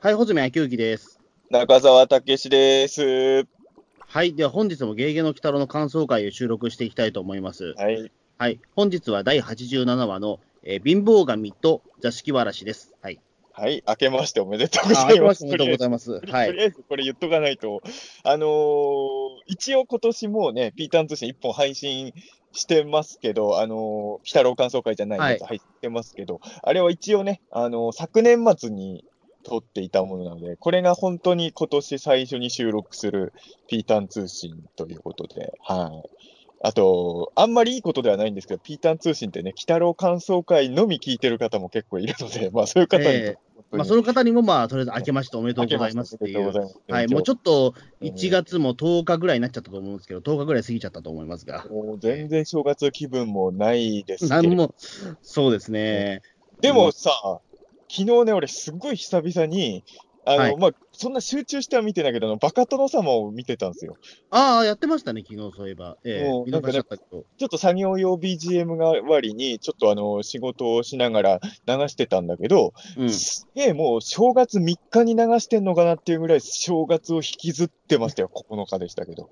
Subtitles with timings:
[0.00, 1.18] はい、穂積昭之です。
[1.50, 3.46] 中澤です。
[3.98, 7.72] はい、では本日もゲーゲの鬼太郎の感想会を収録していきたいと思います。
[7.76, 8.12] はい。
[8.36, 12.94] はい、本日は第87話の、えー貧乏神と座敷わらしです。
[13.00, 13.20] はい。
[13.56, 13.84] はい。
[13.86, 15.44] 明けましておめでとうごあ、ざいます。
[15.44, 16.20] おめでとうございます。
[16.26, 16.46] はい。
[16.48, 17.82] とりあえずこれ言っとかないと、
[18.24, 18.48] あのー
[19.46, 22.14] 一応今年もうね、ピーターン通信1本配信
[22.52, 23.78] してますけど、あのー、
[24.14, 29.04] 鬼太郎感想会じゃないやつは入ってますけど、あれは一応ね、あのー昨年末に
[29.44, 33.32] 撮っていたものなので、これが本当に今年最初に収録する
[33.68, 36.08] ピーターン通信ということで、はい。
[36.66, 43.36] あと、あんまりいいことではないんですけど、ピーターン通信ってね、鬼太郎感想会のみ聞いてる方も結構いるので、 まあそういう方にえ
[43.70, 46.52] まあ、その方にも、まあ、とりあえず明けましておめでとうございますっていう。
[46.88, 54.74] はい、もうちょっとうん1月も10日ぐらいになっちゃったと思うんですけど、10日ぐらい過ぎちゃったと思いますが、もう全然正月気分もないですも、
[55.20, 56.22] そうですね、
[56.60, 57.10] でもさ、
[57.90, 59.84] 昨日ね、俺すっごい久々に、
[60.24, 60.56] あの、はい。
[60.56, 63.96] まあ、そんな集中しては見てないけど、あのバカ殿様を見てたんですよ。
[64.30, 67.00] ああ、やってましたね、昨日そういえば、えもうえ見逃し
[67.36, 79.30] ちょっと作業用 BGM 代わりに、ちょっとあの、仕事をしながら流してたんだけど、うん、すげえもう正月3日に流してんのかなっていうぐらい正月を引きずってましたよ、 9日でしたけど。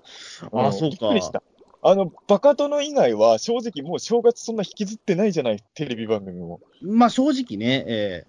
[0.51, 1.39] ああ、んそうびっくりしか。
[1.39, 1.43] た。
[1.85, 6.61] あの、バカ殿以外は正直もう正月そんな引きずってないじゃない、テレビ番組も。
[6.81, 8.23] まあ、正直ね、え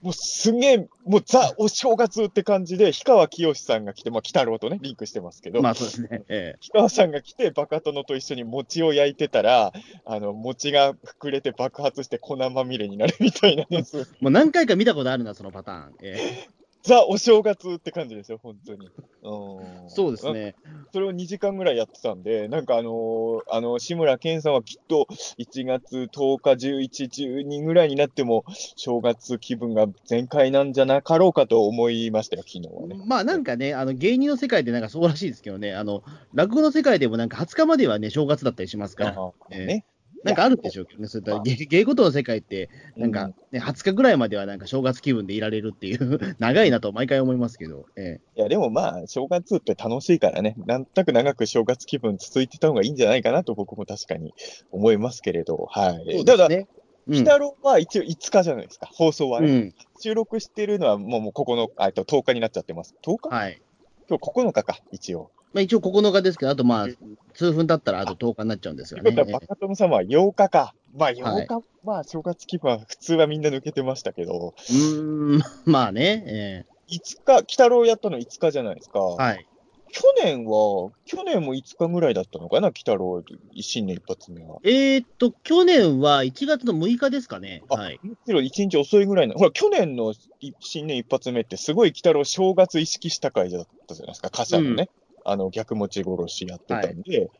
[0.00, 9.72] もうすげえ、もうザお正月って感じで、氷川きよしさんが来て、まあ、鬼太郎とね、リンクしてますけど、えまあ、そうですね、ええ氷川さんが来て、バカ殿と一緒に餅を焼いてたら、
[10.04, 14.08] あの、餅が膨れて爆発して粉まみれになるみたいなやつ。
[14.20, 15.94] もう何回か見たことあるな、そのパターン。
[16.02, 16.46] え
[16.88, 18.88] ザお正月って感じですよ、本当に。
[19.22, 20.32] うんえそうです。
[20.32, 20.54] ね。
[20.90, 25.06] それを2時間ぐらいやってたんで、なんかあのーあの、志村けんさんはきっと
[25.38, 27.08] 1月10日、11、
[27.42, 28.44] 12ぐらいになっても、
[28.76, 32.96] 正月気分が全開なんじゃなかろうかと思いましたよ、昨日はね。
[33.06, 36.02] まあなんかね、あの芸人の世界でなんかそうらしいですけどね、あの
[36.32, 39.84] 落語の世界でもなんか20日まではね、正月だったりしますから、あええね。
[40.24, 54.34] なんかあるんでしょうけどね、そういった芸芸事の世界って、なんか、ね20日ぐらいまではなんか正月気分でいられるっていう、 長いなと毎回思いますけど、えいや、でもまあ、正月って楽しいからね、なんとなく長く正月気分続いてた方がいいんじゃないかなと僕も確かに
[54.70, 56.24] 思いますけれど、はえい。
[56.24, 56.56] ただ、ね。
[56.56, 59.48] うん鬼太郎は一応5日じゃないですか、放送はね。
[59.48, 62.94] うん、収録してるのはもうもう9日、あえっと10日になっちゃってます。
[63.02, 63.34] 10日？
[63.34, 63.62] はい。
[64.10, 65.30] 今日9日か、一応。
[65.52, 66.88] まあ、一応9日ですけど、あとまあ、
[67.34, 70.74] 数分経ったらあと10日になっちゃうんですよねバカ殿様は8日か。
[70.94, 78.98] まあ8日、まあ正月気分は普通はみんな抜けてましたけど、うーん、 まあね、え5日、鬼太郎やったの5日じゃないですか。
[79.20, 79.46] えはい。
[79.90, 83.22] 去年は、去年も5日ぐらいだったのかな、鬼太郎、
[83.58, 84.58] 新年一発目は。
[84.62, 87.64] えーっと、去年は1月の6日ですかね。
[87.70, 87.98] あはい。
[88.02, 94.90] むしろ1日遅いぐらいの、ほら、去年のい新年一発目って、すごい鬼太郎正月意識した回だったじゃないですか、貨車のね、
[95.30, 97.30] あの逆持ち殺しやってたんで、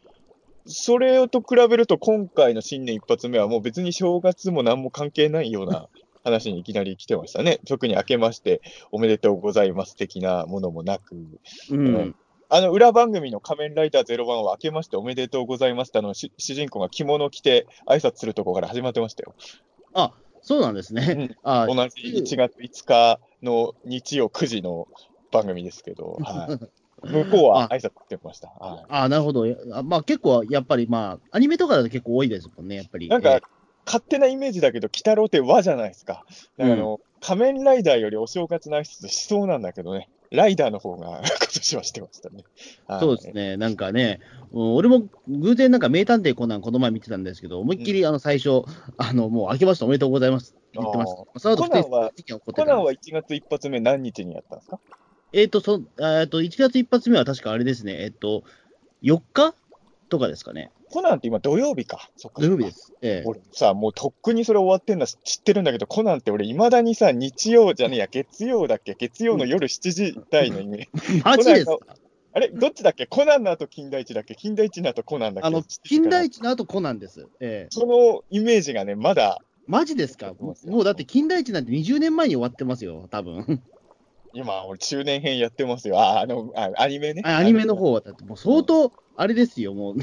[0.67, 5.89] それと比べると、今回の新年一発目は、もう別に正月も何も関係ないような
[6.23, 7.59] 話にいきなり来てましたね。
[7.67, 8.61] 特に明けまして
[8.93, 11.17] おめでとうございます的なものもなく。
[11.71, 12.15] うん。
[12.51, 19.35] あの裏番組の仮面ライダーゼロ番は明けましておめでとうございますってあのし主人公が着物を着て挨拶するところから始まってましたよ。
[19.93, 21.37] あ、そうなんですね。
[21.43, 24.89] あ同じ1月5日の日曜9時の
[25.31, 26.59] 番組ですけど、はい、
[27.03, 28.49] 向こうは挨拶してました。
[28.49, 29.47] はあなるほど。
[29.73, 33.07] あまあ結構、やっぱりまあ、アニメとかだと結構多いですもんね、やっぱり。
[33.07, 33.41] い、なんか、え
[33.87, 36.27] 勝手なイメージだけど、鬼太郎って和じゃないですか。
[36.59, 42.45] だからあの、仮面ライダーよりお正月の挨拶しそうなんだけどね、ライダーの方が 今年はしてましたね。
[42.87, 44.21] はいそうですね、なんかね、
[44.53, 48.63] うん俺も偶然なんか名探偵コナンこの前見てたんですけど、思いっきりあの最初、
[48.99, 51.15] あの、もう明けましておめでとうございますって言ってます。
[51.15, 52.13] コナンは
[52.45, 54.81] コナンは1月一発目何日にやったんですか？
[55.33, 58.45] えっ、と、そ、えっと、1月一発目は確かあれですね、えっ、と、
[59.03, 59.55] 4日
[60.09, 60.71] とかですかね。
[60.91, 62.09] コナンって今土曜日か。
[62.17, 62.95] そっか土曜日です。
[63.03, 63.29] ええ。
[63.29, 68.95] 俺さ、もうとっくにそれ終わってんの知ってるんだけど、コナンって俺、いまだにさ、日曜じゃねえや、月曜だっけ？
[68.95, 71.23] 月曜の夜7時台のイメージ。
[71.23, 71.77] マジですか？
[72.33, 72.49] あれ？
[72.49, 73.07] どっちだっけ？
[73.07, 74.35] コナンの後金田一だっけ？
[74.35, 75.47] 金田一の後コナンだっけ？
[75.47, 77.27] あの7時、から金田一の後コナンです。
[77.41, 77.69] ええ。
[77.71, 80.33] そのイメージがね、まだ、マジですか？
[80.41, 83.63] もうだって金田一なんて20年前に終わってますよ、多分
[84.33, 85.99] 今、俺、中年編やってますよ。
[85.99, 87.23] あ、あの、あアニメね。
[87.25, 89.97] あアニメの方は、だってもう相当、あれですよ、もう、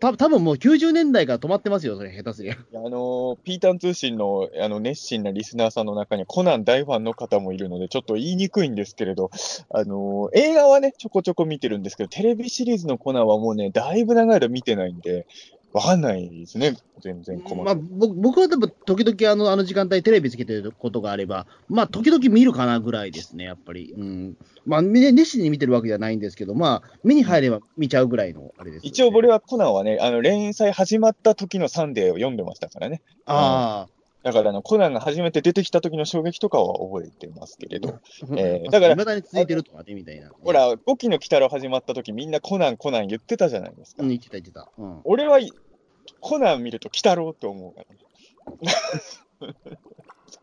[0.00, 2.54] た多分もう90年代から止まってますよ、それ、下手すりゃ。
[2.54, 9.30] あのーピータン通信のあの熱心なリスナーさんの中にはコナン大ファンの方もいるので、ちょっと言いにくいんですけれど、
[9.68, 15.26] あのー映画はね、ちょこちょこ見てるんですけど、テレビシリーズのコナンはもうね、だいぶ長い間見てないんで、
[15.72, 17.74] わかんないですね、全然細まあ。
[17.74, 23.94] 僕僕は多分、時々あのあの時間帯、テレビつけてることがあれば、まあ、時々見るかなぐらいですね、やっぱり。
[23.96, 24.36] うん。
[24.66, 33.00] まあ、ね熱心に見てるわけじゃないんですけど、まあ、目に入れば見ちゃうぐらいのあれです、一応、俺はコナンはね、あの連載始まった時のサンデーを読んでましたからね。
[33.26, 33.86] あ
[34.22, 38.00] だからあの、コナンが初めて出てきた時の衝撃とかは覚えてますけれど、あ、
[38.36, 40.30] えーだからいまだに続いてるとかね、みたいな。
[40.42, 44.02] ほら、5期の鬼太郎始まった時みんなコナン、コナン言ってたじゃないですか。
[44.02, 44.68] うん、言ってた言ってた。
[44.76, 45.00] うん。
[45.04, 45.38] 俺は、
[46.20, 47.82] コナン見ると鬼太郎って思うか
[49.40, 49.54] らね。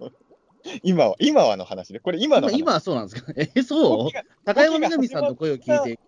[0.84, 2.54] 今は、今はの話で、これ今の話。
[2.54, 3.32] 今今はそうなんですか？
[3.38, 6.00] え、そう？5期が高山みなみさんの声を聞いて、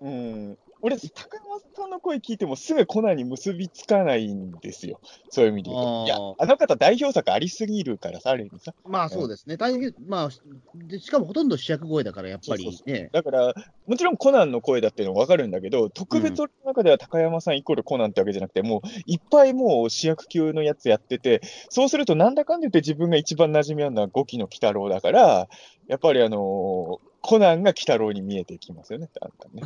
[0.00, 0.58] うん。
[0.84, 5.00] 俺、高山さんの声聞いてもすぐコナンに結びつかないんですよ。
[5.30, 6.04] そういう意味で言うと。
[6.04, 8.74] いやあの方代表作ありすぎるからさ、ある意味さ。
[8.84, 9.56] まあそうですね。
[9.56, 10.28] 大変、まあ、
[10.74, 13.08] でしかもほとんど主役声だから、やっぱりそうそうね。
[13.12, 13.54] だから、
[13.86, 21.40] もちろんコナンの声だっていうのはわかるんだけど、特別俺の中では高山さんイコールコナンってわけじゃなくて、もういっぱいもう主役級のやつやってて、
[21.70, 25.48] そうするとなんだかんだ言って自分が一番馴染みあるのは5期の鬼太郎だから、
[25.88, 29.62] やっぱりあのーコナンが鬼太郎に見えてきますよね、なんかね。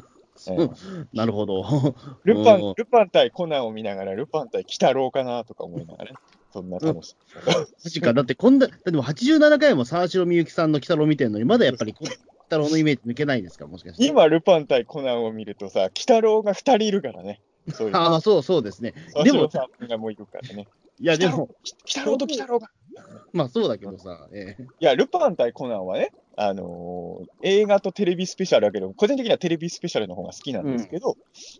[0.49, 0.69] ええ
[1.12, 1.64] なるほど。
[2.25, 6.17] ルパうんン、ルパン対コナンを見ながら、ルパン対鬼太郎かなとか思いながらね、
[6.52, 7.52] そんな楽しみ。
[7.93, 12.11] 確か、だってこんな、だってもう87回も沢城みゆきさんの鬼太郎見てるのに、まだやっぱりこ鬼
[12.44, 14.06] 太郎のイメージ抜けないんですか、もしかして。
[14.06, 17.40] 今、ルパン対コナンを見るとさ、鬼太郎が2人いるからね。
[17.73, 17.90] そう。
[17.93, 18.94] ああ、そうそうですね。
[19.12, 20.67] でも、でも、さんがもういるからね。
[21.00, 21.50] いや、でも、鬼
[21.87, 22.70] 太郎と鬼太郎が。
[23.32, 31.17] まあそうだけどさ、ええいや、ルパン対コナンはね、あのー映画とテレビスペシャルだけど、個人的にはテレビスペシャルの方が好きなんですけど、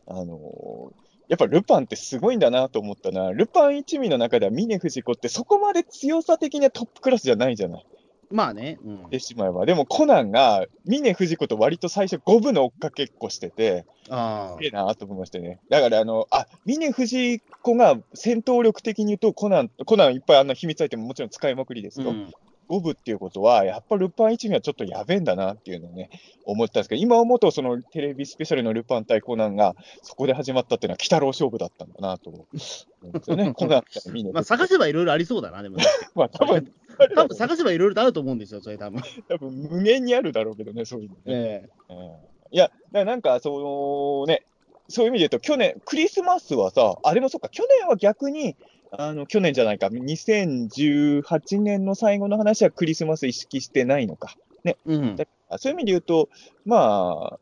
[0.07, 7.87] あのーやっぱルパンってすごいんだなと思ったな、ルパン一味の中では峰不二子ってそこまで強さ的にはトップクラスじゃないじゃない。
[8.31, 9.11] まあね、うん。
[9.11, 9.67] でしまえば。
[9.67, 15.61] でもコナンが峰不二子と割と最初五分の追っかけっこしてて、あすげえなと思いましたね。
[15.69, 22.11] だから、あの、あ、峰不二子が戦闘力的に言うと、コナン、コナンいっぱいあんな秘密アイテムもちろん使いまくりですあ、よ。
[22.11, 22.33] うん。
[22.69, 26.11] 五部っていうことは、やっぱルパン一味はちょっとやべえんだなっていうのをね、
[26.45, 32.65] 思ったんですけど、今思うと、そのテレビスペシャルのルパン対コナンが、そこで始まったっていうのは、鬼太郎勝負だったんだなと思うんで
[33.23, 33.53] すよね。
[33.55, 33.85] コナン
[34.33, 35.85] まあ探せばいろいろありそうだな、でも、ね。
[36.15, 36.73] まあ、多分、
[37.15, 39.03] 多分探せばいろいろとあると思うんですよ、それ多分。
[39.29, 41.21] 多分無限にあるだろうけどね、そういうのね。
[41.27, 44.43] ええうんいや、なんか、そのね、
[44.89, 48.57] そういう意味で言うと、去年、クリスマスはさ、あ、でもそっか、去年は逆に、
[48.91, 54.35] あの、去年じゃないか、2018年の最後の話はクリスマス意識してないのか。
[54.87, 55.17] うん。
[55.59, 56.29] そういう意味で言うと、
[56.65, 57.39] ま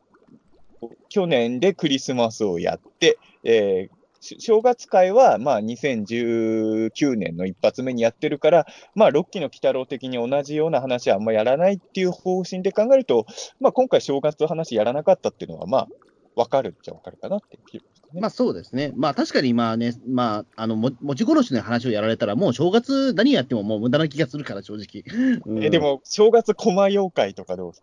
[0.81, 8.65] あ、去年でクリスマスをやって、えーし正月会は、まあ、2019年の一発目にやってるから、
[8.95, 13.25] まあ、6期の鬼太郎的に同じような話はあんまやらないっていう方針で考えると、
[13.59, 15.87] まあ、今回正月の話やらなかったっていうのは、まあ、
[16.35, 17.81] わかるっちゃわかるかなっていう。
[18.13, 18.93] まあそうですね。
[18.95, 25.03] まあ確かにまあね、まあ、あの、も持ち殺しの話をやられたら、もう正月何やってももう無駄な気がするから、正直。
[25.45, 27.81] う んえで、も、正月駒妖怪とかどうです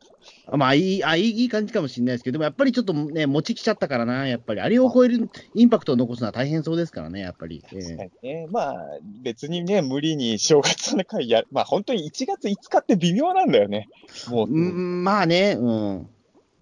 [0.51, 0.57] か？
[0.57, 4.61] まあいい、あいいいい感じかもしれないですけど、でもやっぱりちょっとね、持ちきちゃったからな、やっぱり。
[4.61, 7.63] あれを超えるインパクトを残すのは大変そうですからね、やっぱり。
[7.73, 8.77] ええ確かにね、まあ、
[9.23, 13.89] 別にね、無理に正月の会や、まあ、本当に1月5日って微妙なんだよね。
[14.31, 16.09] もう、うん、まあね、うん。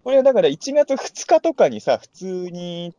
[0.05, 2.93] これはだから1月2日とかにさ、普通に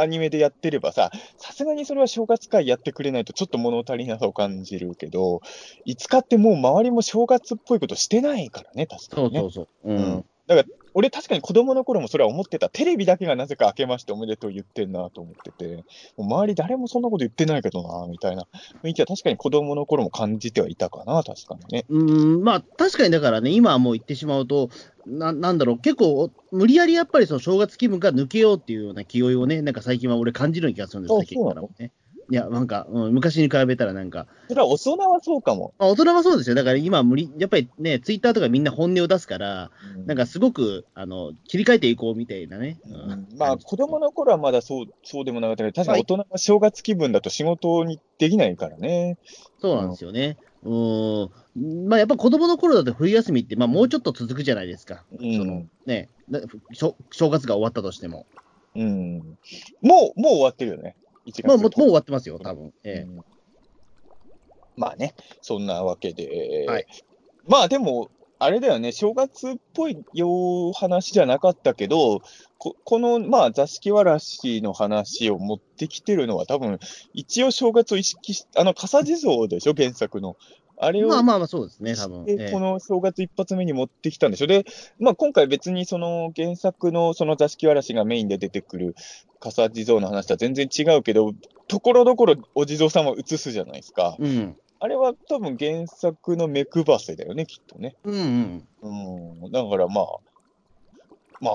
[0.00, 5.40] アニメでやってればさ、さすがにそれは正月会やってくれないとちょっと物足りなさを感じるけど、
[5.86, 9.40] 5日ってもう周りも正月っぽいことしてないからね、確かにね。
[9.40, 9.92] そうそうそう。
[9.92, 10.24] ううんん。
[10.48, 12.70] だから、俺確かに子供の頃もそれは思ってた。
[12.70, 15.84] テレビだけがなぜか明けましておめでとう言ってんなと思ってて、
[16.16, 18.46] もう周り誰もそんなこと言ってないけどな、みたいな
[18.82, 21.84] 雰囲気は確かに子供の頃も感じてはいたかな、確かにね。
[21.88, 22.02] う
[22.38, 24.70] ん、まあ確かにだからね、今はもう言ってしまうと、
[25.06, 31.92] ななんだろう、結構、無理やりやっぱりその正月気分が抜けようっていうような気負いをね、なんか最近は俺感じるような気がするんですあ最近からもね。
[32.30, 35.72] いや、なんか、うん、昔に比べたらなんか、それは大人はそうかも。
[35.78, 36.56] まあ、大人はそうですよ。
[36.56, 42.78] だから今は無理、やっぱりね、ツイッターとかみんな本音を出すから、うんなんかすごく、あの、切り替えていこうみたいなね。
[42.86, 49.18] うんまあ、子供の頃はまだそうそうでもなかったけど、確かに大人は正月気分だと仕事にできないからね。
[49.60, 50.38] そうなんですよね。
[50.62, 51.88] うーん。
[51.88, 55.04] まあやっぱ子供の頃だと冬休みって、まあもうちょっと続くじゃないですか。
[55.18, 56.08] うんそのね、
[56.72, 56.94] 正
[57.30, 58.26] 月が終わったとしても。
[58.74, 59.18] うん、
[59.82, 60.96] もう、もう終わってるよね。
[61.28, 62.72] 1月まあもうもう終わってますよ、多分。
[62.84, 63.24] ええうん
[64.76, 66.86] まあね、そんなわけで、はい
[67.48, 72.20] まあでも、あれだよね、正月っぽいよう話じゃなかったけど、
[72.58, 76.78] ここの、まあ、座敷わらしの話を持ってきてるのは、多分
[77.14, 80.36] 一応正月を意識し、あの、笠地蔵でしょ、原作の。
[80.80, 82.24] あれを、まあまあまあそうですね、多分。
[82.52, 84.46] この正月一発目に持ってきたんでしょ。
[84.46, 84.64] で、
[85.00, 88.94] まあ今回別にその原作のその座敷わらしがメインで出てくる
[89.40, 91.32] 笠地蔵の話とは全然違うけど、
[91.68, 94.16] ところどころお地蔵様を映すじゃないですか。
[94.18, 94.56] うん。
[94.80, 97.96] あれは多分原作の目配せだよね、きっとね。
[98.04, 99.42] うんうん。
[99.42, 99.52] うん。
[99.52, 100.06] だからまあ、
[101.40, 101.54] まあ、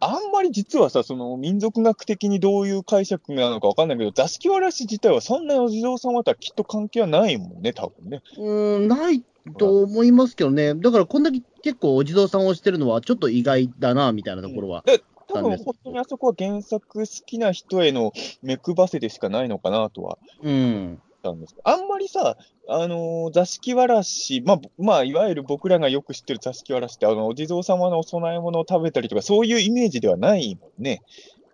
[0.00, 8.22] あんまり実はさ、その民族学的にどういう解釈なのかわかんないけど、座敷わらし自体はそんなにお地蔵様とはきっと関係はないもんね、多分ね。
[8.36, 9.24] うん、ない
[9.58, 10.74] と思いますけどね。
[10.74, 14.82] だからこんだけ結構お地蔵さんをしてるのはちょっと意外だな、みたいなところは。
[14.86, 15.02] で
[15.42, 21.02] です本当にあそこは原作好きな人への目配せでしかないのかなとはうん。
[21.22, 22.36] たんですあんまりさ、
[22.68, 31.02] あのー座敷わらし、まあ、ぼまあ、いわゆる僕らがよく知ってる座敷わらしって、あの、お地蔵様のお供え物を食べたりとか、そういうイメージではないもんね。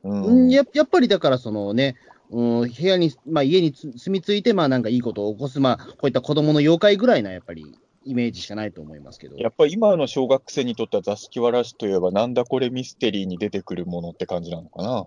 [0.02, 0.22] うん。
[0.24, 1.96] うん、ややっぱりだからそのね、
[2.30, 9.36] うん、部屋に、まあ、家につ住み着いて、まあなんかいいことを起こす、まあ、こういった子供の妖怪ぐらいなやっぱりイメージしかないと思いますけど。
[9.36, 15.06] やっぱり今の小学生にとっては座敷わらしといえば、なんだこれミステリーに出てくるものって感じなのかな？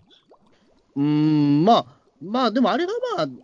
[0.95, 1.85] うーん、まあ、
[2.21, 3.37] まあ、でもあれがまあん、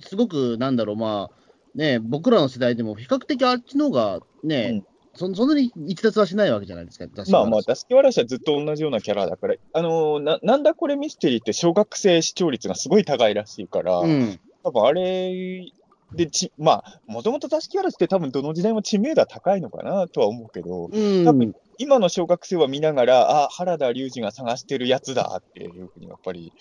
[0.00, 1.36] すごく、なんだろう、まあ、
[1.74, 4.82] ね、僕らの世代でも比較的あっちの方がね、
[5.14, 15.66] そそんなに逸脱はしないわけじゃないですか、まあまあ、座敷わらしはずっと同じようなキャラだから、あのーな、なんだこれミステリーって小学生視聴率がすごい高いらしいから、うん、多分あれ
[16.14, 26.52] でち、まあ、もともと座敷わらしって多分どの時代も知名度は高いのかなとは思うけど、うん、多分今の小学生は見ながら、あ、原田龍二が探してるやつだっていうふうにやっぱり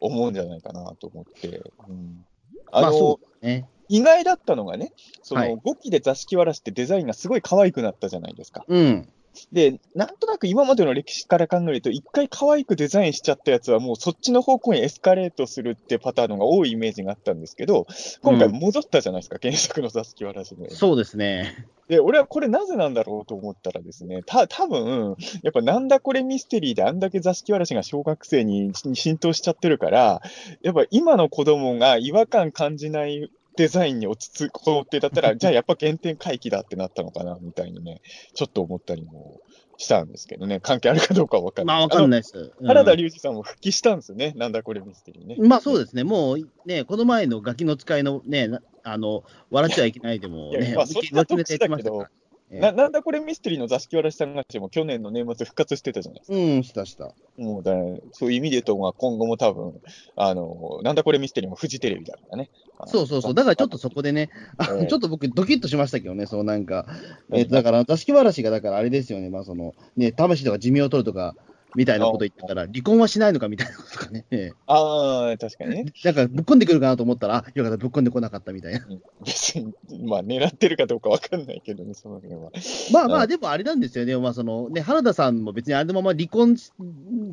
[0.00, 1.62] 思うんじゃないかなと思って。
[1.88, 2.24] うん、
[2.70, 3.68] あの、まあね。
[3.88, 8.64] 意外だったのがね、そのはい5期で座敷わらしってデザインがすごい可愛くなったじゃないですか。
[8.68, 9.08] うん、
[9.52, 17.86] で、なんとなく今までの歴史から考えると、一回可愛くデザインしちゃったやつは、もうそっちの方向にエスカレートするってパターンのが多いイメージがあったんですけど、
[18.22, 20.70] 今回戻ったじゃないですか、原作の座敷わらしの。
[20.70, 21.66] そうですね。
[21.88, 30.22] で、俺はこれなぜなんだろうと思ったらですね、た、多分やっぱなんだこれミステリーであんだけ座敷わらしが小学生にに浸透しちゃってるから、
[30.62, 38.00] やっぱ今の子供が違和感感じないデザインに落ち着く子ってだったら、 じゃあやっぱ原点回帰だってなったのかな、みたいにね、
[38.34, 39.40] ちょっと思ったりも
[39.76, 41.76] したんですけどね、関係あるかどうかはわかんない。
[41.76, 42.08] まあ、わかんい。
[42.08, 42.52] ないです。
[42.58, 45.36] うん原田龍二さんも復帰したんですよね、なんだこれミステリーね。
[45.38, 52.10] まあそうですね、もうね、この前のガキの使いのね、なあの、笑っちゃいけないでもね、いやまあそれは脇ネタやってましたから。
[52.50, 52.60] ええ。
[52.60, 56.36] ななんだこれミステリーの座敷わらしさんがも去年の年末復活してたじゃないですか。
[56.36, 57.14] うん、したした。
[57.36, 57.72] もうだ
[58.12, 59.80] そういう意味で言うと、まあ、今後も多分、
[60.16, 62.50] あの、なんだこれミステリーもフジテレビだからね。
[62.86, 64.86] そうそうそう、だからちょっとそこでね、あええ。
[64.86, 66.86] ちょっと僕、ドキッとしましたけどね、そうなんか、
[67.32, 71.34] えっとだから、座敷わらしが、だからあれですよね、まあその、ね、魂とか寿命を取るとか、
[71.74, 75.92] みたいなこと言ってたら、離婚はしないのかみたいなこととかね、え えああ、確かにね。
[76.04, 78.86] なんかぶっこんでくるかなと思ったら、あ よかった、ぶっこんでこなかったみたいな。
[79.24, 79.72] 別に、
[80.04, 82.40] まあ、狙ってるかどうかわかんないけどね、その辺は。
[82.40, 82.50] うん
[82.92, 86.72] まあまあ、でもあれなんですよね、まあそのね、原田さんも別にあれのまま離婚し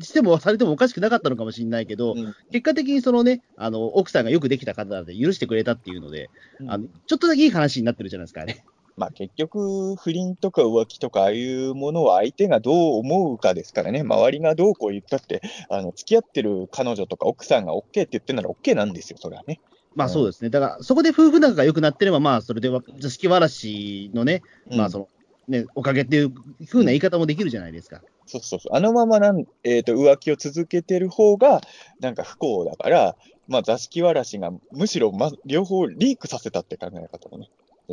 [0.00, 6.28] しても、されてもおかしくなかったのかもしれないけど、うん結果的にそのね、あの奥さんがよくできた方で許してくれたっていうので、
[6.66, 8.64] あのちょっとだけいい話になってるじゃないですか、あれ。
[8.96, 19.60] まあ、結局、不倫とか浮気とか、ああいうものは相手がどう思うかですからね、周りがどうこう言ったって、あの付き合ってる彼女とか奥さんが OK って言ってんなら OK なんですよ、それはね。
[19.94, 20.50] まあそうですね。
[20.50, 25.08] だから、そこで夫婦仲が良くなってれば、まあ、それでは、座敷わらしのね、まあ、その、
[25.48, 26.32] ね、おかげっていう
[26.66, 28.02] ふうな言い方もできるじゃないですか。
[28.26, 28.76] そうそうそう。
[28.76, 31.60] あのままなん、えー、と浮気を続けてる方が、
[32.00, 33.16] なんか不幸だから、
[33.48, 37.50] まあ、座敷わらしがむしろ、ま、両方リークさせたって考え方もね。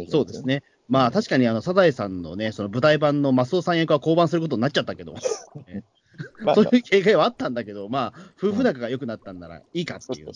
[0.09, 0.43] そうです。
[0.43, 0.63] ね。
[0.87, 5.13] まあ、確かに、あの、サザエさんのね、その舞台版のマスオさん役は降板することになっちゃったけど、
[6.41, 10.33] まあ、そういう警戒はあったんだけど、まあ、夫婦仲が良くなったんならいいかっていうね。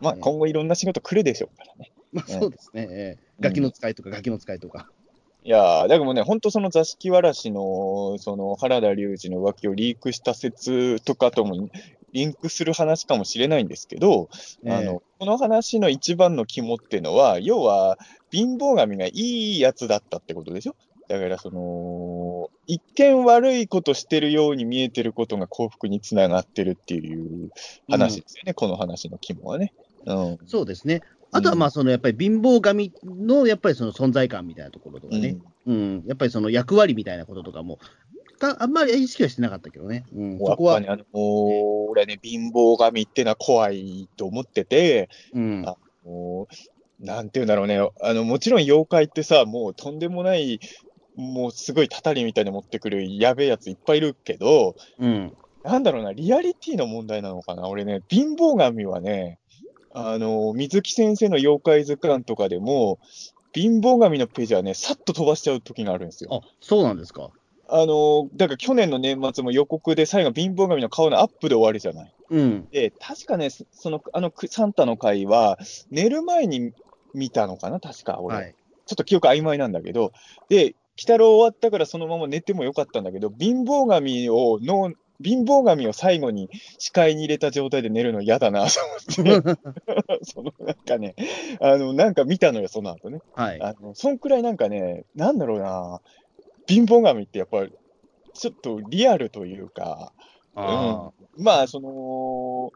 [0.00, 1.92] まあ、今後いろんな仕事来るでしょうからね。
[2.12, 2.86] まあ、そうですね。
[2.90, 4.88] ええガキの使いとか、ガキの使いとか。
[5.42, 11.68] いやー、だからね、本当その座敷わらしの、その原田龍二の浮気をリークした説とかとも
[12.14, 17.98] リンクする話かもしれないんですけど、あえの、この話の一番の肝っていうのは、要は、
[18.34, 20.74] 貧乏神がいいやつだったってことでしょ？
[21.08, 27.50] だから、その、一見悪いことしてるように見えてることが幸福につながってるっていう
[27.90, 29.74] 話ですよね、この話の肝はね。
[30.06, 30.38] うん。
[30.46, 31.02] そうですね。
[31.30, 35.36] あとは、まあ、その、やっぱり貧乏神の、やっぱりその存在感みたいなところとかね。
[35.66, 36.04] うん。
[36.06, 37.78] やっぱりその役割みたいなこととかも、
[38.38, 40.06] かあんまり意識はしてなかったけどね。
[40.14, 40.32] うん。
[40.38, 45.62] やそこはね、、あの、俺ね、貧乏神ってのは怖いと思ってて、うん。
[45.66, 46.54] あもう、
[47.00, 50.60] なんていうんだろうね、あの、もちろん妖怪ってさ、もうとんでもない、
[51.16, 55.32] もうすごいたたりみたいに持ってくるやべえやついっぱいいるけど、うん。
[55.62, 57.68] なんだろうな、リアリティの問題なのかな。
[57.68, 59.38] 俺ね、貧乏神はね、
[59.92, 62.98] あの、水木先生の妖怪図鑑とかでも、
[63.54, 66.30] 貧乏神のページはね、さっと飛ばしちゃう時があるんですよ。
[66.32, 67.30] あ、そうなんですか？
[67.68, 72.14] あの、だから去年の年末も予告で最後貧乏神の顔のアップで終わりじゃない。
[72.30, 72.68] うん。
[72.70, 75.58] で、確かね、そその、あの、くサンタの回は、
[75.90, 76.72] 寝る前に
[77.14, 77.80] 見たのかな？
[77.80, 78.36] 確か、俺。
[78.36, 78.54] はい。
[78.86, 80.12] ちょっと記憶曖昧なんだけど、
[80.48, 84.92] で、鬼太郎終わったからそのまま寝てもよかったんだけど、貧乏神をの、
[85.22, 88.80] 貧乏神を最後に視界に入れた状態で寝るの嫌だなと
[89.22, 89.58] 思って、
[90.22, 91.14] そのなんかね、
[91.60, 93.20] あの、なんか見たのよ、その後ね。
[93.34, 93.60] はい。
[93.60, 96.00] あの、そんくらいなんかね、なんだろうな、
[96.66, 97.72] 貧乏神ってやっぱり、
[98.34, 100.12] ちょっとリアルというか、
[100.56, 102.72] あまあ、その、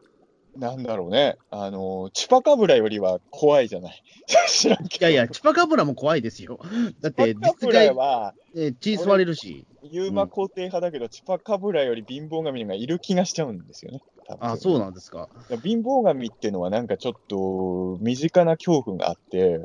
[0.57, 4.03] なんだろうね、あの、チュパカブラよりは怖いじゃない。
[4.47, 5.05] 知らんーいけど。
[5.05, 6.59] やいや、チュパカブラも怖いですよ。
[7.01, 9.65] だって、チュパカブ実際ラ、は、え血吸われるし。
[9.83, 14.01] ユーマ肯定派だけど、チュパカブラより貧乏神がいる気がしちゃうんですよね。
[14.39, 15.29] あそうなんですか。
[15.63, 19.63] 貧乏神っていうのはなんかちょっと身近な恐怖があって、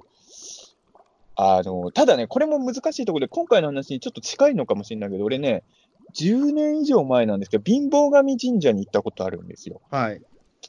[1.36, 5.64] あの、ただね、これも難しいところで、今回の話にちょっと近いのかもしれないけど、俺ね、
[6.14, 9.80] 10年以上前なんですけど、貧乏神神社に行ったことあるんですよ。
[9.90, 10.22] はい。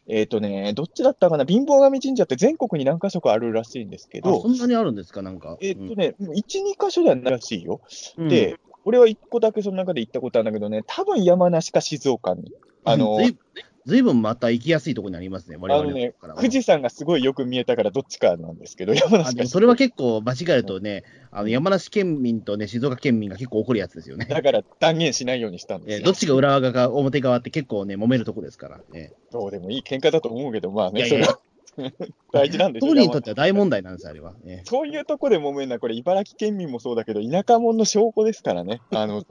[0.08, 5.58] えっ、とね、どっちだったかな、貧乏神神社って全国に何か所かあるらしいんですけあ、どそ、んなにあるんですか、なんか。
[5.62, 6.44] えっ、とね、1、2
[6.80, 7.82] 箇所ではないらしいよ。
[8.18, 12.54] うん、で、俺は1個だけその中で行ったことあるんだけどね、多分山梨か静岡に。
[12.84, 13.38] あの、ずい
[13.86, 24.26] ずいぶんまた行きやすいところにありますね、我々あのね富士山がすごいよく見えたからどっちかなんですけど、山あ梨かでもそれは結構間違えるとね、あの山梨県民とね、静岡県民が結構怒るやつですよね。
[24.26, 25.98] だから断言しないようにしたんですよ。
[26.00, 29.14] えどっちが裏側か表側って結構ね、揉めるとこですからね。
[29.32, 31.40] どうでもいい喧嘩だと思うけど、まあね、いやいやそれは
[32.32, 34.34] 大事なんでしょ当人にとっては大問題なんです、あれは。
[34.44, 38.82] ねそういうとこで揉めるのは、これ、茨城県民もそうだけど、田舎者の証拠ですからね。
[38.92, 39.24] あの、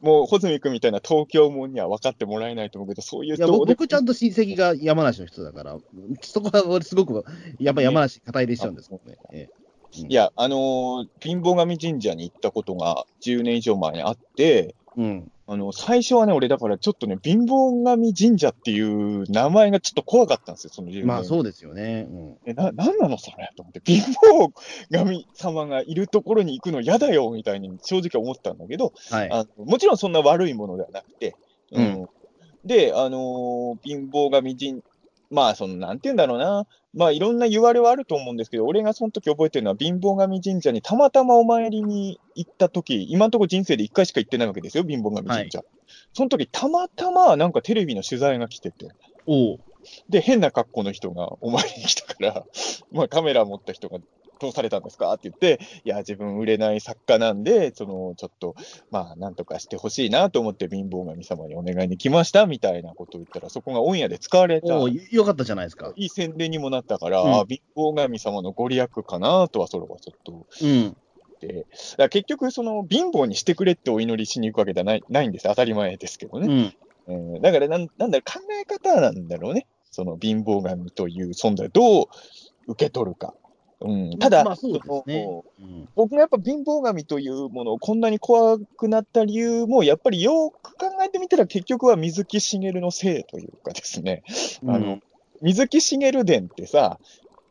[0.00, 5.78] もう、穂積君みたいな東京者には分かってもらえないと思うけど、そういういや人僕僕ちゃんと親戚が山梨の人だから、
[6.22, 7.24] そこは俺すごく、
[7.58, 9.18] やっぱ山梨肩入れしちゃうんですけどね。
[9.32, 9.48] え
[9.92, 15.32] いや、あのー貧乏神神社に行ったことが10年以上前にあって、えうん。
[15.46, 21.06] あの、最初はね、俺だからちょっとね、貧乏神神社っていう名前がちょっと怖かったんですよ、その10年。
[21.06, 22.06] まあそうですよね。
[22.10, 22.36] うん。
[22.46, 23.50] え、な、なんなのそれ？
[23.56, 24.52] と思って、貧乏
[24.92, 29.30] 神様がいるところに行くの嫌だよ、みたいに正直思ったんだけど、はい。
[29.30, 31.34] あのもちろんそんな悪いものではなくて、
[31.72, 32.08] うん
[32.64, 34.82] で、あのー貧乏神神、
[35.30, 45.62] まあ、その、なんて言うんだろうな、まあ、いろんな言われはあると思うんですけど、俺がその時覚えてるのは、貧乏神神社にたまたまお参りに行った時、今のところ人生で1回しか行ってないわけですよ、貧乏神神社。
[46.12, 48.88] その時、たまたまなんかテレビの取材が来てて、
[49.26, 49.60] おう。
[50.08, 52.44] で、変な格好の人がお参りに来たから、
[52.90, 53.98] まあカメラ持った人が、
[54.40, 55.12] どうされたんですか？
[55.12, 58.54] って言って、いや、自分売れない作家なんで、その、ちょっと、
[58.90, 64.78] まあ、なんとかしてほしいなと思って貧乏神様にお願いに来ましたみたいなことを言ったら、そこがオンエアで使われた。
[64.78, 65.92] おうよかったじゃないですか。
[65.96, 70.80] いい宣伝にもなったから、うんあ貧乏神様のご利益かなとは、それはちょっとうん。
[70.80, 71.66] 思って、だか
[71.98, 76.46] ら結局、その貧乏にしてくれってお祈りしに行くわけじゃないないんです、当たり前ですけどうね。
[76.62, 76.74] ん。
[77.06, 82.04] うん、だからなん、なんだろう、考え方なんだろうね、その貧乏神という存在をどう
[82.68, 83.34] 受け取るか。
[83.82, 85.42] うん、ただ、まあそうですね。
[85.94, 94.22] 僕がやっぱ貧乏神というものをこんなに怖くなった理由も、やっぱりよく考えてみたら、結局は水木しげるのせいというかですね、
[94.66, 95.02] あのうん
[95.42, 96.98] 水木しげる伝ってさ、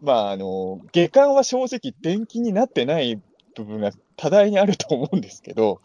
[0.01, 3.19] まあ、あの、下巻は正直伝記になってない
[3.55, 5.81] 部分が多大にあると思うんですけど、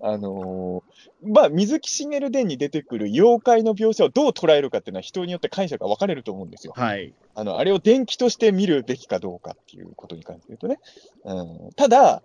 [0.00, 0.82] あの
[1.22, 6.74] まあ、水木しげる伝に出てくる妖怪の描写をどう捉えるかっていうのは人によって解釈が分かれると思うんですよ。
[6.76, 7.14] はい。
[7.34, 10.78] あの、あれを伝記として見るべきかどうかっていうことに関して言うとね。
[11.24, 12.22] うん、ただ、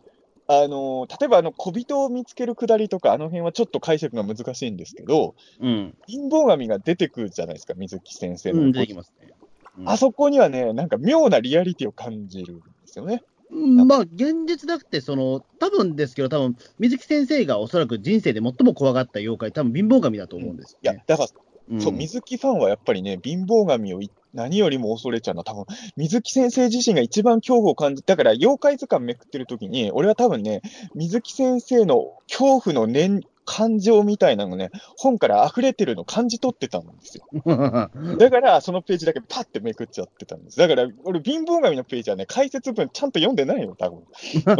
[0.47, 5.95] あの、例えばあの、小人を見つけるくだりとか、あの辺はちょっと解釈が難しいんですけど、うん。
[6.07, 8.62] 貧乏神が出てくるじゃないですか、水木先生の。
[8.62, 9.27] うん、出てきますね。
[9.27, 9.41] うん
[9.86, 13.23] あそこにはね、なんか妙なリアリティを感じるんですよね。
[13.51, 21.29] うんまあ、現実だって、その、多分ですけど、多分水木先生がおそらく人生で最も怖がった妖怪、多分貧乏神だと思うんですよ、ね。、いやだから、
[21.71, 21.81] うん。
[21.81, 25.65] そう、水木ファンはやっぱりね、貧乏神をい何よりも恐れちゃうのは、多分
[25.97, 30.61] 水木先生自身が一番恐怖を感じ、だから、妖怪図鑑めくってる時に、俺は多分ね、
[30.95, 37.25] 水木先生の恐怖の念、感情みたいなのね、本から溢れてるの感じ取ってたんですよ。
[38.17, 40.58] だから、そのページだけパッてめくっちゃってたんです。
[40.58, 44.04] だから、俺、貧乏神のページはね、解説文ちゃんと読んでないよ、多分。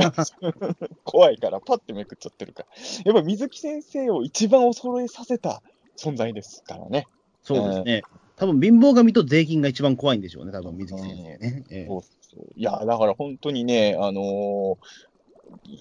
[1.04, 2.70] 怖いから、パッてめくっちゃってるから。
[3.06, 5.62] やっぱ水木先生を一番恐れさせた
[5.98, 7.08] 存在ですからね。
[7.44, 8.02] そうですね。
[8.36, 11.64] 多分貧乏神と税金が一番怖いんでしょうね、多分水木先生ね。
[12.56, 14.78] いや、だから本当にね、あのー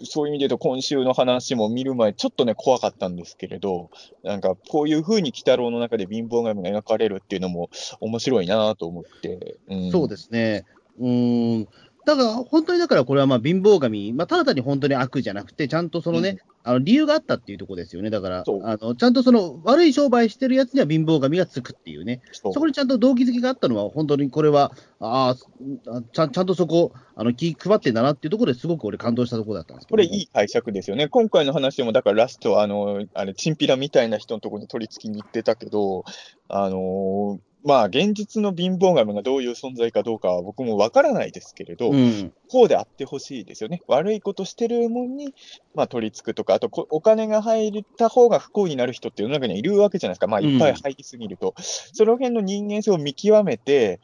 [0.04, 3.90] そういう意味で言うと、今週の話も見る前、ちょっとね、怖かったんですけれど、
[4.22, 9.58] なんか、こういう風に鬼太郎の中で貧乏神が描かれるっていうのも面白いなと思って。
[9.68, 10.64] うん、そうですね。
[10.98, 11.68] うーん。
[12.06, 18.10] だから、本当にだからこれはまあ貧乏神、まあ、ただ単に本当に悪じゃなくて、ちゃんとそのね、あの理由があったっていうところですよね。
[18.10, 22.20] だから、あのちゃんとその悪い商売してるやつには貧乏神がつくっていうね。
[22.32, 31.08] そこにちゃんと動機づけがあったのは、本当にこれは、ああちゃん、とそこ、あの気配ってんだなっていうところですごく俺、感動したところだったんですこれいい解釈ですよね。
[31.08, 36.04] 今回の話でも、だからラスト、あの、あれ、チンピラみたいな人のところに取り付きに行ってたけど、
[36.48, 43.82] あのーまあ、現実の貧乏神がどういう存在かどうかは僕もわからないですけれど、うん、こうであってほしいですよね。
[43.86, 45.34] 悪いことしてるもんに、
[45.74, 50.26] まあ、取り付くとか、あとこ、お金が入った方が不幸になる人って世の中にはいるわけじゃないですか。
[50.26, 51.54] まあ、いっぱい入りすぎると。
[51.58, 54.00] その辺の人間性を見極めて、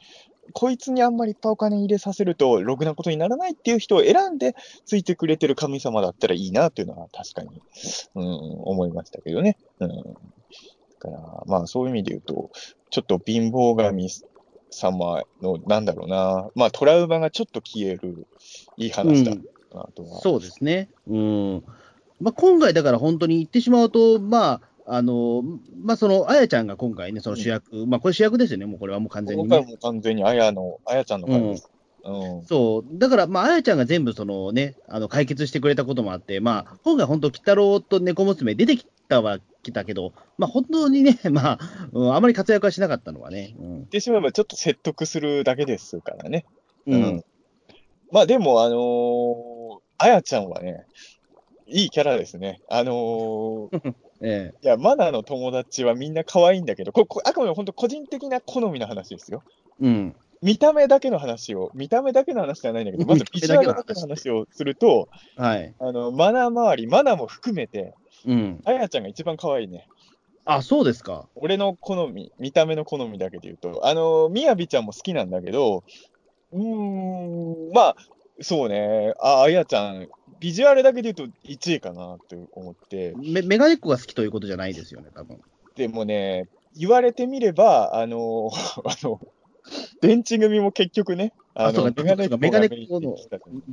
[0.53, 7.61] こいつにあんまりいっぱいお金入れさせると、ろくなことにならないっていう人を選んで、ついてくれてる神様だったらいいなっていうのは確かに、
[8.15, 8.23] うん、
[8.63, 9.57] 思いましたけどね。
[9.79, 9.89] うん。
[9.89, 10.03] だ
[10.99, 12.51] から、まあそういう意味で言うと、
[12.89, 14.09] ちょっと貧乏神
[14.69, 18.27] 様の、なんだろうな、まあトラウマがちょっと消える、
[18.77, 19.31] いい話だ
[19.73, 20.21] なとは。
[20.21, 20.89] そうですね。
[21.07, 21.63] うん。
[22.19, 25.43] まあ、今回、だから本当に言ってしまうと、まあ、あの、
[25.83, 29.71] まあ、その、あやちゃんが今回ね、その主役、まあ、これ主役ですよね、もうこれはもう完全にね今回。
[29.73, 31.69] も完全にあやの、あやちゃんの回です。
[32.05, 32.43] うん。
[32.45, 32.97] そう。
[32.97, 41.59] だから、まあ、あやちゃんが全部そのね、あの、解決してくれたこともあって、まあ、今回本当、鬼太郎と猫娘出てきたは来たけど、まあ、本当にね、 まあ、
[41.91, 43.55] うんあまり活躍はしなかったのはね。
[43.59, 46.45] うん言ってしまえばちょっと説得するだけですからね。
[46.85, 47.23] うん。
[48.11, 50.85] まあでも、あのーあやちゃんはね、
[51.65, 52.61] いいキャラですね。
[52.69, 59.43] あのー えいや、マナの友達はみんな可愛いんだけど、ここあくまで本当個人的な好みの話ですよ。
[59.81, 60.15] えうん。
[60.41, 65.73] 見た目だけの話を、見た目だけの話じゃないんだけど、まずビジュアルだけの話をすると、はい。
[65.79, 67.95] あの、マナ周り、マナも含めて、
[68.27, 68.61] うん。
[68.65, 69.87] あやちゃんが一番可愛いね。
[70.45, 71.27] あ、そうですか。
[71.35, 75.83] 俺の好み、見た目の好みだけで言うと、あの、みやびちゃんも好きなんだけど、
[76.51, 77.95] うーん、まあ、
[78.41, 80.07] そうね、あ、あやちゃん、
[80.39, 85.39] ビジュアルだけで言うと1位かなって思って、メメガネっ子が好きということじゃないですよね、多分。
[85.75, 88.49] でもね、言われてみれば、あの、
[88.85, 89.19] あの、
[90.01, 93.17] 電池組も結局ね、あの、あそうかメガネっ子がメガネっ子の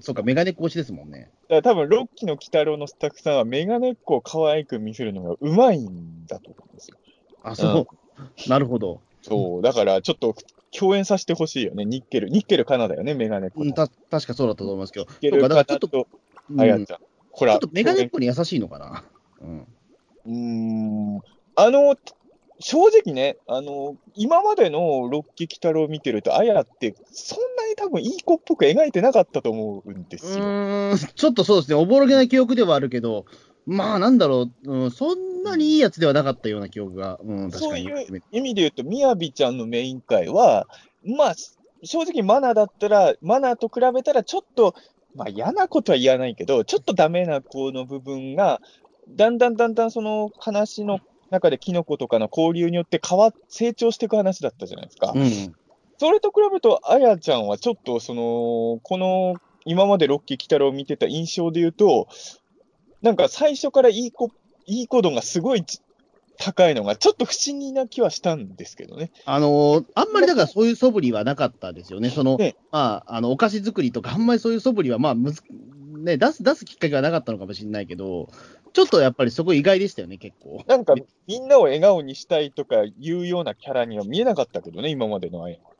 [0.01, 1.31] そうか、メガネっ子推しですもんね。
[1.51, 6.97] だ多分、ロッキーの鬼太郎のスタッフさんは、メガネっ子を可愛く見せるのがうまいんだと思うんですよ。
[7.43, 7.87] あ、そう。
[8.49, 9.03] なるほど。
[9.21, 10.35] そう、だからちょっと
[10.71, 12.31] 共演させてほしいよね、ニッケル。
[12.31, 13.65] ニッケルカナだよね、メガネっ子と。
[13.65, 15.07] うん、た確かそうだったと思いますけど。
[15.07, 16.09] ニッケルょっと、
[16.59, 16.99] あやちゃん。
[17.31, 19.05] ほら、ちょっとメガネっ子に優しいのかな。
[19.43, 19.67] うん。
[20.27, 21.21] うーん、
[21.57, 21.97] あの、
[22.61, 30.97] 正直ね、あの、今までのロッキー鬼太郎を見てると、あやって、そんなに多分いい子っぽく描いてなかったと思うんでうすよ。
[31.15, 33.25] ちょっとそうですね、おぼろげな記憶ではあるけど、
[33.67, 37.85] まあなんだろう、うん、そんなにいいやつではなかったような記憶が、うん、確かに。
[37.85, 40.67] そういう意味で言うと、みやびちゃんのメイン会は、
[41.05, 41.35] まあ、
[41.83, 44.75] 正直マナだったら、マナと比べたらちょっと、
[45.15, 48.61] まあ嫌なことは言わないけど、ちょっとダメな子の部分が、
[49.09, 51.01] だんだんだんだんその話の
[51.35, 55.13] 中でキノコとかの交流によって変わっ、成長していく話だったじゃないですか。
[55.15, 55.55] うん。
[55.99, 62.09] それと比べると、あやちゃんはちょっと、その、この、今までロッキー・キタロを見てた印象で言うと、
[63.03, 64.31] なんか最初からいい子、
[64.67, 65.81] いい子度がすごいち
[66.39, 69.11] 高いのが、ちょっと不思議な気はしたんですけどね。
[69.25, 72.11] あのーあんまりだからそういう素振りはなかったですよね。
[72.11, 75.43] その、ねまあ、あの、お菓子作りとか、あんまりそういう素振りは、まあ、むず、
[75.99, 78.29] ね、出す、出すきっかけはなかったのかもしれないけど、
[78.75, 80.65] ちょっとやっぱりそこ意外でしたよね、結構。
[80.67, 80.95] なんか、
[81.29, 85.71] みんなを笑顔にしたいとかいうようなキャラには見えなかったけどね、今までのあやは。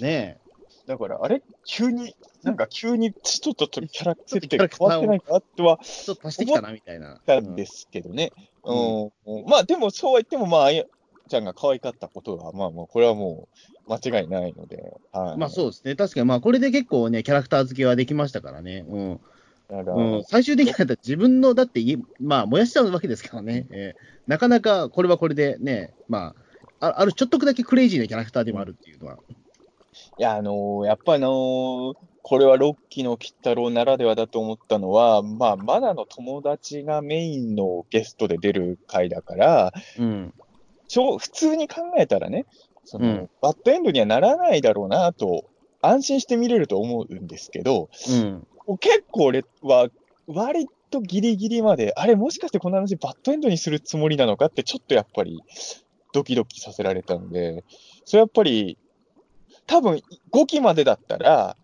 [0.00, 0.38] ね
[0.86, 7.20] だから、あれ急に、なんか急にちょっとキャラ設定ちょっとキャラ変わってないかとはえ、ちょっと足してきたな、みたいな。
[7.26, 8.30] たんですけどね。
[8.62, 8.72] う
[9.26, 9.44] うん。
[9.46, 10.84] まあ、でも、そうは言っても、まあ、あや
[11.28, 15.38] ちゃんが可愛かったことは、まあ、もう、これはもう、間違いないので、はい。
[15.38, 15.94] まあそうですね。
[15.94, 18.84] 確かに、まあこれで結構ね、キャラクター付けはできましたからね。
[18.88, 19.20] うん。
[19.68, 23.66] うん、最終的には自分の、だって家、まあ燃やしちゃうわけですからね。
[23.70, 26.34] えーなかなかこれはこれでね、ま
[26.80, 29.18] あ、ああるちょっとだけクレイジーなキャラクターでもあるっていうのは。
[30.18, 31.94] いや、あのーやっぱあのー
[32.28, 40.34] これはロッキーの鬼太郎ならではだと思ったのは、まあ、マナの友達がメインのゲストで出る回だから、うん。
[40.88, 42.46] 普通に考えたらね、
[42.84, 45.44] その、うんバッドエンドにはならないだろうなと、
[45.82, 48.46] 安心して見れると思うんですけど、うん。
[48.80, 49.88] 結構俺は、
[50.26, 55.40] 割とギリギリまで、あれ、もしかしてこの話バッドエンドにするつもりなのかって、ちょっとやっぱり、
[56.12, 57.64] ドキドキさせられたんで、
[58.04, 58.78] それやっぱり、
[59.66, 60.00] 多分
[60.32, 61.56] 5期までだったら、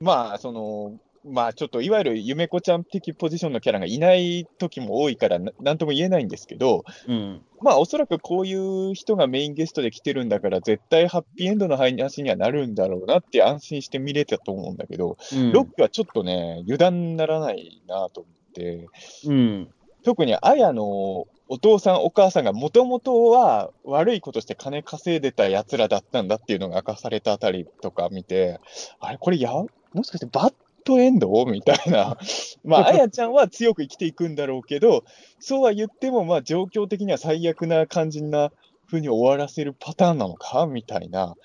[0.00, 7.42] まあ、その、まあちょっといわゆるゆめこちゃん的ポジションのキャラがいない時も多いからな、なんとも言えないんですけど、うん。
[7.60, 18.88] まあおそらくこういう人がメインゲストで来てるんだから、絶対ハッピーエンドの話にはなるんだろうなって安心して見れたと思うんだけど、うんロックはちょっとね、油断にならないなと思って、
[19.26, 19.68] うん。
[20.04, 28.60] 特にあやのお父さん、お母さんがもともとは悪いことして金稼いでた奴らだったんだっていうのが明かされたあたりとか見て、
[29.00, 30.52] あれ、これや、もしかしてバッ
[30.88, 31.28] ドエンド？
[31.46, 32.16] みたいな。
[32.64, 35.04] まあ、あやちゃんは強く生きていくんだろうけど、
[35.38, 38.50] そうは言っても、まあ、状況的には最悪な感じな
[38.86, 40.66] 風に終わらせるパターンなのか？
[40.66, 41.36] みたいな、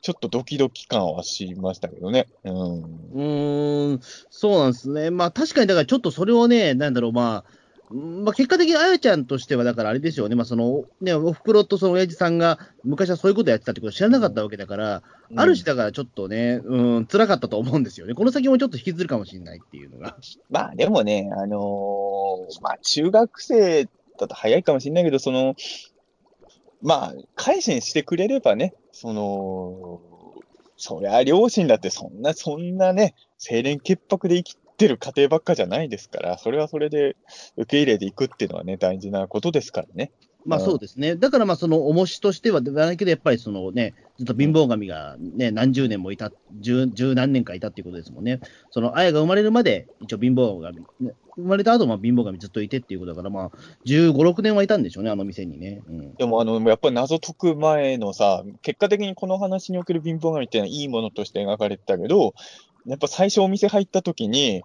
[0.00, 2.26] ちょっとドキドキ感はしましたけどね。
[2.44, 2.82] うん。
[2.82, 4.00] うーん、
[4.30, 5.10] そうなんですね。
[5.10, 15.02] まあ確かに、だからちょっとそれをね、なんだろう、まあ、うんまあ、結果的にあやちゃんとしては、だからあれですよね、まあそのね、おふくろとその親父さんが昔はそういうことやってたってことを知らなかったわけだから、
[15.36, 18.14] ある種だからちょっとね、うん、辛かったと思うんですよね。
[18.14, 20.16] この先もちょっと引きずるかもしれないっていうのが。
[20.50, 23.84] まあでもね、あのーまあ中学生
[24.18, 25.54] だと早いかもしれないけど、その、
[26.82, 30.00] まあ、改心してくれればね、その、
[30.76, 37.16] そりゃ両親だってそんな、そんなね、清廉潔白で生きてる家庭ばっかじゃないですから、それはそれで
[37.56, 40.10] 受け入れていくっていうのはね、大事なことですからね。
[40.46, 41.16] まあうんそうですね。
[41.16, 48.40] だからまあその重しとしては、ではないけど、やっぱりそのね、ずっと貧乏神がね、何十年もいた、十十何年かいたっていうことですもんね。
[48.70, 53.50] その、あやが生まれるまで、一応貧乏神、ね生まれた後も貧乏神ずっといてっていうことだから、まあ、
[53.86, 55.82] 15、6年はいたんでしょうね、あの店にね。
[55.88, 56.14] うん。
[56.14, 62.34] でも、あの、やっぱり謎解く前のさ、結果的にこの話における貧乏神っていうのはいいものとして描かれてたけど、
[62.86, 64.62] やっぱ最初お店入った時に、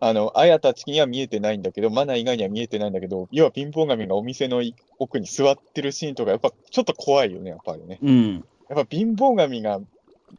[0.00, 4.60] あの、あやたちには見えてないんだけど、マナ以外には見えてないんだけど、要は貧乏神がお店の
[4.98, 8.00] 奥に座ってるシーンとか、やっぱちょっと怖いよね、やっぱりね。
[8.02, 8.44] うん。
[8.68, 9.80] やっぱ貧乏神が、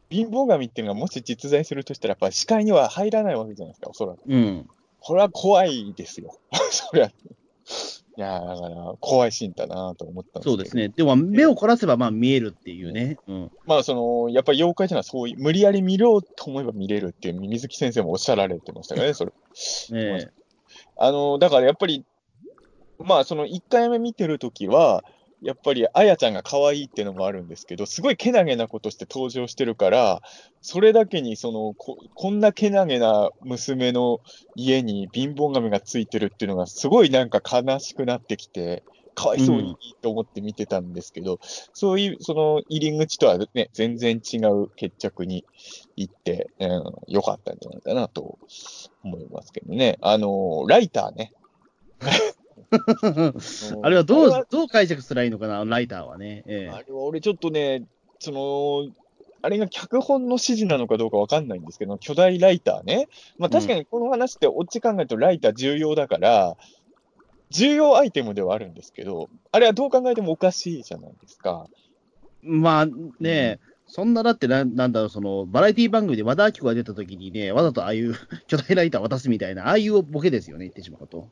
[0.10, 4.20] 貧乏神っていうのがもし実在するとしたら、やっぱ視界には入らないわけじゃないですか、おそらく。
[4.28, 4.70] うん。
[5.00, 6.38] これは怖いですよ。
[6.72, 7.12] そりゃ。
[8.16, 10.52] いやーだから、怖いシーンだなと思ったんですけど。
[10.52, 10.90] そうですね。
[10.90, 13.18] でも、目を凝らせばまあ見えるっていうね。
[13.28, 13.52] うん。
[13.66, 19.32] まあ、その、やっぱり妖怪っていうのはそういう、無理やり見ようと思えば見れるっていう、水木先生もおっしゃられてましたからね、それ。
[19.92, 20.30] ね
[20.98, 22.06] あの、だからやっぱり、
[23.00, 25.04] まあ、その1回目見てるときは、
[25.44, 30.22] やっぱり、あやちゃんが可愛いっていうのもあるんですけど、すごいけなげなことして登場してるから、
[30.62, 34.22] それだけに、そのこ、こんなけなげな娘の
[34.56, 38.84] 家に貧乏神がついてるっていうのが、すごいなんか悲しくなってきて、
[39.16, 45.46] かわいそうにと思って見てたんですけど、そういう、その入り口とはね、全然違う決着に
[45.96, 48.40] 行って、うん、良かったんじゃないかなと
[49.04, 49.98] 思いますけどね。
[50.02, 51.34] あの、ライターね。
[53.84, 56.44] あれはどう、どう解釈すればいいのかな、ライターはね。
[56.48, 57.86] ええあれは俺ちょっとね、
[58.20, 58.94] その、
[59.42, 63.08] あれが脚本の指示なのかどうかわかんないんですけど、巨大ライターね。
[63.38, 66.56] まあ確かにこの話って、オッチ考えるとライター重要だから、
[67.50, 71.68] 重要アイテムではあるんですけど、あれはどう考えてもおかしいじゃないですか。
[72.42, 72.88] まあ
[73.20, 78.16] ね、そんなだってな、なんだろう、その、バラエティ番組で和田アキ子が出た時にね、わざとああいう
[78.48, 81.30] 巨大ライター渡すみたいな、ああいうボケですよね、言ってしまうと。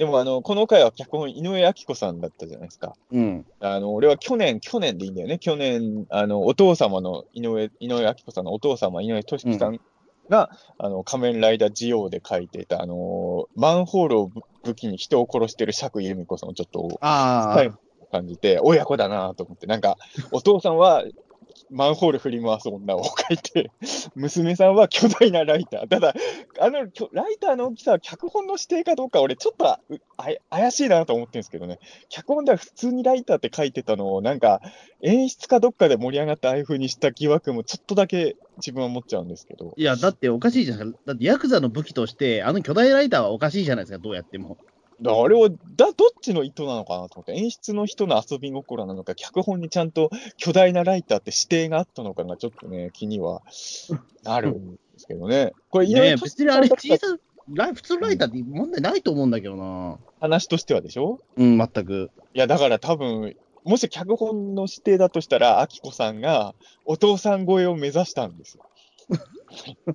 [0.00, 2.94] でもあの、この回は脚本井上明子さんだったじゃないですか。
[3.12, 3.44] うん。
[3.60, 5.38] あの、俺は去年、去年でいいんだよね。
[5.38, 9.78] 去年、あの、お父様の井上、井上明子さんのお父様、井上俊樹さん
[10.30, 17.70] が、あの、仮面ライダージオウで書いてた、あの、マンホールを武武器に人を殺してる釈由美子さんをちょっと、ああ、はい
[18.10, 19.98] 感じて、親子だなと思って、なんか、
[20.32, 21.04] お父さんは、
[21.70, 23.70] マンホール振り回す女を書いて、
[24.16, 25.88] 娘さんは巨大なライター。
[25.88, 26.14] ただ、
[26.58, 26.80] あの、
[27.12, 29.80] ライターの大きさは脚本の指定かどうか、俺、ちょっとあ
[30.50, 31.78] 怪しいなと思ってるんですけどね。
[32.08, 34.60] 脚本では普通にライターって書いてたのを、なんか、
[35.00, 39.72] 演出かどっかで盛り上がってああいう風にした疑惑もちょっとだけ自分は持っちゃうんですけど。
[39.76, 41.00] いや、だっておかしいじゃないですか。
[41.06, 44.58] だってヤクザの武器として、あの巨大ライターはおかしいじゃないですか、どうやっても。
[45.02, 53.42] だあれは、だ、どっちの意図なのかなと思って、演出の人の遊び心なのか、脚本にちゃんと巨大なライターって指定があったのかが、ちょっとね、気には
[54.22, 55.52] なるんですけどね。
[55.70, 57.06] これ、いろいねろ別にあれ、小さ
[57.52, 59.98] ライ普通のライターって問題ないと思うんだけどな。
[60.20, 61.18] 話としてはでしょ？
[61.36, 62.10] うん、全く。
[62.34, 63.34] いや、だから多分、
[63.64, 68.64] もし脚本の指定だとしたら、アキコさんがお父さん超えを目指したんですよ。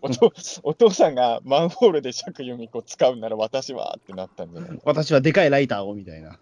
[0.02, 0.32] お父
[0.64, 4.80] お父さんがマンホールで釈由美子使うなら私はってなったんじゃない？
[4.84, 6.38] 私はでかいライターを、みたいな。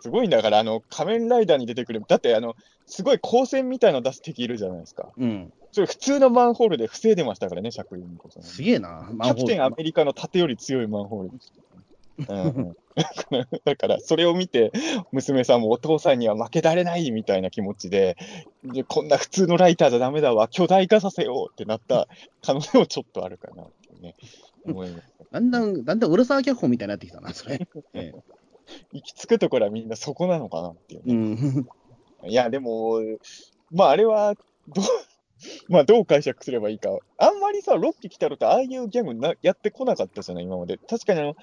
[0.00, 2.56] すごいんだから、あの、仮面ライダーに出てくる、だってあの、
[2.86, 5.10] すごい光線みたいの出す敵いるじゃないですか。
[5.16, 5.52] うん。
[5.72, 8.42] それ普通のマンホールで防いでましたからね、釈由美子さん。
[8.42, 9.08] すげえな。
[9.22, 11.52] キャプテンアメリカの盾より強いマンホールです。
[11.56, 11.63] うん、
[13.64, 14.72] だから、それを見て、
[15.12, 18.16] 娘さんもお父さんには負けられないみたいな気持ちで、
[18.64, 22.08] でこんな普通のライターじゃダメだわ、巨大化させようってなった
[22.42, 24.14] 可能性もちょっとあるかなってね、
[24.64, 25.12] 思います。
[25.32, 27.66] だんだん、だんだん浦沢脚本みたいになってきたな、それ。
[27.94, 28.34] ええ
[28.92, 31.14] 行き着くところはみんなそこなのかなっていううね。
[31.14, 31.66] ん。
[32.26, 33.00] いや、でも、
[33.70, 34.34] まあ、あれは、
[34.68, 34.84] どう、
[35.68, 36.90] まあ、どう解釈すればいいか。
[37.18, 40.78] あんまりさ、ロッキー来たろと、ああいうギャグなやってこなかったじゃない、今まで。
[40.78, 41.36] 確かにあの、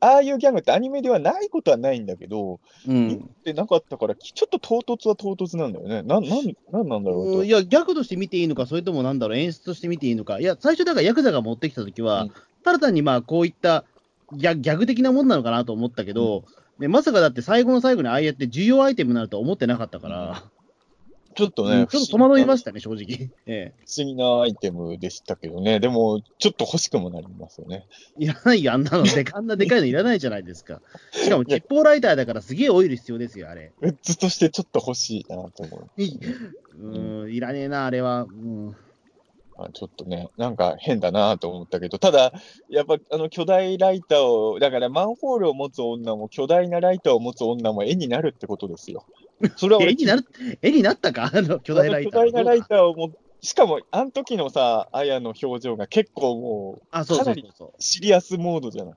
[0.00, 3.08] ああいうギャグってアニメではないことはないんだけど、うん。
[3.08, 6.02] 言ってなかったから、きちょっと唐突は唐突なんだよね。
[6.02, 7.44] なん、なん、なんなんだろうと。
[7.44, 10.40] いや、ギャグとして見ていいのか、それともなんだろう、演出として見ていいのか。
[10.40, 13.84] いや、最初、だからヤクザが持ってきたときは、うんただ単にまあ、こういった
[14.32, 16.44] ギャギャグ的なもんなのかなと思ったけど、
[16.78, 20.44] ね、まさかだって最後の最後にああやって重要アイテムになるとは思ってなかったから、
[21.34, 23.30] ちょっとね、うんちょっと戸惑いまししたね、正直。
[23.46, 25.80] え不思議なアイテムでしたけどね。
[25.80, 27.86] でも、ちょっと欲しくもなりますよね。
[28.18, 28.24] え。
[28.24, 30.80] いらないよ、あんなのでか、あんなでかいのいらないじゃないですか。
[31.12, 33.72] しかも、吉報ライターだからすげえオイル必要ですよ、あれ。
[33.80, 36.00] グッズとしてちょっと欲しいなと思う。
[36.02, 36.18] い
[36.80, 38.22] うん、いらねえな、あれは。
[38.22, 38.76] うん。
[39.58, 42.32] あちょっとね、なんか変だなと思ったけど、ただ、
[42.68, 49.04] やっぱあの巨大ライターを、だからマンホールを持つ女も巨大なライターを持つ女も絵になるってことですよ。
[49.56, 50.26] それは俺絵になる、
[50.62, 51.30] 絵になったか？
[51.34, 52.12] あの巨大ライター。
[52.26, 57.82] 巨大なライターをも、しかも、あの時のさ、あやの表情が結構もう、あ、そうそうかなりそうそう。
[57.82, 58.94] シリアスモードじゃない？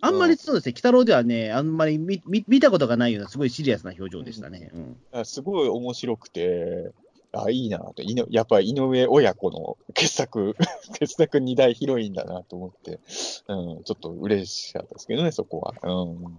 [0.00, 4.70] あんまりそうですね、鬼太郎ではね、あんまり見見見たことがないような、すごいシリアスな表情でしたね。
[4.74, 6.90] うんあすごい面白くて、
[7.32, 8.02] あ、いいなと。
[8.02, 10.54] いのやっぱり井上親子の傑作、
[10.98, 13.00] 傑作二大ヒロインだなと思って、
[13.48, 15.74] うん、ちょっと嬉しかったですけどね、そこは。
[15.82, 16.38] うん。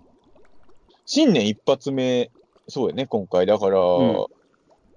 [1.06, 2.30] 新年一発目、
[2.68, 3.46] そうやね、今回。
[3.46, 4.26] だから、ん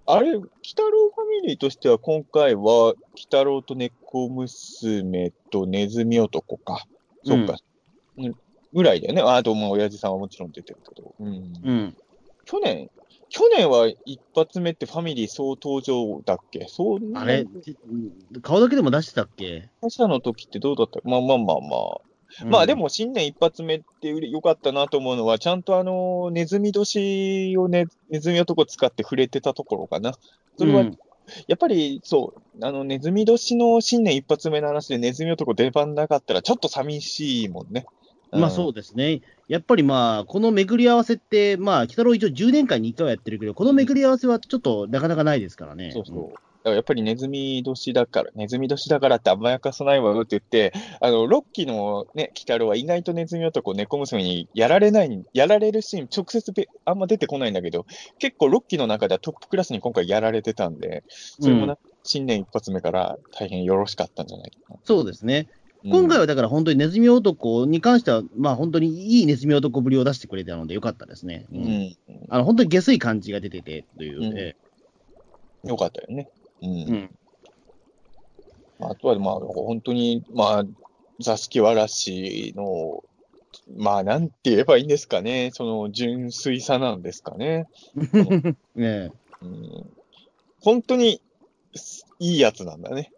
[0.07, 6.87] あれ、鬼太郎ファミリーとしては、今回は、鬼太郎と猫娘とネズミ男か。
[7.24, 7.57] そっか。
[8.16, 8.35] うん
[8.74, 9.22] ぐらいだよね。
[9.22, 11.14] ああと、まあ、親父さんはもちろん出てるけど。
[11.18, 11.96] うんうん。
[12.44, 12.90] 去年、
[13.31, 16.66] 去年は一発目ってファミリー総登場だっけ？
[16.68, 17.46] そんなあれ、
[18.42, 19.70] 顔だけでも出してたっけ？
[19.81, 21.00] 朝の時ってどうだった？
[21.02, 22.00] まあまあまあまあ。
[22.46, 30.12] まあで、も新年一発目って良かったなと思うのは、ちゃんとあの、ネズミ年をね、ネズミ男使って触れてたところかな。
[30.56, 30.98] それは、うん
[31.46, 37.84] やっぱりそう、あの、ネズミ年の新年一発目の話でネズミ男出番なかったらちょっと寂しいもんね。
[38.32, 39.20] まあそうですね。
[39.48, 45.90] やっぱりまあ、この巡り合わせって、まあ、鬼太郎一応10年間に1回はやってるけど、この巡り合わせはちょっとなかなかないですからね。
[45.92, 46.47] そうそう。
[46.58, 57.86] だからやっぱりネズミ年だから、ネズミ年だからって甘やかさないわよって言って、あの、ロッキーのね、鬼太郎は意外とネズミ男、猫娘にやられない、やられるシーン、直接べあんま出てこないんだけど、
[58.18, 64.76] 結構ロッキーの中ではトップクラスに今回やられてたんで、それもな、新年一発目から大変よろしかったんじゃないかな。
[64.84, 65.48] そうですね。
[65.52, 65.58] うん
[65.90, 71.46] 今回はだから本当にネズミ男に関しては、まあ本当にいいネズミ男ぶりを出してくれたのでよかったですね。
[71.52, 71.96] ううんん、
[72.30, 74.18] あの本当に下水感じが出ててという。
[74.18, 74.56] うんえ
[75.64, 76.28] よかったよね。
[76.62, 76.68] うん。
[76.68, 77.18] えうん
[78.80, 80.64] あとは、まあ、本当に、まあ、
[81.20, 83.02] 座敷わらしの、
[83.76, 85.50] まあ、なんて言えばいいんですかね。
[85.52, 87.66] その、純粋さなんですかね。
[88.76, 89.10] ねえ
[89.42, 89.90] うん、
[90.60, 91.20] 本当に、
[92.20, 93.12] いいやつなんだね。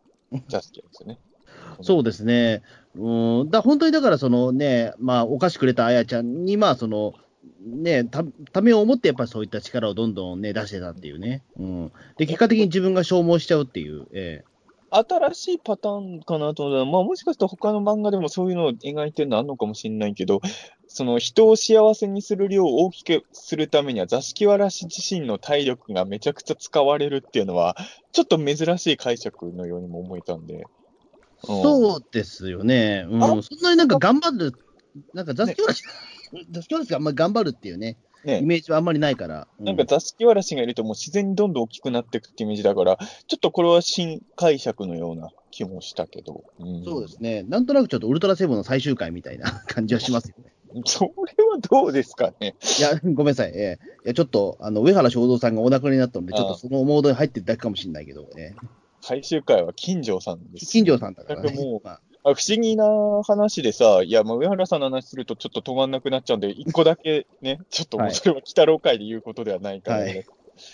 [0.48, 1.18] 座敷ですよね。
[1.83, 2.62] そうですね。
[2.94, 7.14] うん、だ本当にだから、そのね、まあ、お菓子くれたあやちゃんに、まあ、その、
[7.61, 11.43] ね、たためを思って、やっぱりそういった力をどんどんね、出してたっていうね。
[11.59, 11.93] うん。
[12.17, 14.07] で、結果的に自分が消耗しちゃうっていう。
[14.13, 14.45] え
[14.91, 20.41] 新しいパターンかなと思ったら、まあ、もしかしたら他の漫画でもそういうのを描いてるのあるのかもしれないけど、
[20.89, 27.77] その人を幸せにする量を大きくするためには、座敷わらし自身の体力がめちゃくちゃ使われるっていうのは、
[28.13, 30.65] ちょっと珍しい解釈のようにも思えたんで。
[31.43, 33.07] そうですよね。
[33.09, 33.23] うん。
[33.23, 34.53] あそんなになんか頑張る、
[35.15, 35.83] なんか座敷わらし、
[36.51, 39.49] 座敷わらしがあんまり頑張るっていうね、ねイメージはあんまりないから。
[39.59, 46.45] うなんか座敷わらしがいるともう自然にどんどん大きくなっていくってイメージだから、ちょっとこれは新解釈のような気もしたけど。
[46.59, 47.43] うんそうですね。
[47.45, 50.53] なんとなくちょっとウルトラセブンの最終回みたいな感じはしますよね。
[50.87, 51.11] それ
[51.45, 52.55] はどうですかね？
[52.79, 53.51] いや、ごめんなさい。
[53.55, 60.66] ええいや、ちょっと、あの、上原正蔵さんがお亡くなりになったので、ちょっとそのモードに入ってるだけかもしれないけど、ええ最終回は金城さんです。
[60.66, 61.53] 金城さんだからね。
[61.53, 62.85] もうまああ不思議な
[63.25, 70.23] 話でさ、いや、まあ、上原さんの話するとちょっと止まんなくなっちゃうんで、一個だけね、 ちょっともうそれは鬼太郎会で言うことではないから、ねはいい、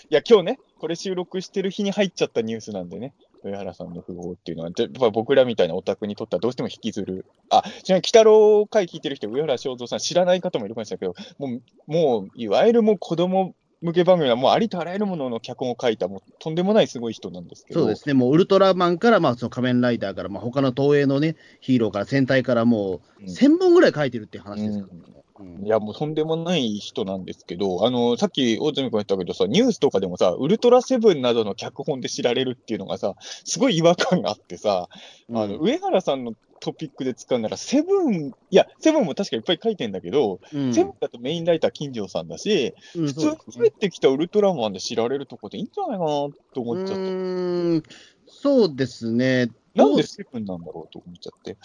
[0.09, 7.25] や、今日ね、これ収録してる日に入っちゃったニュースなんでね、上原さんの訃報っていうのは、やっぱ僕らみたいなオタクにとってはどうしても引きずる。
[7.49, 17.81] あ、ちなみに鬼太郎会聞いてる人、上原正蔵さん知らない方もいるかもしれないけど、もう、もう、いわゆるもう子供向け番組はもうありとあらゆるものの脚本を書いた、もうとんでもないすごい人なんですけど。
[17.81, 18.13] そうですね。
[18.13, 25.17] もうウルトラマンから、まあ、その仮面ライダーから、まあ、他の東映のね、ヒーローから、戦隊からもう、うん1000本ぐらい書いてるっていう話ですから、うん
[25.63, 34.89] いや、もうとんでもない人なんですけど、あの、さっき大泉君言ったけどさ、ニュースとかでもさ、ウルトラセブンなどの脚本で知られるっていうのがさ、すごい違和感があってさ、
[35.29, 46.95] あの、うん上原さんのトピックで使うなら、セブン、いや、セブンも確かいっぱい書いてんだけど、うんセブンだとメインライター金城さんだし、うん普通に帰ってきたウルトラマンで知られるとこでいいんじゃないかなと思っちゃった。
[46.95, 47.83] うーん
[48.27, 49.49] そうですね。
[49.75, 51.57] なんでセブンなんだろうと思っちゃって。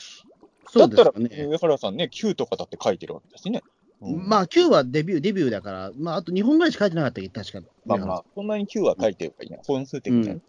[0.68, 1.12] そうだったら。
[1.14, 3.62] 上原さんね、Q とかだって書いてるわけだしね。
[4.00, 7.66] うんまあ、Q はデビュー、デビューだから、まあ、あと2本ぐらいしか書いてなかったっけ、確かに。
[7.86, 9.58] まあまあ、そんなに Q は書いてるからいいな。
[9.64, 10.40] 本数的にはね。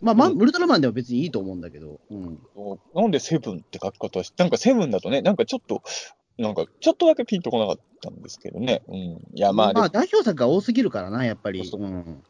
[0.00, 2.00] まあ、まあ、うんウルトラマンでも別にいいと思うんだけど。
[2.10, 2.38] うん。
[2.94, 5.82] なんでセブンって書き方をしなんかセブンだとね、なんかちょっと、
[6.38, 8.82] なんかちょっとだけピンとこなかったんですけどね。
[8.88, 8.96] うん。
[8.96, 11.64] いや、まあ、でも代表作が多すぎるからな、やっぱり。
[11.64, 12.22] そううん。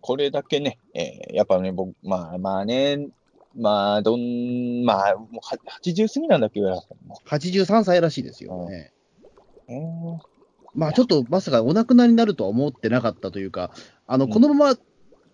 [0.00, 3.08] これだけね、えーやっぱね、僕、まあまあね、
[3.56, 7.20] まあ、どん、まあ、もうは80過ぎなんだっけど、上原さんも。
[7.26, 8.68] 83歳らしいですよ。
[8.68, 8.92] ね。
[9.68, 10.34] えー
[10.74, 13.70] まあ、ちょっとまさかお亡くなりになるとは思ってなかったというか、
[14.06, 14.30] あの、うん。
[14.32, 14.78] このまま、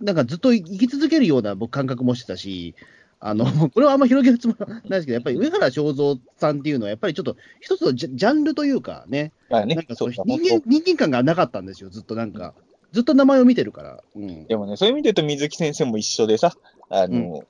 [0.00, 2.74] なんかずっと生き続けるような僕感覚もしてたし、
[3.20, 12.54] あの、 これはあんま広げるつもりはないですけど、やっぱり上原正蔵さんっていうのは、やっぱりちょっと一つのジャンルというかね、まあねなんか、そ人間人間感がなかったんですよ、ずっとなんか。
[12.92, 14.02] ずっと名前を見てるから。
[14.16, 14.42] うん。
[14.42, 14.48] 当。
[14.48, 16.54] でもね、そういう意味で言うと水木先生も一緒でさ、
[16.88, 17.44] あの、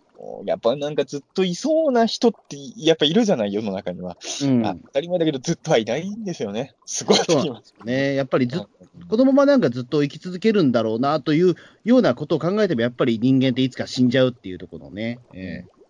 [0.45, 4.17] やっぱなんかずっといそうな人って、やっぱいるじゃない、世の中には。
[4.43, 6.75] うんあ当たり前だけど、ずっとはいないんですよね。
[6.87, 8.15] すごいすよね。
[8.15, 8.63] やっぱりずっ
[9.09, 11.55] このままなんかずっと生き続けるんだろうなという
[11.85, 15.81] ようなことを考えても、やっぱり人間っていつか死んじゃうっていうところのね、えー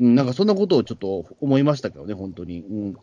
[0.00, 2.60] うん、なんかそんなことをちょっと思いましたけどね、本当に。
[2.60, 2.96] うん、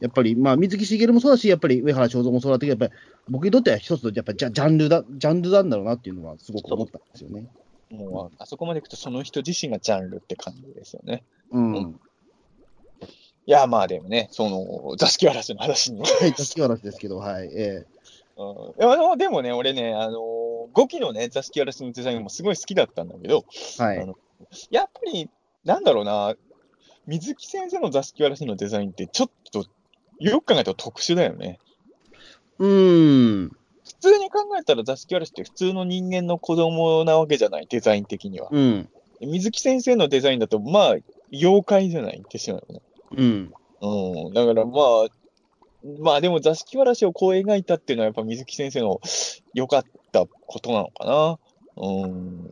[0.00, 7.46] やっぱり、まあ、水木しげるもそうだし、やっぱり上原正蔵もそうだったけど、やっぱり僕にとっては一つのやっぱジャジャンルだ、ジャンルなんだろうなっていうのはすごく思ったんですよね。
[7.90, 11.24] もう、あそこまでいくと、その人自身がジャンルって感じですよね。
[11.50, 12.00] うん。
[13.46, 16.04] いや、まあでもね、その、座敷わらしの話にも。
[16.04, 17.50] はい、座敷わらしですけど、はい。
[17.56, 17.86] え
[18.38, 18.46] うん
[18.78, 20.18] いやあのでもね、俺ね、あの
[20.74, 24.14] 5期のね、座敷わらしのデザインもすごい好きだったんだけど、ーはい。
[24.70, 25.30] やっぱり、
[25.64, 26.34] なんだろうな、
[27.06, 29.64] 水木先生の座敷わらしのデザインって、ちょっと、
[30.18, 31.58] よく考えたら特殊だよね。
[32.58, 33.56] うーん。
[34.06, 38.48] 普通に考えたら座敷わらしって普通の人間の子供なわけじゃない、デザイン的には。
[38.50, 38.88] うん。
[39.20, 40.96] 水木先生のデザインだと、まあ、
[41.32, 42.82] 妖怪じゃない、言ってしまうよね。
[43.16, 43.52] うん。
[44.26, 44.32] うん。
[44.32, 45.06] だからまあ、
[46.00, 49.00] まあでも座敷わらしをこう描いたっていうのはやっぱ水木先生の
[49.54, 51.38] 良かったことなのかな。
[51.76, 52.50] うん。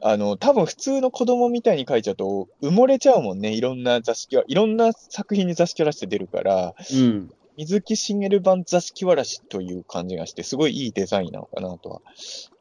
[0.00, 3.52] あの、多分普通の子供みたいに描いちゃうと埋もれちゃうもんね。
[3.52, 7.30] いろんな座敷わ、いろんな作品に座敷わらしって出るから、うん。
[7.56, 12.00] 水木しげる版座敷わらしという感じがして、すごいいいデザインなのかなとは。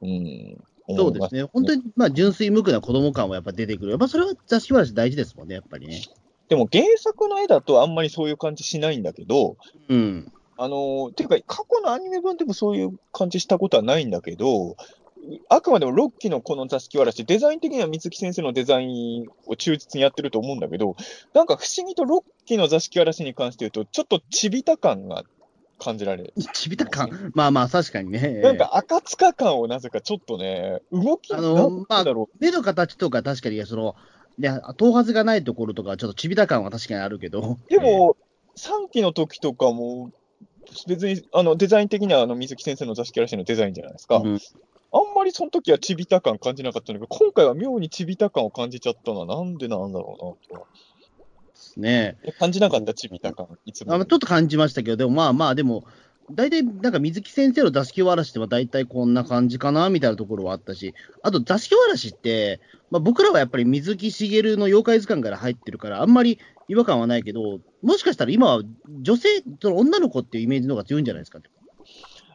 [0.02, 0.58] うん。
[0.96, 1.44] そうですね。
[1.44, 3.92] 本当に、まあ、純粋無垢な子供感はやっぱ出てくる。
[3.92, 6.02] やっぱそれは座敷わらし大事ですもんね、やっぱりね。
[6.50, 9.56] でも原作の絵だとあんまりそういう感じしないんだけど、
[9.88, 10.28] うん。
[10.58, 14.76] あのーていうか、過去のアニメ版でもそういう感じしたことはないんだけど、
[15.50, 20.96] あくまでも6期のこの座敷わらし、デザイン的には水木先生のデザインを忠実にやってると思うんだけど、
[21.34, 25.24] なんか不思議と6期の座敷わらしに関して言うと、ちょっとちびた感が
[25.80, 26.34] 感じられる。
[26.54, 27.32] ちびた感？
[27.34, 28.42] まあまあ、確かにね。
[28.42, 32.38] なんか赤塚感をなぜかちょっとね、動きあのなんだろう。
[32.40, 33.96] 目の形とか確かに、その、
[34.40, 37.58] いや、頭髪がないところとか、ちょっとちびた感は確かにあるけど。
[37.70, 38.16] でも、
[38.58, 40.12] 3期の時とかも、
[40.88, 44.18] 別にあのデザイン的にはあの水木先生の座敷わらしのデザインじゃないですか。
[44.18, 44.40] うん
[44.94, 50.68] あんまりその時はちびた感感じなかったんだけど、今回は妙にちびた感を感じちゃったのはなんでなんだろうなとは。
[51.78, 53.94] ねえ感じなかったちびた感、いつも。
[53.94, 55.86] あのちょっと感じましたけど、でもまあまあ、でも、
[56.34, 68.62] 大体、なんか水木先生の座敷わらしっては大体こんな感じかなみたいなところはあったし、あと座敷わらしって、まあ、僕らはやっぱり水木しげるの妖怪図鑑から入ってるから、あんまり違和感はないけど、もしかしたら今は
[69.02, 71.40] 女性、その女の子っていうイメージの方が強いんじゃないですか。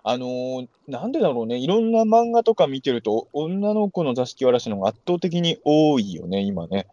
[0.09, 6.87] あのーなんでだろうね、いろんな漫画とか見てると、女の子の座敷わらしの方が圧倒的に多いよね、今ね。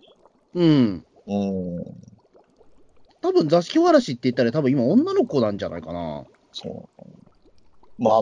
[0.55, 1.05] うん。
[1.27, 1.83] うん、
[3.21, 6.23] 多分座敷わらしって言ったら、多分今女の子なんじゃないかな。
[6.53, 7.03] そう。
[7.99, 8.21] まあ、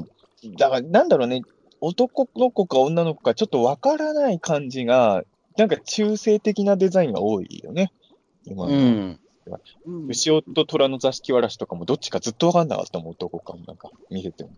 [0.58, 1.42] だから、なんだろうね、
[1.80, 5.24] 男の子か女の子かちょっとわからない感じが、
[5.58, 7.94] なんか中性的なデザインが多いよね。
[8.44, 9.20] 今のうん。
[10.10, 14.50] 牛尾と虎の座敷わらしとかもどっちかずっとわかんなかったもん、男かもなんか見てても。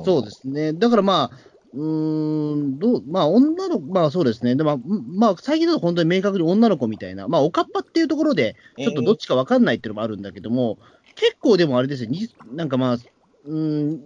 [0.00, 0.72] んそうですね。
[0.72, 1.36] だからまあ、
[1.72, 4.56] うーん、どう、まあ女の子、まあそうですね。
[4.56, 10.78] でまあ、まあ最近だと本当に明確に女の子みたいな、まあおかっぱっていうところで、ちょっとどっちかわかんないっていうのもあるんだけども、
[11.16, 14.00] 結構でもあれですよ、になんかまあ、うーん、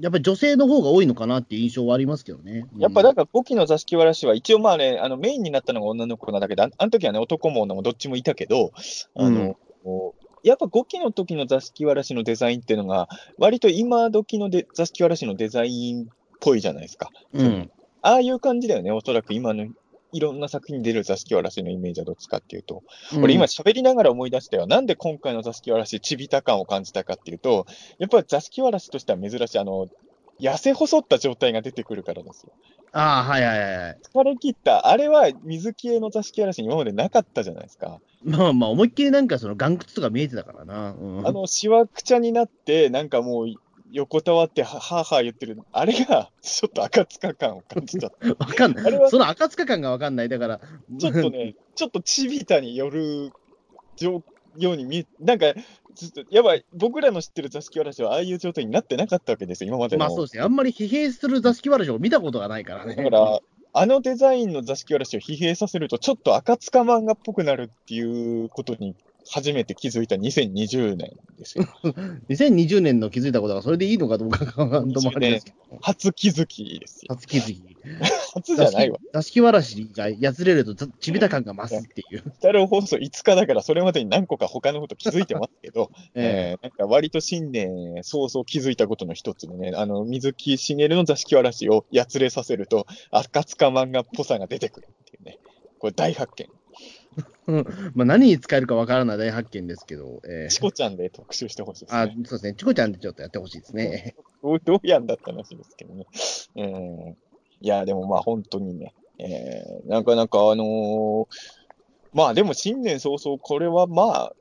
[0.00, 2.66] やっぱり女性の方が多いのかなっていう印象はありますけどね。
[2.78, 8.72] やっぱだから5期の座敷わらしは、一応まあね、あのメインになったのが女の子なんだけど、ああの時はね、男も女もどっちもいたけど、
[9.14, 16.06] あの、こうやっぱ5期の時の座敷わらしのデザインっていうのが、割と今時ので座敷わらしのデザインっ
[16.40, 17.10] ぽいじゃないですか。
[17.32, 17.70] うん。
[18.02, 19.66] ああいう感じだよね、おそらく今の
[20.12, 22.82] いろんな作品に出る座敷わらしのイメージはどっちかっていうと。
[23.22, 24.66] 俺今喋りながら思い出したよ。
[24.66, 27.66] なんで今回の座敷わらし、ちびた感を感じたかっていうと、
[27.98, 29.88] やっぱり座敷わらしとしては珍しい、あの、
[30.40, 32.52] 痩せ細った状態が出てくるからですよ。
[32.92, 33.98] ああ、はいはいはいはい。
[34.02, 38.00] 疲れ切った、あれは水系の座敷わらしに今までなかったじゃないですか。
[38.22, 40.90] まあまあ、思いっきりなんかその岩窟とか見えてたからな。
[40.92, 43.46] うん、あの、しわくちゃになって、なんかもう、
[43.92, 48.28] 横たわっては、はーはー言ってる、あれが、ちょっと赤塚感を感じちゃった。
[48.28, 48.86] わかんない。
[48.86, 50.28] あれはその赤塚感がわかんない。
[50.28, 50.60] だから、
[50.98, 53.32] ちょっとね、ちょっとちびたによる
[53.96, 54.22] 状
[54.56, 55.54] ように見え、なんか、
[55.94, 60.00] ちょっと、やばい、僕らの知ってる座敷わらしはああいう状態になってなかったわけですよ、今までの。
[60.00, 60.42] まあそうですね。
[60.42, 62.94] あんまり疲弊する座敷わらしを見たことがないからね。
[62.94, 63.40] だから、
[63.72, 68.96] あのデザインの座敷わらしを疲弊させると、ちょっと赤塚漫画っぽくなるっていうことに
[69.32, 71.64] 初めて気づいた2020年ですよ。
[72.28, 75.78] 2020年の気づいたことがそれでいいのかどうかがなんともあれですけど。
[75.80, 77.14] 初気づきですよ。
[77.14, 77.62] 初気づき。
[78.34, 78.98] 初じゃないわ。
[79.14, 82.22] 座敷わらしがやつれるとざちびた感が増すっていう。
[82.36, 95.38] 太郎放送5日だから、それまでに何個か他のこと気づいてますけど、ええーなんか割と新年早々気づいたことの一つでね、あの、水木しげるの座敷わらしをやつれさせると、赤塚漫画っぽさが出てくるっていうね。
[95.78, 96.48] これ大発見。
[97.16, 97.22] え
[97.94, 102.14] まあ何に使えるかわからない大発見ですけど、ええチコちゃんで特集してほしいですあ、ね。
[102.14, 102.54] そうですね。
[102.54, 104.14] チコちゃんでちょっとやってほしいですね。
[104.42, 106.06] ど うどうやんだった話ですけどね。
[106.56, 107.16] うん。
[107.60, 111.26] いや、でもまあ本当にね、えー、なかなかあのー
[112.12, 114.32] まあでも新年早々、これはまあ、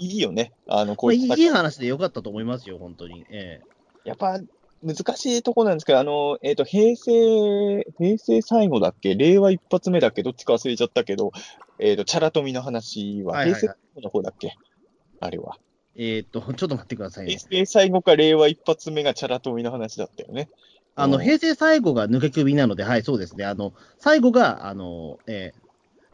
[0.00, 0.52] いいよね。
[0.66, 3.24] あの、こまあ、ういったいいいい話でよかったと思いますよ、本当に。
[3.30, 3.60] え
[4.04, 4.40] やっぱ
[4.82, 9.14] 難しいとこなんですけど、あの、えっ、と、平成、平成最後だっけ？
[9.14, 10.22] 令和一発目だっけ？
[10.22, 11.32] どっちか忘れちゃったけど、
[11.78, 14.56] えっ、と、チャラ富の話は、平成最後の方だっけ？
[15.20, 15.56] あれは。
[15.96, 17.64] ええーっと、 ちょっと待ってくださいね平。
[17.64, 20.48] 成最後か令和一発目がチャラ富の話だったよね。
[20.94, 23.44] あの、うん平成最後が抜け首なので、はい、そうですね。
[23.44, 25.68] あの、最後が、あの、えー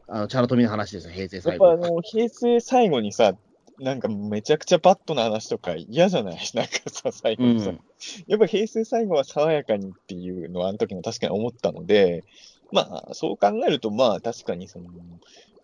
[0.06, 1.64] あの、チャラ富の話ですよ、平成やっ最後。
[1.66, 3.34] ぱあの、平成最後にさ、
[3.78, 6.38] なんかめちゃくちゃバットな話とか嫌じゃない？
[6.54, 7.80] なんかさ、最後にさ、うん
[8.26, 12.24] やっぱ平成最後は爽やかにっていうのはあの時も確かに思ったので、
[12.70, 14.86] まあ、そう考えると、まあ確かにその、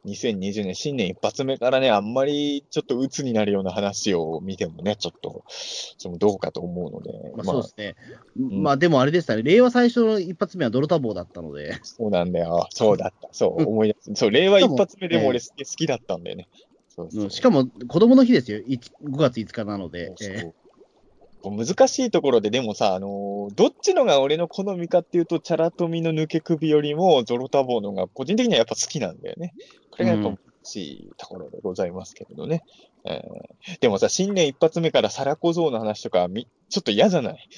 [0.06, 5.44] 2020年新年一発目からね、あんまりちょっと鬱になるような話を見てもね、ちょっと、
[5.98, 7.96] そのどうかと思うので、まあ、まあそうですね。
[8.38, 9.42] んまあ、でもあれでしたね。
[9.42, 12.66] 令和最初の一発目は泥田棒だったので、そうなんだよ。
[12.70, 13.28] そうだった。
[13.32, 14.10] そう、うん思い出す。
[14.14, 15.46] そう、令和一発目でもええ俺好
[15.76, 16.48] きだったんだよね。
[17.02, 18.58] そうそううんしかも子供の日ですよ。
[18.66, 20.06] いち5月5日なので。
[20.08, 20.54] そうえそう
[21.42, 29.54] 難しいところで、でもさ、あのーどっちのが俺の好みかっていうと、チャラ富の抜け首よりも、ゾロタボーのが個人的にはやっぱ好きなんだよね。
[29.90, 30.36] これがやっぱ
[30.70, 32.62] しいところでございますけれどね。
[33.04, 37.48] えーでもさ、新年一発目からサラ小僧の話とかみ、ちょっと嫌じゃない？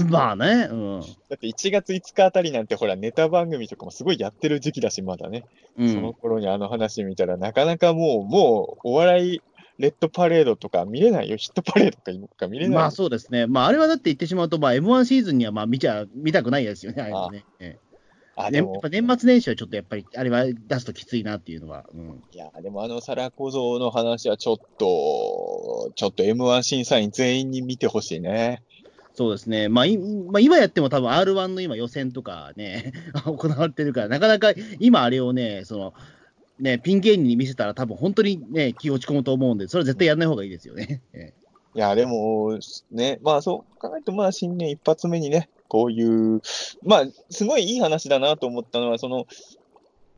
[0.00, 0.68] え まあね。
[0.70, 1.00] うん。
[1.00, 1.06] だ
[1.36, 5.44] って1月5日あたりなんてほら、ネタ番組とかもすごいやってる時期だし、まだね。
[5.76, 9.40] うそのん、頃にあの話見たら、なかなかもう、もう、お笑い、
[9.78, 11.36] レッドパレードとか見れないよ。
[11.36, 12.80] ヒットパレードとかか見れないよ。
[12.80, 13.46] まあそうですね。
[13.46, 17.46] まああれはだって言ってしまうと、まあ M1 シーズンにはまあ見ちゃ、見たくないですよね、あれはね。
[17.60, 17.89] えあ、
[18.48, 21.84] えねやっでも、ぱ年末年始はちょっとやっぱり、あれは出すときついなっていうのは。
[21.94, 22.22] うん。
[22.32, 28.62] いや、でもあのサラ小僧の話はちょっと、ちょっと M1 審査員全員に見てほしいね。
[29.14, 29.68] そうですね。
[29.68, 32.92] まあ、いまあ、今やっても多分 R1 の今予選とかね、
[33.24, 35.94] 行われてるから、なかなか今あれをね、その、
[36.58, 41.02] ね、ピン芸人に見せたら多分本当にね、気落ち込むと思うんで、それは絶対やんない方がいいですよね。
[41.12, 41.32] え
[41.74, 42.58] いや、でも、
[42.90, 46.42] ね、まあそう考えると、まあ新年一発目にね、こういう、
[46.84, 49.26] まあ、すごいいい話だなと思ったのは、その、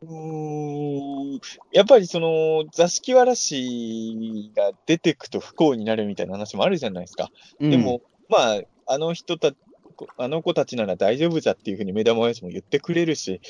[0.01, 1.39] うーん、
[1.71, 7.29] やっぱりその、座敷わらしが出てくと不幸になるみたいな話もあるじゃないですか。
[7.59, 9.51] えでも、、まあ、あの人た
[10.17, 13.41] あの子たちなら大丈夫じゃっていうふうに目玉親父も言ってくれるし、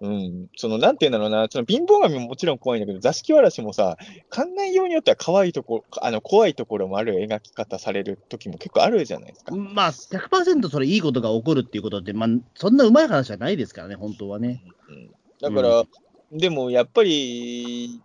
[0.00, 3.96] うん、その、なんていうんだろうな、その貧乏神ももちろん怖いんだけど、座敷わらしもさ、
[4.30, 9.54] 考えようによっては可愛いところ、あの、怖いところもある描き方される時も結構あるじゃないですか。
[9.54, 14.62] まあ、100%それいいことが起こるっていうことって、まあ、そんなうまい話はないですからね、本当はね。
[14.88, 15.84] うん、だから、
[16.32, 18.00] でもやっぱり、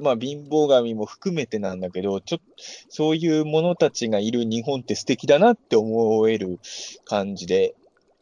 [0.00, 2.44] まあ貧乏神も含めてなんだけど、ちょっと、
[2.88, 6.58] そういう者たちがいる日本って素敵だなって思える
[7.04, 7.74] 感じで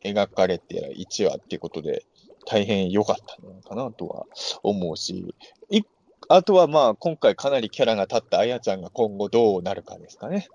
[0.04, 2.04] 描かれて1話っていうことで、
[2.46, 4.26] 大変良かったのかなとは
[4.62, 5.34] 思うし、
[5.70, 5.82] い
[6.28, 10.48] あとはまあ今回かなりキャラが立ったあやちゃんが今後どうなるかですかね。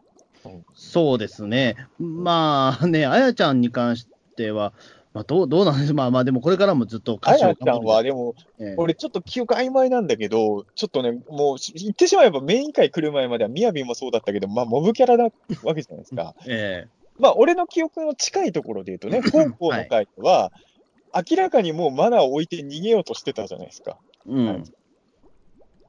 [0.73, 1.75] そうですね。
[1.99, 4.73] まあね、あやちゃんに関しては、
[5.13, 15.25] まあ、どう、どうなんです まあまあ、でもこれからもずっと歌手をあやちゃんは、でも、ええ俺ちょっと記憶曖昧なんだけど、ちょっとね、もう言ってしまえばメイン回来る前まではみやびもそうだったけど、まあモブキャラな
[15.63, 16.33] わけじゃないですか。
[16.49, 16.85] え
[17.19, 20.51] まあ俺の記憶の近いところで言うとね、高校の回では、
[21.29, 23.99] 明らかにもうマナーを置いて逃げようとしてたじゃないですか。
[24.25, 24.47] えうん。
[24.47, 24.63] はい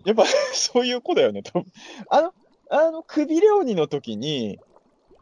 [0.05, 1.65] やっぱ そういう子だよね、多分。
[2.11, 2.33] あの、
[2.69, 4.59] あの、首料理の時に、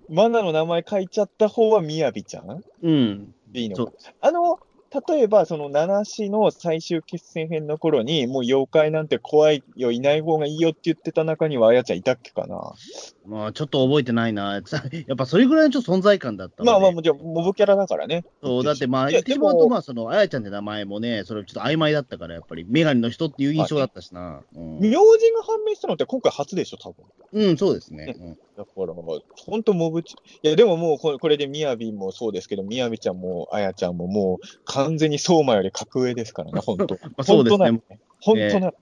[0.09, 2.61] マナーの名前書いちゃった方はみやびちゃん？
[2.83, 3.35] うん。
[3.53, 3.93] でいいのか。
[4.21, 4.59] あの、
[5.09, 12.75] 例えば、その、七市の最終決戦編の頃に、もう妖怪なんて怖いよ、いない方がいいよって言ってた中には、あやちゃんいたっけかな。
[13.25, 14.61] まあ、ちょっと覚えてないな。
[14.63, 14.73] つ
[15.09, 18.27] やっぱそれぐらいのちょっと存在感だったのでまあまあ、もちろん、モブキャラだからね。
[18.43, 24.43] そう、だってまあ、言ってしまうと、まあ、その、あやちゃんって名前もね、それちょっと曖昧だったから、やっぱり、メガネの人っていう印象だったしな。
[24.55, 27.07] うん名字が判明したのって今回初でしょ、多分。
[27.33, 28.15] うん、そうですね。
[28.19, 36.99] うんだから、ほんとモブチ、いや、でももうこれ、これでみやびもそうですけど、みやびちゃんも、あやちゃんももう、完全に相馬より格上ですからね、ほんと。
[37.03, 37.81] まあ、そうですね。
[38.21, 38.75] 本当な、鬼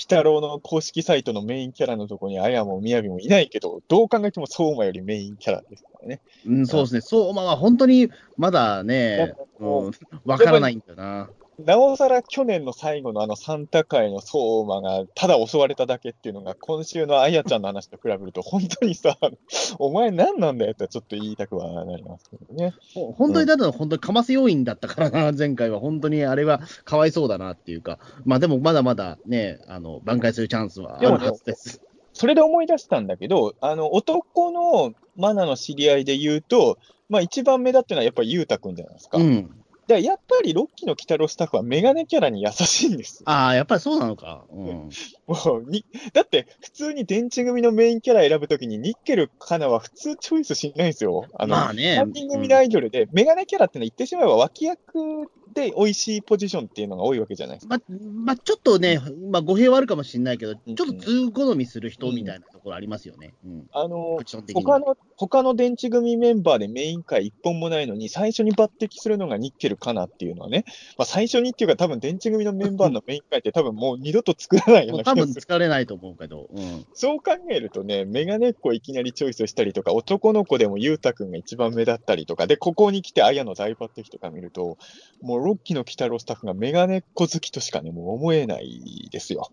[0.00, 6.20] 太郎の公式サイトのメインキャラのところに、あやもみやびもいないけど、どう考えても相馬よりメインキャラですからね。
[6.44, 7.00] うん、そうですね。
[7.00, 9.92] そう、まあ、本当に、まだね、うん、
[10.24, 11.30] わからないんだな。
[11.58, 19.16] なおさら去年の最後のあのサンタ会の相馬がただ襲われただけっていうのが、今週のあやちゃんの話と比べると、本当にさ、
[19.78, 22.74] お前何なんだよってちょっと言いたくはなりますけどね。
[22.94, 25.78] ほ本当にだったら、本当にかませ要因だったからな、前回は。
[25.78, 27.98] 本当にあれはかわいそうだなっていうか。
[28.24, 31.80] まあでも、まだまだね、あの、挽回するチャンスはあるはずです。
[32.12, 36.78] それで思い出したんだけど、あの、男のマナの知り合いで言うと、
[37.08, 39.18] まあ一番目立ってるのはやっぱりゆうたくんじゃないですか。
[39.18, 39.63] うん。
[39.86, 43.30] だからやっぱりロッキーの鬼太郎スタッフはメガネキャラに優しいんですよ。
[43.30, 44.44] ああ、やっぱりそうなのか。
[44.50, 44.90] うん。
[45.26, 51.26] もうに、だって普通に電池組のメインキャラ選ぶときにニッケルカナは普通チョイスしないんですよ。
[51.34, 52.00] あの、まあね。
[52.00, 57.78] 3人組のアイドルで、メガネキャラってのは言ってしまえば脇役で美味しいポジションっていうのが多いわけじゃないですか。
[57.88, 57.96] ま、
[58.26, 59.00] まあ、ちょっとね、
[59.30, 63.34] まあ、語弊はあるかもしれないけど、ちうんょっと通好みする人みたいなところありますよね。
[63.44, 63.66] うん。
[63.72, 64.18] あの。
[64.54, 70.64] 他の、他の電池組メンバーでメイン回一本もないのに、最初に抜擢するのがニッケルかなっていうのはね、
[70.98, 75.40] まあ最初にっていうか多分電池組のメンバーのメイン回って多分もう二度と作らないような気がする。
[75.40, 76.48] 疲れないと思うけど。
[76.52, 76.86] うん。
[76.94, 84.78] そう考えるとね、メガネっ子いきなりチョイスしたりとか、男の子でもゆうたくんが一番目立ったりとか、で、ここに来てあやの大抜擢とか見ると、
[85.22, 89.50] もうロッキーの鬼太郎スタッフがメガネっ子好きとしかね、もう思えないですよ。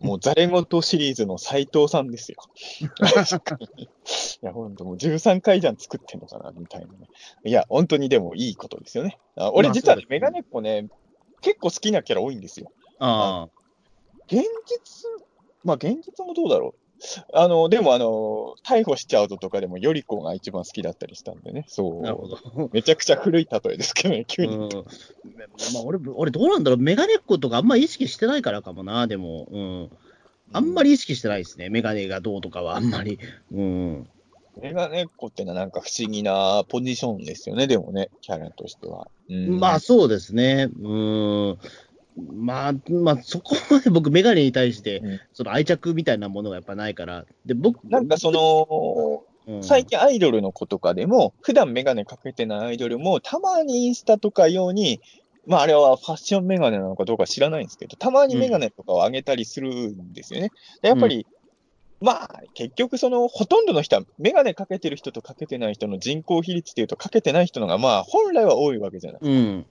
[0.00, 2.38] もうザレ言シリーズの斎藤さんですよ。
[4.42, 7.08] いや、ほんともう13回じゃん作ってんのかな、みたいなね。
[7.44, 9.18] いや、本当にでもいいことですよね。
[9.36, 10.88] あ俺まあ実はねメガネっ子ね、
[11.40, 12.70] 結構好きなキャラ多いんですよ。
[13.00, 13.48] ああ。
[14.26, 15.10] 現実、
[15.64, 16.87] まあ現実もどうだろう。
[17.32, 21.64] あの、でもあの、逮捕しちゃうぞとかでも、より子が一番好きだったりしたんでね。
[21.68, 22.28] そなるほう。
[22.30, 22.70] ど。
[22.72, 24.56] めちゃくちゃ古い例えですけどね、急に。
[24.56, 24.68] うん。
[24.68, 26.78] まあ、俺、俺どうなんだろう。
[26.78, 29.46] メガネっ子とかあんまり意識してないからかもな、でも。
[29.50, 29.90] うん。
[30.52, 31.68] あんまり意識してないですね。
[31.68, 33.18] メガネがどうとかはあんまり。
[33.52, 34.08] うん。
[34.60, 39.08] メガネっ子ってのはなんか不思議なポジションですよね、でもね、キャラとしては。
[39.28, 40.68] うん、まあそうですね。
[40.80, 40.88] う
[41.52, 41.58] ん。
[42.32, 47.24] まあ、まあ、そこまで僕、メガネに対してうん、その愛着みたいなものがやっぱないから。
[47.46, 55.00] で、僕、なんかその、うん、最近アイドルの子とかでも、普段メガネかけてないアイドルも、たまにインスタとか用に、
[55.46, 60.50] まああれはファッションメガネなのかどうか知らないんですけど、たまにメガネとかを上げたりするんですよね。
[60.82, 61.26] でやっぱり、
[62.00, 69.20] まあ結局その、ほとんどの人はメガネかけてる人とかけてない人の人口比率っていうと、かけてない人のがまあ本来は多いわけじゃない。
[69.22, 69.66] うん。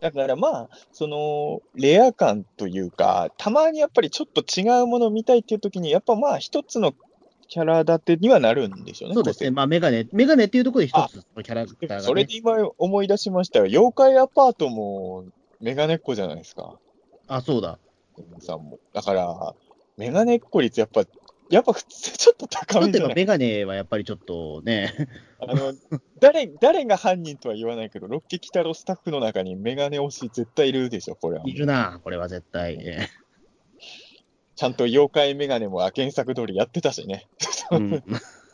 [0.00, 6.94] だからまあ、その、レア感というか、たまにやっぱりちょっと違うものを見たいっていう時に、やっぱまあ一つの
[7.48, 9.14] キャラ立てにはなるんでしょうね。
[9.14, 9.50] そうですね。
[9.50, 12.02] まあ、メガネ、メガネっていうところで一つのキャラクターが、ね。
[12.02, 13.64] それで今思い出しましたよ。
[13.64, 15.24] 妖怪アパートも
[15.60, 16.78] メガネっ子じゃないですか。
[17.26, 17.78] あ、そうだ。
[18.40, 18.78] さんも。
[18.92, 19.54] だから、
[19.96, 21.04] メガネっ子率やっぱ、
[21.50, 23.14] やっぱ普通ちょっと高めじゃない？
[23.14, 24.92] メガネはやっぱりちょっとね、
[25.40, 25.72] あの、
[26.20, 31.44] 誰、誰が犯人とは言わないけど、ロッケキタロスタッフの中にメガネ推し絶対いるでしょ、これは。
[31.46, 32.76] いるな、これは絶対。
[32.80, 33.08] え
[34.56, 37.26] ちゃんと妖怪メガネも原作通りやってたしね。
[37.72, 38.02] えうん、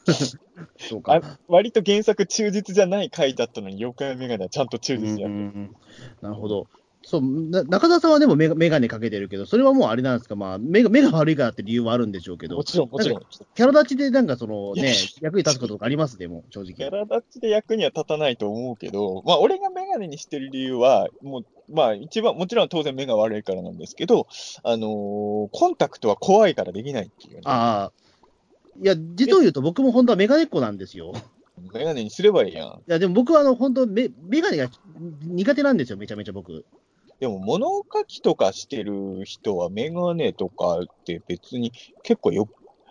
[0.78, 1.14] そうか。
[1.14, 5.76] あ割と原作忠実じゃない回だったのに、妖怪メガネはちゃんと忠うん実にやってうん
[6.20, 6.66] なるほど。
[7.14, 13.20] そうな中澤さんはでもメガメガネかけてるけど、それはもうあれなんですか、まあ、目が目が悪いからって理由はあるんでしょうけど、もちろん、もちろん。
[13.54, 16.88] キャラ立ちでなんかそのね、役に立つこととかありますでも、正キ直。
[16.88, 24.26] ャラ立ちで役には立たないと思うけど、まあ、俺がメガネにしてる理由は、もう、まあ、一番、もちろん当然目が悪いからなんですけど、
[24.62, 27.40] あのーコンタクトは怖いからできないっていうね。
[27.44, 27.92] ああ。
[28.82, 31.12] いや、実を言うと僕も本当はメガネっ子なんですよ。
[31.72, 32.68] メガネにすればいいやん。
[32.68, 34.68] いや、でも僕はあの、本当メ、メガネが
[35.22, 36.64] 苦手なんですよ、めちゃめちゃ僕。
[37.20, 42.48] でも物書きとかしてる人はメガネとかって別に結構よ、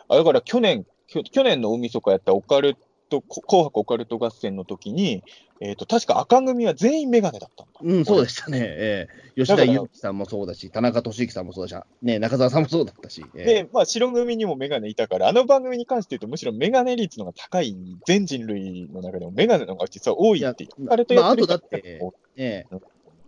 [0.08, 2.76] あ、だから去年、去年の大晦日やったオカル
[3.10, 5.24] ト、こ紅白オカルト合戦の時に、
[5.60, 7.80] えっ、と、確か赤組は全員メガネだったんだ。
[7.82, 8.60] うん、そうでしたね。
[8.62, 9.08] え
[9.38, 13.24] え吉田裕樹さんもそうだし、田中俊之さんもそうだし、ね、中澤さんもそうだったし。
[13.36, 22.02] ええで、まあ、白組にもメガネいたから、あの番組に関して言うと、むしろメガネ率の方が高い、全人類の中でもメガネの方が実は多いって言われてまああとるだって
[22.36, 22.76] ええ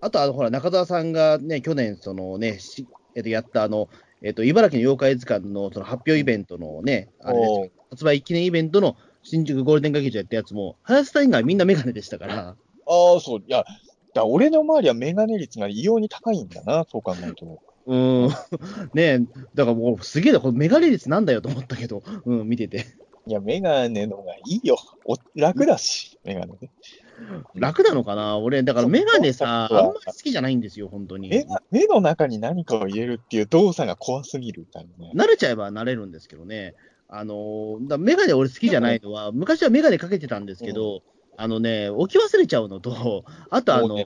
[0.06, 3.90] あと、あの、ほら、中澤さんがね、去年、そのね、しえっと、やった、あの、
[4.22, 13.40] えっと、茨城の妖怪図鑑のその発表イベントのね、あれ発売記念イベントの新宿ゴールデン劇場やったやつも、林さん以外みんなメガネでしたから、ああ、そう。
[13.40, 13.64] いや、
[14.14, 17.60] だ俺の周りはメガネ率が異様に高いんだな、そう考えると。
[17.88, 18.30] うーん、
[18.94, 19.20] ねえ、
[19.56, 22.86] だからもうすげえな、これメガネ率なんだよと思ったけど、うん、見てて。
[23.28, 24.78] いや、メガネのがいいよ。
[25.06, 26.70] お楽だし、メガネね。
[27.56, 28.38] 楽なのかな？
[28.38, 31.30] 俺、だからそうメガネさ、あんまり好きじゃないんですよ、本当に。
[31.30, 35.12] 目が目の中に何かを入れるっていう動作が怖すぎるからね。
[35.16, 36.76] 慣れちゃえば慣れるんですけどね。
[37.08, 41.04] あのーだメガネ俺好きじゃないのは、昔はメガネかけてたんですけど、
[41.38, 44.06] あのね、置き忘れちゃうのと、あとあの、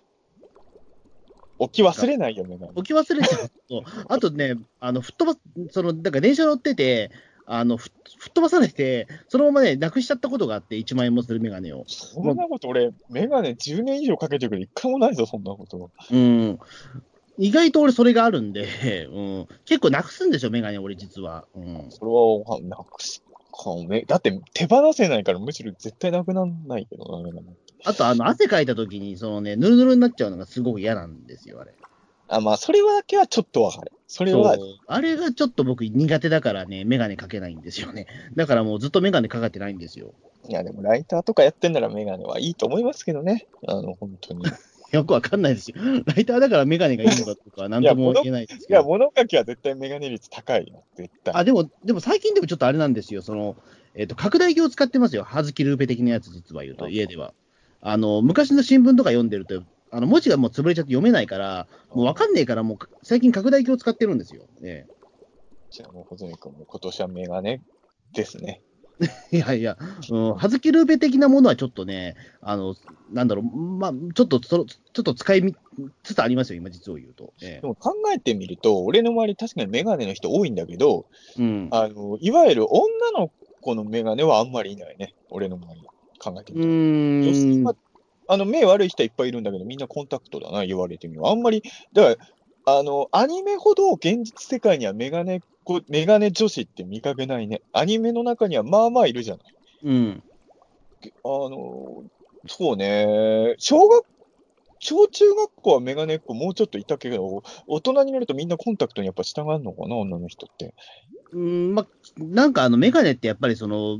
[1.60, 2.72] 置き忘れないよ、メガネ。
[2.76, 5.40] 置き忘れちゃうと、あとね、あの、吹っ飛ば、
[5.72, 7.12] その、だから電車乗ってて、
[7.52, 7.90] あの、ふ
[8.20, 11.84] 吹っ飛ばされて、そのままね、なくしちゃったことがあって、1万円もするメガネを。
[11.88, 15.90] そんなこと俺、メガネ10年以上かけてるけど、一回もないぞ、そんなこと。
[16.12, 16.60] うん。
[17.40, 21.48] 意外と俺それがあるんで、うん、結構なくすんですよ、メガネ俺実は。
[21.56, 21.88] うん。
[21.90, 24.04] それは、なくすかめ。
[24.04, 27.04] だって、手放せないから、むしろ絶対なくなんないけど。
[27.84, 31.74] あと、あの、汗かいた時に、そのね、ぬるぬるになっちゃうのがすごく嫌なんですよ、あれ。
[32.30, 33.92] あ、まあ、それはだけはちょっとわかる。
[34.08, 34.56] それは、
[34.88, 38.08] あれがちょっと僕苦手だからね、メガネかけないんですよね。
[38.36, 40.14] だからもうずっとメガネかかってないんですよ。
[40.48, 43.48] いや、でもライターとかやってんならメガネはいいと思いますけどね。
[43.68, 44.46] あの、本当に。
[44.48, 44.50] い
[44.92, 45.76] よくわかんないですよ。
[46.06, 48.88] ライターだからメガネがいいのかとかは何とも言えないですけや、ど。
[48.88, 50.84] 物書きは絶対メガネ率高いよ。
[50.96, 51.34] 絶対。
[51.36, 53.22] あ、でも、でも最近でもちょっとあれなんですよ。
[53.22, 53.56] その、
[53.96, 55.24] えっ、と、拡大鏡を使ってますよ。
[55.24, 57.34] はずきルーペ的なやつ、実は言うと、家では。
[57.82, 64.44] あの、昔の新聞とか読んでると、あの、文字がもう潰れちゃって読めないから、もうわかんねえから、もう最近拡大鏡を使ってるんですよ。
[64.62, 64.86] え
[65.72, 67.62] じゃあもう、小泉君も今年はメガネ
[68.14, 68.62] ですね。
[68.62, 68.70] え
[69.38, 69.78] いやいや、
[70.10, 72.76] うん、はずきルーペ的なものはちょっとね、あの、
[73.12, 74.66] なんだろう、まあ、ちょっとちょっ
[75.04, 75.56] と使いみ
[76.04, 77.34] つつありますよ、今、実を言うと。
[77.42, 81.06] えでも考えてみると、俺の周り確かにメガネの人多いんだけど、
[81.38, 81.70] えうん。
[81.72, 83.32] あの、いわゆる女の
[83.62, 85.16] 子のメガネはあんまりいないね。
[85.30, 85.82] 俺の周り。
[86.22, 86.68] 考えてうみると。
[86.68, 87.76] ーん女性は。
[88.30, 91.28] あの、目悪い人はいっぱいいるんだけど、みんなコンタクトだな、言われてみる。
[91.28, 91.64] あんまり、
[91.94, 92.22] だか
[92.66, 95.42] ら、あの、アニメほど現実世界にはメガネ
[95.88, 97.62] メガネ女子って見かけないね。
[97.74, 99.44] アニメの中にはまあまあいるじゃない。
[99.84, 100.24] うん。
[101.04, 102.04] あの、
[102.48, 104.06] そうね、小学、
[104.80, 110.74] 小中学校はメガネっ子もうちょっといたけど、大人になるとみんなコンタクトにやっぱ従うのかな、女の人って。
[111.34, 114.00] うん、ま、なんかあの、メガネってやっぱりその、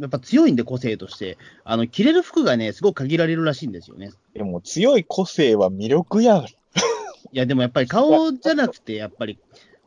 [0.00, 1.38] やっぱ強いんで、個性として。
[1.64, 4.12] あの、着れる服がね、すごく限られるらしいんですよね。
[4.34, 6.44] でも強い個性は魅力やん。
[6.44, 6.48] い
[7.32, 9.38] や、でもやっぱり顔じゃなくて、やっぱり、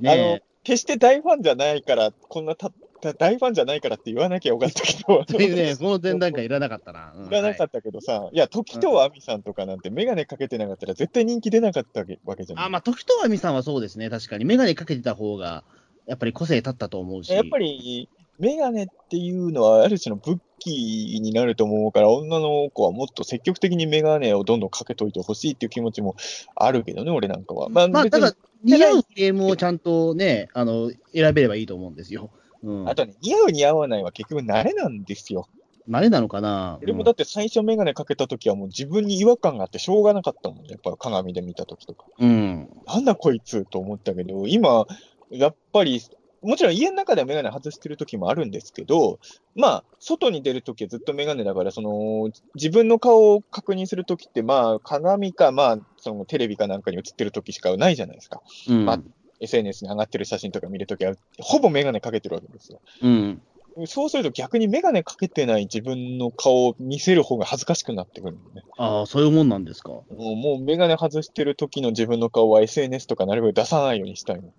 [0.01, 7.13] あのね、決して大ファンじゃないから、こんなたた大ファンじゃないからって言わなきゃよかったけど、というね、その前段階いらなかったな。
[7.15, 12.65] うんいらなかったけどさ、い、や、時と亜美さんとかなんて、メガネかけてなかったら絶対人気出なかったわけじゃない。
[12.65, 14.45] あ、まあ、時と亜美さんはそうですね、確かに。
[14.45, 15.63] メガネかけてた方が、
[16.05, 17.31] やっぱり個性立ったと思うし。
[17.33, 18.09] やっぱり、
[18.39, 26.15] メガネっていうのは、ある種の武器になると思うから、女の子はもっと積極的にメガネをどんどんかけといてほしいっていう気持ちも
[26.55, 27.69] あるけどね、俺なんかは。
[27.69, 28.33] まあ、まあ、だから、
[28.63, 32.29] 似合うフレームをちゃんとね、あの、選べればいいと思うんですよ。
[32.63, 32.89] うん。
[32.89, 35.47] あとね、似合う似合わないは結局慣れなんですよ。
[35.89, 36.77] 慣れなのかな？
[36.83, 40.69] 俺もだって最初メガネかけた時はもう自分に違和感があってしょうがなかったもんね。
[40.69, 42.05] やっぱ鏡で見た時とか。
[42.19, 42.69] うん。
[42.85, 44.85] なんだこいつと思ったけど、今、
[45.31, 45.99] やっぱり、
[46.41, 49.19] もちろん家の中ではメガネ外してる時もあるんですけど、
[49.55, 58.41] まあ、外に出る時はずっとメガネだから、その、自分の顔を確認する時って、まあ、鏡か、まあ、そのテレビかなんかに映ってる時しかないじゃないですか。
[58.69, 58.85] うん。
[58.85, 58.99] まあ
[59.41, 62.81] SNS に上がってる写真とか見るときは、ほぼメガネかけてるわけですよ。
[63.01, 63.41] うん。
[63.87, 68.63] そうすると逆にメガネかけてない自分の顔を見せる方が恥ずかしくなってくるね。
[68.77, 69.91] ああ、そういうもんなんですか。
[69.91, 74.53] もうもうメガネ外してる時の自分の顔は SNS とかなるべく出さないようにしたいの。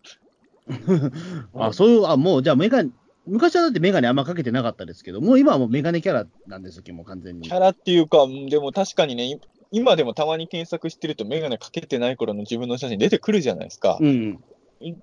[1.55, 2.91] あ、そういう、あ、もう、じゃあメガネ、
[3.27, 7.51] 昔はだってメガネあんまかけてなかったですけど、もう今はもうメガネキャラなんですよ、もう完全にキ。
[7.51, 9.41] ャラっていうか、うんでも確かにね、い
[9.73, 13.99] 今でもたまに検索してるとメガネかけてない頃の自分の写真出てくるじゃないですか。
[14.01, 14.41] うん。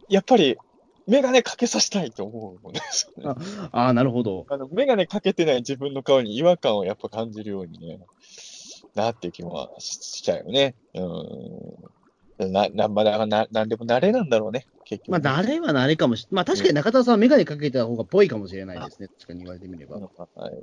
[0.10, 0.58] やっぱり、
[1.08, 3.46] メガネかけさせたいと思うのですよね。
[3.72, 4.46] あ あ、なるほど。
[4.50, 8.00] あの、メガネかけてない自分の顔に違和感をやっぱ感じるようにね、
[8.94, 10.76] なって気はししちゃうよね。
[10.96, 11.97] うん。
[12.38, 15.22] な、な、まあ、な、なんでも慣れなんだろうね、結局。
[15.22, 19.08] まあ、慣れは慣れかもしまあ、確かに中田さんはメガネかけた方がぽいかもしれないですね。
[19.20, 19.98] 確かに言われてみれば。
[19.98, 20.54] はい。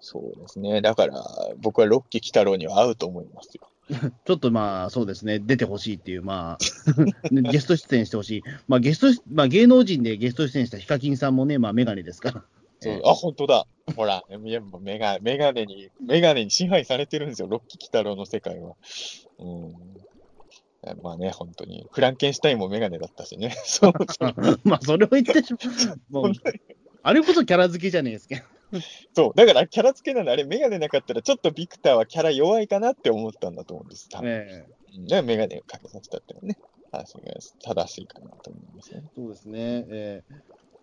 [0.00, 0.82] そうですね。
[0.82, 1.24] だから、
[1.58, 3.68] 僕はロッキー鬼太郎には合うと思いますよ。
[4.24, 6.58] ちょっとまあ、そうですね、出てほしいっていう、まあ、
[7.30, 8.42] ゲスト出演してほしい。
[8.66, 12.44] まあ、ゲスト、まあ、芸能人でゲスト出演したヒカキンさんもね、まあ、メガネですから。
[12.80, 13.66] そうあ、本当だ。
[13.94, 18.74] ほら、メガメガネに、メガネに支配されてるんですよ、ロッキー鬼太郎の世界は。
[19.38, 19.72] うん。
[21.02, 21.86] まあね、本当に。
[21.92, 23.54] フランケンシュタインもメガネだったしね。
[23.64, 24.34] そうそう。
[24.64, 25.58] まあ、それを言ってしま
[25.92, 26.00] う。
[26.10, 26.32] もう
[27.04, 28.36] あれこそキャラ付けじゃねえですか。
[29.14, 29.32] そう。
[29.36, 34.08] だから、キャラ付けなんで、あれ、メガネなかったら、ちょっとビクターはキャラ弱いかなって思ったんだと思うんです。
[34.08, 34.30] 多分。
[34.30, 34.66] え
[34.96, 36.58] うんで、メガネをかけさせたっていうのはね、
[36.90, 39.04] 話が正しいかなと思いますね。
[39.14, 39.86] そうですね。
[39.88, 40.34] ええ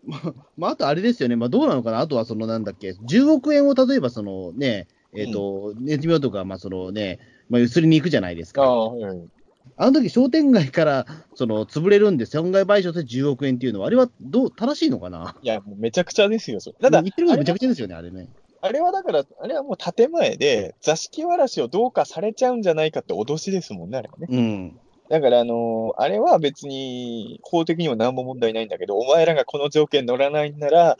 [0.05, 1.35] まあ、まあ、あとあれですよね。
[1.35, 1.99] まあ、どうなのかな。
[1.99, 7.19] あとは、その、なんだっけ、10億円を例えば、そのね、えっ、と、ネズミ男が、まあ、そのね、
[7.49, 8.63] まあ、ゆすりに行くじゃないですか。
[8.63, 9.29] ああ、はい。
[9.77, 11.05] あの時商店街から
[11.35, 15.35] その潰れるんで、損害賠償で10億円っていうのは、あれはどう正しいのかな？
[15.41, 16.75] いや、もうめちゃくちゃですよ、それ。
[16.81, 18.27] ただ、言ってることめちゃくちゃですよね、あれね。
[18.61, 24.27] あれはだから、あれはもう建前で、座敷わらしをどうかされちゃうんじゃないかって脅しですもんね、あれはね。
[24.29, 24.79] うん。
[25.07, 30.97] だから、あのーあれは別に、法的には何も問題ないんだけど、お前らがこの条件乗らないんなら、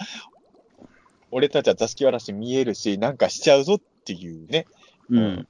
[1.31, 4.65] 俺たちは座敷わらし見えるし、なんかしちゃうぞっていうね。
[5.09, 5.47] うん。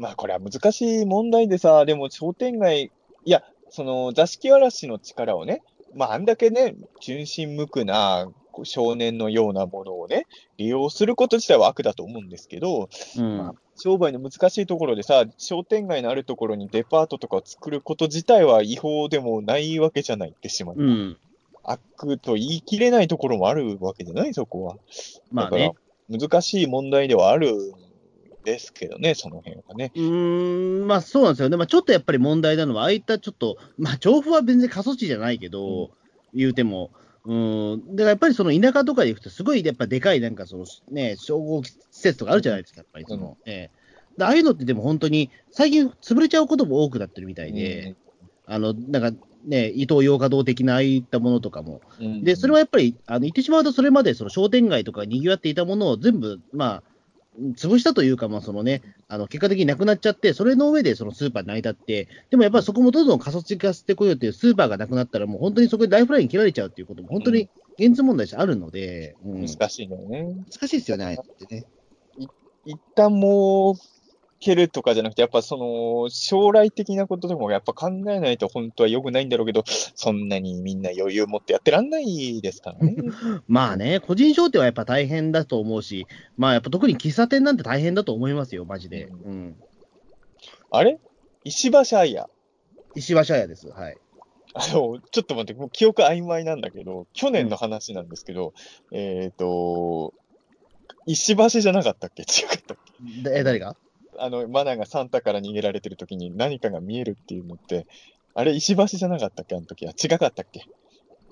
[0.00, 2.90] まあ、これは難しい問題でさ、でも商店街、
[3.26, 5.62] いや、その座敷わらしの力をね、
[5.94, 8.30] まあ、あんだけね、純真無垢な
[8.62, 10.26] 少年のようなものをね、
[10.56, 12.88] 利用すること自体は悪だと思うんですけど、
[13.18, 20.76] うんまあ商売の難しいところでさ、商店街のあるところにデパートとかを作ること自体は違法でもないわけじゃないってしまう。
[20.76, 21.16] うん。
[21.62, 24.76] 悪と言い切れないところもあるわけじゃない、そこは。
[25.32, 25.68] まあね。
[25.68, 25.80] だか
[26.10, 27.56] ら難しい問題ではあるん
[28.44, 29.92] ですけどね、その辺はね。
[29.94, 31.56] うーん、まあそうなんですよね。
[31.56, 35.90] まあちょっとやっぱり問題なのは、ああいったちょっと、まあ調布は全然過疎地じゃないけど、
[36.32, 36.90] 言うても、
[37.24, 43.80] うん、だからやっぱりその田舎とかで行くと、すごいやっぱでかいなんかそのね、商業施設とかあるじゃないですか、やっぱりその、ええ。
[44.16, 47.96] でああいうのってでも本当に、最近潰れちゃうことも多くなってるみたいで、
[48.46, 52.24] あの、なんかね、伊東洋華堂的なああいったものとかも、うん。
[52.24, 56.82] で、それはやっぱり、あの言ってしまうと、それまでその商店街とか賑わっていたものを全部、まあ、
[57.38, 70.34] 潰したというか、まあそのね、あの結果的になくなっちゃって、それの上でそのスーパーに成り立って、でもやっぱりそこもどんどん過疎地化してこようというスーパーがなくなったら、もう本当にそこでライフライン切られちゃうっていうことも、本当に現実問題としてあるので、うん難しいのよね。
[70.50, 71.66] 難しいですよね、あってね。
[72.66, 73.74] 一旦もう、
[74.40, 82.96] 蹴るとかじゃなくて、やっぱその、将来的なことでもやっぱ考えないと本当は良くないんだろうけど、そんなにみんな余裕持ってやってらんないですからね。
[83.46, 89.04] まあね、個人商店はやっぱ大変だと思うし、まあやっぱ特に喫茶店なんて大変だと思いますよ、マジで。
[89.04, 89.56] ううん。
[90.70, 90.98] あれ？
[91.44, 92.26] 石橋愛也。
[92.94, 93.68] 石橋屋です。
[93.68, 93.96] はい。
[94.54, 98.52] あの、ちょっと待って、もう記憶曖昧なんだけど、去年の話なんですけど、
[98.90, 100.12] えっ、と、
[101.06, 102.22] 石橋じゃなかったっけ？
[102.22, 102.76] 違かったっ
[103.22, 103.30] け？
[103.30, 103.76] でえ、誰が？
[104.22, 107.86] あの、マナがサンタから逃げられてる時に何かが見えるっていうのって、
[108.34, 109.56] あれ石橋じゃなかったっけ？
[109.56, 109.92] あの時は。
[109.92, 110.62] 違かったっけ？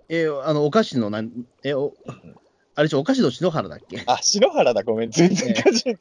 [0.08, 1.30] え、あの、お菓子のなん、
[1.62, 1.92] え、お、
[2.74, 4.02] あれお菓子の篠原だっけ？
[4.06, 5.10] あ、篠原だ、ごめん。
[5.10, 5.96] 全然え関係。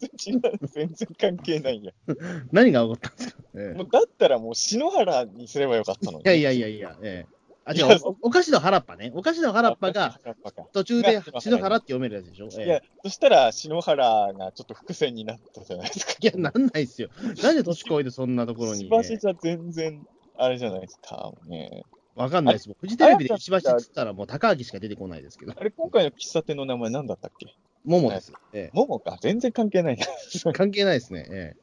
[0.73, 1.91] 全然関係ないや。
[2.51, 6.23] 何が起こったんですか、えもうだったらもう篠原にすればよかったのに。
[6.25, 7.36] えいやいやいやいや、ええ。
[7.69, 9.11] あ、違うお、お菓子の原っぱね。
[9.15, 10.19] お菓子の原っぱが、
[10.73, 12.47] 途中でが篠原って読めるやつでしょ？
[12.57, 16.13] ええいや、そしたら篠原がちょっと伏線になったじゃないですか。
[16.19, 17.09] いや、なんないっすよ。
[17.43, 20.05] なんで年越えてそんなところに、石橋じゃ全然、
[20.37, 21.31] あれじゃないですか。
[21.47, 21.83] ね、
[22.15, 22.69] わかんないです。
[22.79, 25.53] フジテレビで石橋っつったら、もう高明しか出てこないですけど。
[25.57, 27.53] あれ、今回の喫茶店の名前何だったっけ？
[27.83, 28.33] 桃です。
[28.53, 29.17] え桃か？
[29.21, 29.97] 全然関係ない
[30.53, 31.25] 関係ないですね。
[31.29, 31.53] え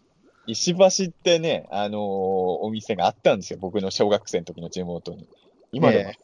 [0.46, 3.58] 石橋ってね、あのーお店があったんですよ。
[3.58, 5.26] 僕の小学生の時の地元に。
[5.74, 6.10] 今でも。
[6.10, 6.14] え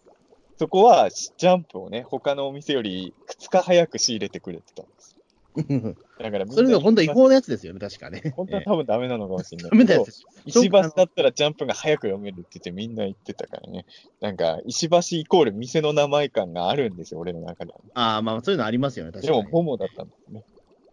[0.60, 5.16] そこは、ジャンプをね、他のお店より2日早く仕入れてくれてたんです。
[5.56, 6.22] え。
[6.22, 8.34] だからそれが本当違法なやつですよね、確かね。
[8.36, 10.26] 本当は多分ダメなのかもしれないダメなやつです。
[10.44, 13.86] 石橋だったらジャンプが早く読めるって言ってみんな言ってたからね。
[14.20, 17.78] なんか、石橋イコール店の名前感があるんですよ、俺の中では。
[17.94, 19.52] ああ、まあそういうのありますよね、確でも、かに。
[19.52, 20.44] モモだったんですね。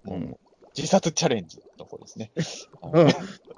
[0.05, 0.37] うん
[0.77, 2.31] 自殺チャレンジの方ですね。
[2.93, 3.07] うん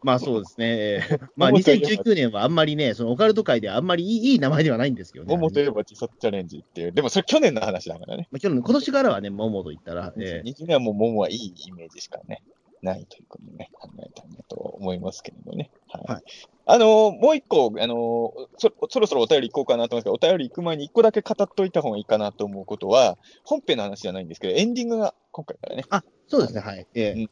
[0.02, 0.68] まあそうですね。
[0.68, 5.36] ええ まあ桃といえば2019年はあんまりね、そのオカルト界ではあんまりいいいい名前ではないんですけどね。
[5.36, 6.92] モモといえば自殺チャレンジっていう。
[6.94, 8.30] でもそれ去年の話だからね。
[8.32, 12.42] まあ、去年今年からはね、モモと言ったら、ええ2020年はもうモモはいいイメージしかね、
[12.82, 15.70] ないということでね、考えたいなと思いますけれどね。
[15.90, 16.14] はい。
[16.14, 16.24] はい
[16.72, 25.84] あの、もう一個、あのそ、そろそろお便り行こうかなと思うんですけど、お便り行く前に一個だけ語っといた方がいいかなと思うことは、本編の話じゃないんですけど、エンディングが今回からね。
[25.90, 26.88] あ、そうですね、はい。
[26.94, 27.22] えうん。
[27.22, 27.28] え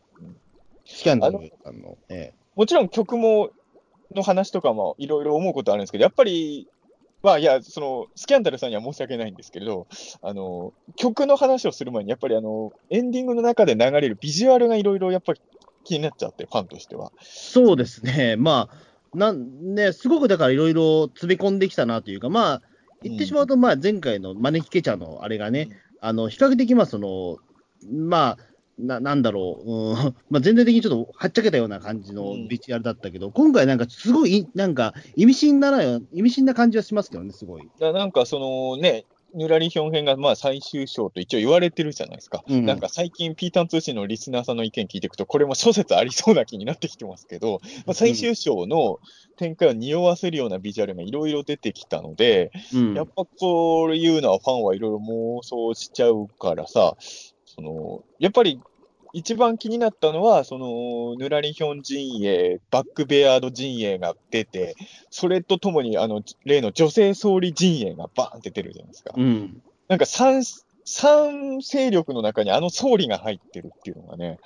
[0.86, 3.52] スキャンダルさんの、えもちろん曲も、
[4.16, 6.68] の話とかもいろいろ思うことあるんですけど、やっぱり、
[7.24, 9.88] まあ、いや、その、スキャンダルさんには申し訳ないんですけれど、
[10.22, 15.42] あの、曲の話をする前に、やっぱりあの、エンディングの中で流れるビジュアルがいろいろやっぱり
[15.84, 17.12] 気になっちゃって、ファンとしては。
[17.20, 22.62] えそうですね、まあ、なんね、すごくだからいろいろ詰め込んできたなというか、まあ、
[23.04, 25.70] 言ってしまうと、まあ、前回の招きケチャのあれがね、
[26.02, 27.38] あの、比較的、まあ、その、
[27.92, 29.96] まあ、ななんだろう、うん。
[30.30, 32.48] まあ、全体的にちょっとはっちゃけたような感じのうん。
[32.48, 37.70] ビジュアルだったけど、今回なんかすごい、なんか意味深なら、意味深な感じはしますけどね、すごい。
[37.80, 42.44] だなんかそのね、ぬらりひょん編がまあ最終章と一応言われてるじゃないですか。
[42.48, 42.66] うん。
[42.66, 49.00] なんか最近、ピータン通信のリスナーさんの意見聞いていくと、これも諸説ありそうな気になってきてますけど、まあ、最終章の
[49.38, 52.94] 展開を匂わせるようなビジュアルがいろいろ出てきたので、うん。
[52.96, 56.96] やっぱこういうのはファンはいろいろ妄想しちゃうからさ、
[57.58, 58.62] そのやっぱり
[59.14, 64.76] 一番気になったのは、そのぬらりひょん陣営、バックベアード陣営が出て、
[65.10, 69.14] それとともにあの例の女性総理陣営がバーンって出るじゃないですか。
[69.16, 70.44] うんなんか三
[70.84, 74.40] 三勢力の中にあの総理が入ってるっていうのがね、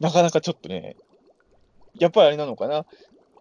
[0.00, 0.96] なかなかちょっとね、
[1.98, 2.86] やっぱりあれなのかな。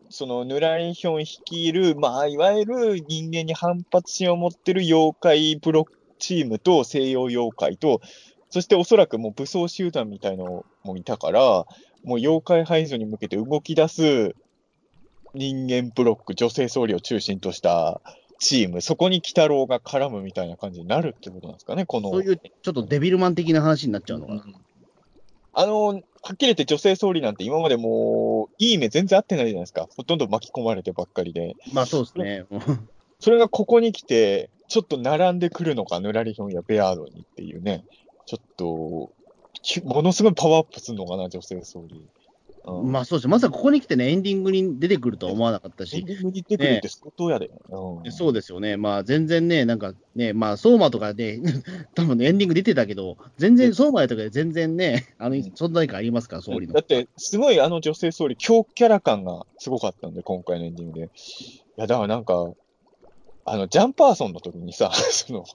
[0.09, 8.01] そのヌラリヒョン率いる、まあ、いわゆる人間に反発心を持ってる妖怪ブロックチームと西洋妖怪と、
[8.57, 11.67] そしておそらくもう武装集団みたいのもいたから、も
[12.05, 14.35] う妖怪排除に向けて動き出す
[15.35, 18.01] 人間ブロック、女性総理を中心とした
[18.39, 22.09] チーム、そこに鬼太郎が絡むみたいな感じになるってことなんですかね、この。
[22.09, 24.43] そういうちょっとデビルマン的な話になっちゃうのかな。
[25.53, 29.87] あの、はっきり言って女性総理なんて今までもう、いい目全然合ってないじゃないですか。
[29.95, 31.55] ほとんど巻き込まれてばっかりで。
[31.73, 32.45] まあそうですね。
[33.19, 37.85] それがここに来て、ちょっと並んでくるのか、ヌラリヒョンやベアードにっていうね。
[38.27, 39.11] ちょっと、
[39.61, 42.05] きものすごいパワーアップするのかな、女性総理。
[42.65, 43.31] うん、まあそうですね。
[43.31, 47.49] まさかここに来てね、エンディングに出てくるとは思わなかったし、エンディングに出てくるって相当やで。
[47.69, 48.75] うんそうですよね。
[48.75, 51.39] まあ全然ね、なんかね、まあ相馬とかで、
[51.95, 56.81] 多分ね、エンディング出てたけど、全然、相馬とかで全然ね、あの、存在感ありますから、総理のだ。
[56.81, 61.05] って、すごいあの女性総理、強キャラ感がすごかったんで、今回のエンディングで。
[61.05, 61.09] い
[61.77, 62.51] や、だからなんか、
[63.45, 65.45] あの、ジャンパーソンの時にさ、 その、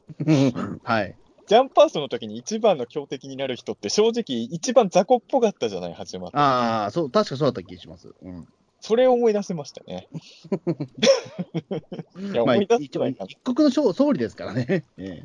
[0.83, 1.15] はい。
[1.47, 6.37] ジャンパーソンの時に一番の強敵になる人って正直一番雑魚っぽかったじゃない、始まって。
[6.37, 8.13] ああ、そう、確かそうだった気がします。
[8.23, 8.49] うん。
[8.81, 10.09] それを思い出せましたね。
[12.19, 14.85] いや、まあ、思い出せ一応、ないか一国の総総理ですからね。
[14.99, 15.17] えな。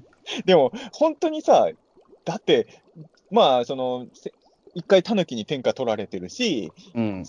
[0.46, 1.70] でも、本当にさ、
[2.26, 2.68] だって、
[3.32, 4.34] まあ、その、せ
[4.76, 7.24] 一回タヌキに天下取られてるし、えうん。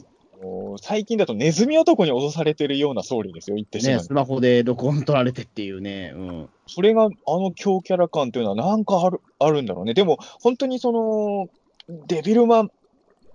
[0.81, 4.01] 最近だとネズミ男に脅されてるような総理ですよ、言ってしまね、う。
[4.01, 6.13] スマホで録音取られてっていうね。
[6.15, 6.49] うん。
[6.67, 9.95] それが、あの強キャラ感というのはなんかある、あるんだろうね。
[9.95, 11.49] でも、本当にその、
[12.07, 12.69] デビルマンっ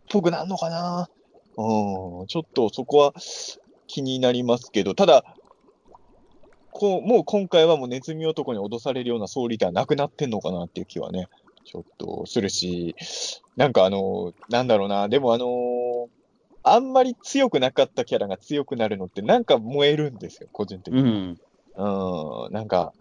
[0.09, 1.09] ぽくなんのかな？
[1.57, 3.13] うん、ちょっとそこは
[3.87, 5.25] 気になりますけど、ただ、
[6.71, 11.27] こう、もう今回はもうネズミ男に脅されるような総理ではなくなってんのかなっていう気はね、
[11.65, 12.95] ちょっとするし、
[13.55, 15.45] なんかあの、なんだろうな、でもあの
[16.63, 21.01] あんまり強くなかったキャラが強くなるのってなんか燃えるんですよ、個人的に。
[21.01, 21.37] うん。
[22.45, 22.93] うん、なんか、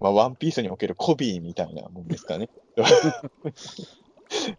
[0.00, 2.48] まあ、ワンピースにおけるコビーみたいなもんですかね。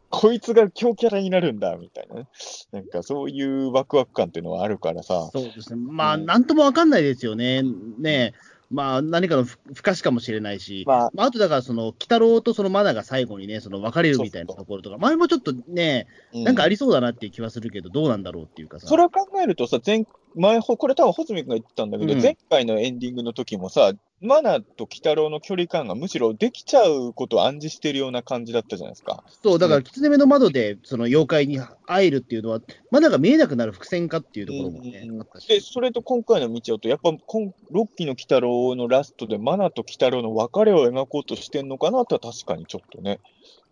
[0.09, 2.27] こいつが強キャラになるんだ、みたいなね。
[2.71, 5.30] なんかそういうワクワク感っていうのはあるからさ。
[5.32, 5.82] そうですね。
[5.89, 7.63] まあ、うんなんともわかんないですよね。
[7.99, 8.34] ね
[8.72, 11.11] まあ、何かの不不可視かもしれないし、まあ。
[11.13, 18.88] まあ、あとだから、その、鬼太郎とそのマナが最後にね、その別れるみたいなところとか、前もちょっとね、なんかあり、りそうだなっていう気はするけど、どうなんだろうっていうかさ。
[18.88, 20.05] それを考えるとさ、前、
[20.36, 22.22] 前、ほこれ多分、穂積君が言ってたんだけど、うん。
[22.22, 29.24] 前回のエンディングの時もさ、マナと鬼太郎の距離感がむしろできちゃうことを暗示してるような感じだったじゃないですか。
[29.43, 32.59] そう、だから、狐目の窓で、その妖怪に会えるっていうのは、
[32.91, 35.07] マナが見えなくなる伏線かっていうところもね。
[35.47, 43.20] で、それと今回の道夫と、やっぱ今、ロッキーの鬼太郎のラストで、マナと鬼太郎の別れを描こうとしてんのかなとは確かにちょっとね、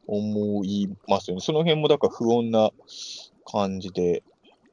[0.07, 1.41] 思いますよね。
[1.41, 2.71] その辺もだから不穏な
[3.45, 4.23] 感じで。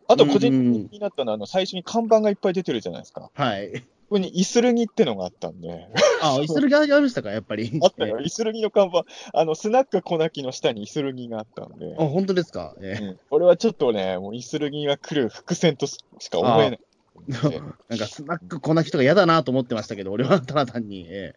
[0.06, 0.50] あと個人
[0.84, 3.30] 的になったのは、あの、最初に看板がいっぱい出てるじゃないですか。
[3.34, 3.84] はい。
[4.04, 5.88] ここにイスルギってのがあったんで。
[6.22, 7.80] あ、イスルギありましたか、やっぱり。
[7.82, 8.20] あったよ。
[8.20, 11.96] イスルギの看板、あの、スナック小泣きの下にイスルギがあったんで。
[11.98, 12.74] あ、本当ですか？
[12.80, 15.98] えうん、これはちょっとね、もうイスルギが来る伏線とし
[16.30, 16.80] か思えない。
[17.28, 21.06] え なんかスナックこんな人が嫌だなと思ってましたけど、俺はただ単に。
[21.08, 21.34] え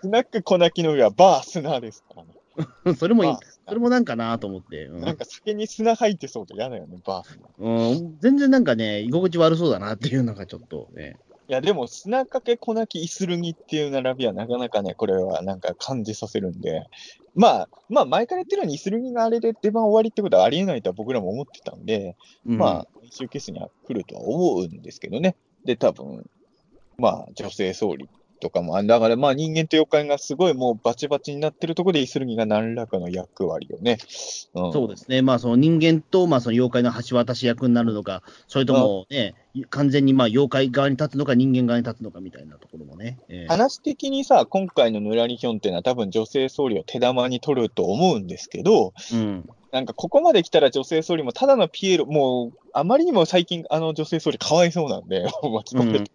[0.00, 2.28] スナック小泣きの上はバースナーですからね。
[2.96, 3.36] それもいい
[3.68, 4.86] それもなんかなと思って。
[4.86, 7.90] うんなんか酒に砂入ってそうで嫌だよね、バースも。
[7.90, 11.18] うん、全然なんかね、居心地悪そうだなっていうのがちょっとね。
[11.48, 16.86] いや、でも砂かけ粉きイスルギっていう並びはなかなかね、これはなんか感じさせるんで、
[17.36, 22.16] まあ、まあ前から言ってるようにイスルギがあれで出番終わりってことはありえないとは僕らも思ってたんで、
[22.46, 25.36] うん、まあ、練習ケースには来るとは思うんですけどね。
[25.64, 26.28] で、多分、
[26.98, 28.08] まあ、女性総理
[28.40, 33.98] とかも、あだからまあ人間と妖怪がすごいもうバチバチになってるところでイスルギが何らかの役割をね。
[34.54, 39.34] うん、そうですね、まあ、その人間と、まあ、その妖怪の橋渡し役になるのか、それともね、
[39.70, 43.18] 完全にまあ妖怪側に立つのか、人間側に立つのかみたいなところもね。
[43.28, 56.10] えー話的にさ、今回のヌラリヒョンっていうのは多分女性総理を手玉に取ると思うんですけど、うん、なんかここまで来たら女性総理もただのピエール、もうあまりにも最近あの女性総理かわいそうなんで、 巻き込んでて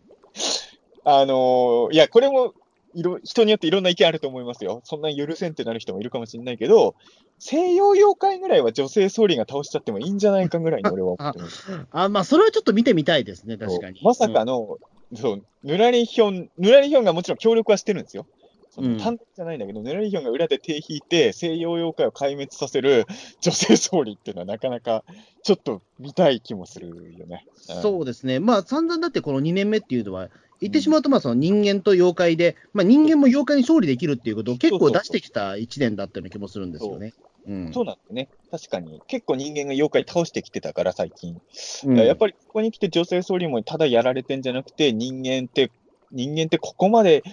[1.03, 2.53] あのーいや、これも
[2.93, 4.81] いろ人によっていろんな意見あると思いますよ。
[4.83, 6.95] そんなに許せんってなる人もいるかもしれないけど、
[7.39, 11.67] 西洋妖怪ぐらいは女性総理が倒しちゃってもいいんじゃないかぐらいに俺は思ってます。
[11.91, 13.99] あまあ、それはちょっと見てみたいですね、確かに。
[14.03, 14.77] まさかの、
[15.15, 18.25] そう、ヌラリヒョン、ヌラリヒョンがもちろん協力はしてるんですよ。
[18.69, 23.05] そうんの単独じゃないんだけど、ヌラリヒョンが裏で手引いて、西洋妖怪を壊滅させる
[23.41, 25.03] 女性総理っていうのはなかなか
[25.43, 27.45] ちょっと見たい気もするよね。
[27.69, 30.29] うんそうですね、まあ、散々だってこの2年目っていうのは、
[30.61, 37.13] 言ってしまうと、まあ、その人間と妖怪で、まあ、人間も妖怪に勝利できるっていうことを結構出してきた1年だったような気もするんですよね。
[37.47, 38.29] うんそうなんですね。
[38.51, 39.01] 確かに。
[39.07, 41.41] 結構人間が妖怪倒してきてたから、最近。
[41.85, 45.71] うんやっぱりここに来て女性総理もただやられてんじゃなくて、人間って、
[46.11, 47.23] 人間ってここまで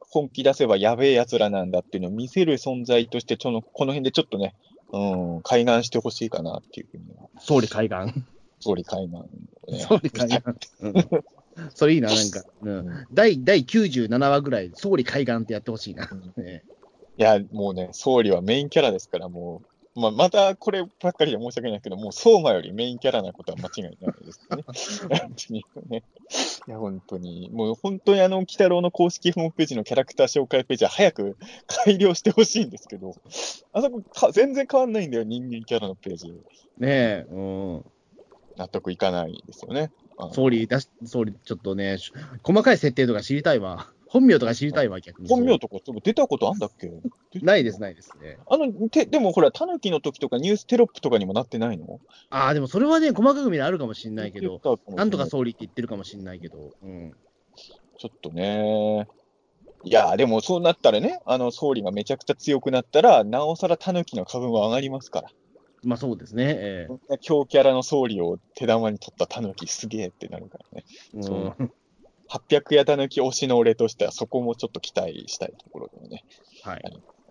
[0.00, 4.54] 本気出せばやべえ奴らなんだっていうのを見せる存在として、ちょのこの辺でちょっとね、
[4.92, 8.24] うん、開眼してほしいかなっていうふうには、総理海岸。
[8.60, 9.28] 総理開眼
[9.78, 10.42] 総理海岸。
[11.56, 16.08] うんそれいいな、なんか、うん第第97話ぐらい、総理海岸ってやってほしいな。
[16.36, 16.62] ね
[17.16, 19.62] いや、もうね、総理はメインキャラですから、も
[19.96, 24.64] う、まあ、またこればっかりで申し訳ないけど、もう相馬よりメインキャラなことは間違いないですね。
[25.08, 26.02] 本当にね。
[26.66, 31.36] いや、本当に、もう本当にあの、鬼太郎の公式ホームページのキャラクター紹介ページは早く
[31.68, 33.14] 改良してほしいんですけど、
[33.72, 36.32] あそこか全然変わんないんだよ、人間キャラのページ。
[36.78, 37.84] ねえ、うん。
[38.56, 39.92] 納得いかないですよね。
[40.32, 42.12] 総理出し、総理、ちょっとね、し
[42.42, 43.88] 細かい設定とか知りたいわ。
[44.06, 45.28] 本名とか知りたいわ、逆に。
[45.28, 46.88] 本名とか出たことあんだっけ？
[47.42, 48.38] ないです、ないですね。
[48.46, 52.00] あの、てでもほら、タヌキの時とかニューステロップとかにもなってないの？
[52.30, 57.12] ああ、でもそれはね、細かく見るあるかもしれないけど、なんとか総理って言ってるかもしれないけど、うん。
[57.98, 59.08] ちょっとね。
[59.82, 65.28] いや、でもそうなったらね、あの総理がめちゃくちゃ強くなったら、なおさらタヌキの株も上がりますから。
[65.84, 66.54] まあそうですね。
[66.56, 70.84] えこんな強キャラの総理を手玉に取ったタヌキすげえってなるからね。
[71.18, 71.72] えそううん
[72.28, 76.24] 800やタヌキ推しの俺としては、そこもちょっと期待したいところだよね。
[76.62, 76.82] はい。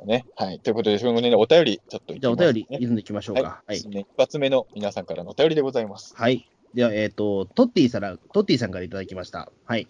[0.05, 0.59] ねはい。
[0.59, 3.63] ということで、そのね、お便り、ちょっといじゃあお便りね読んでいきましょうか。
[3.65, 3.77] はい。
[3.77, 6.13] 一発目の皆さんからのお便りでございます。
[6.15, 6.47] はい。
[6.73, 9.51] では、えっ、と、トッティさん、トッティさんからいただきました。
[9.65, 9.87] はい。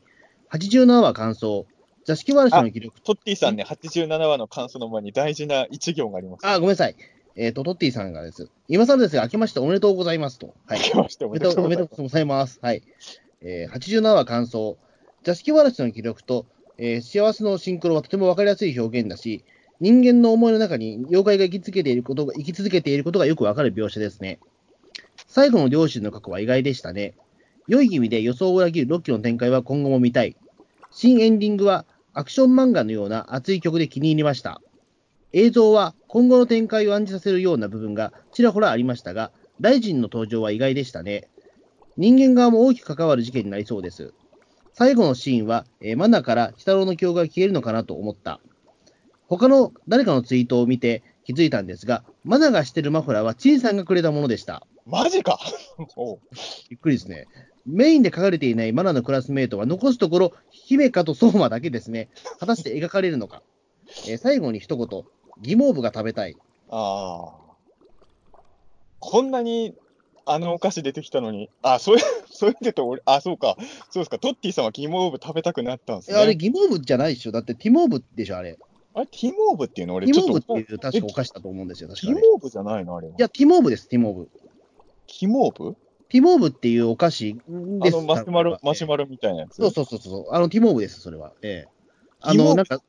[0.51, 1.66] 87話感想。
[2.05, 3.01] 座敷わらしの記録。
[3.01, 6.45] トッティさんね、87話の感想の前に大事な一行があります。
[6.45, 6.95] あ、ごめんなさい。
[7.36, 8.49] えっ、と、トッティさんがです。
[8.67, 10.53] 今更ですが、明けましておめでとうございますと。
[10.67, 10.79] はい。
[10.79, 12.59] 明けましておめでとうおめでとうございまでとうございます。
[12.61, 12.84] はい。
[13.41, 14.77] えー、87話感想。
[15.23, 16.45] 座敷わらしの記録と、
[16.77, 19.43] えー幸せのシンクロはとてもわかりやすい表現だし、
[19.79, 24.39] 人間の思いの中に妖怪が生き続けていることが、生き続けていることがよくわかる描写ですね。
[25.27, 27.15] 最後の両親の過去は意外でしたね。
[27.67, 30.36] 良い意味で予想を裏切るロッキーの展開は今後も見たい。
[30.91, 34.61] 新エンディングはアクション漫画のような熱い曲で気に入りました。
[35.34, 41.27] 映像は今後の展開を暗示させるような部分がちらほらありましたが、大臣の登場は意外でしたね。
[41.97, 44.13] 人間側も大きく関わる事件になりそうです。
[44.73, 48.39] 最後のシーンは、えーマナから鬼太郎の記憶が消えるのかなと思った。
[49.27, 54.67] 他の誰かのツイートを見て気づいたんですが、マナがしてるマフラーはチンさんがくれたものでした。
[54.86, 55.39] マジか
[56.69, 57.27] びっくりですね。
[57.65, 62.09] メインで書かれていないマナのクラスメートは残すところ、姫かと相馬だけですね。
[62.39, 63.41] 果たして描かれるのか。
[64.07, 65.03] えー最後に一言、
[65.41, 66.36] ギモーブが食べたい。
[66.69, 68.36] ああ。
[68.99, 69.73] こんなに
[70.25, 73.57] あのお菓子出てきたのに、あ、そういう、 そういうでと俺、あ、そうか。
[73.89, 74.19] そうですか。
[74.19, 76.15] トッティさんはキモーブ食べたくなったんですね。
[76.15, 77.31] いやあれ、ギモーブじゃないでしょ。
[77.31, 78.57] だってティモーブでしょ、あれ。
[78.93, 79.95] あれ、ティモーブっていうの？
[79.95, 80.34] 俺ティちょっと。
[80.34, 82.21] モーブっていう確かお菓子だと思うんですよ、確テかね。
[82.21, 82.95] ィモーブじゃないの？
[82.95, 83.13] あれは。
[83.13, 84.29] いや、ティモーブです、ティモーブ。
[85.07, 85.75] キモーブ？
[86.09, 87.97] ティモーブっていうお菓子です。
[87.97, 89.55] あのマシュマロ、マシュママロみたいなやつ？
[89.55, 90.34] そうそうそうそう。
[90.34, 91.34] あの、ティモーブです、それは。
[91.41, 91.69] ええ。
[92.22, 92.80] あの、なんか、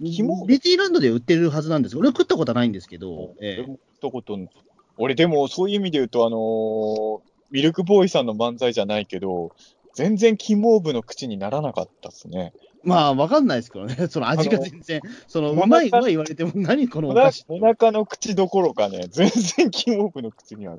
[0.00, 3.62] デティランドで売ってるはずなんですけど、俺は食ったことはないんですけど、ええ。
[3.62, 4.48] 俺も一言、
[4.96, 9.54] 俺でもそういう意味で言うと、あのーミルクボーイさんの漫才じゃないけど、
[9.94, 12.52] 全然キモーブの口にならなかったっすね。
[12.82, 13.94] まあ、わかんないですけどね。
[14.10, 17.44] その味が全然、その、うまい、うまい言われても、何このお菓子。
[17.48, 20.78] お腹の口どころかね、全然キモープの口には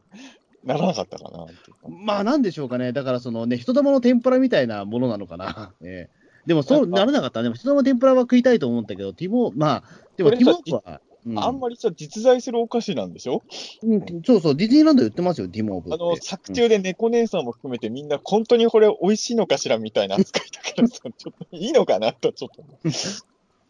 [0.65, 1.45] ならなかったかな
[1.87, 2.91] まあ、なんでしょうかね。
[2.91, 5.73] だから、そのね、人玉の天ぷらみたいなものなのかな。
[5.81, 6.14] ええ
[6.45, 7.43] でも、そうならなかったね。
[7.45, 9.83] でも人玉の天ぷらは食いたいと思ったけど、ティモ、まあ、
[10.17, 10.83] でも、ティモープは、
[11.25, 13.41] うんあんまりさ、実在するお菓子なんでしょ？
[13.81, 15.95] うんそうそう、ディズニーランドで売ってますよ、ティモープって。
[15.95, 22.63] あの、作中で猫姉さんも含めてみんな本当にこれ美味しいのかしらみたいな扱いだからさ、ちょっといいのかなとちょっと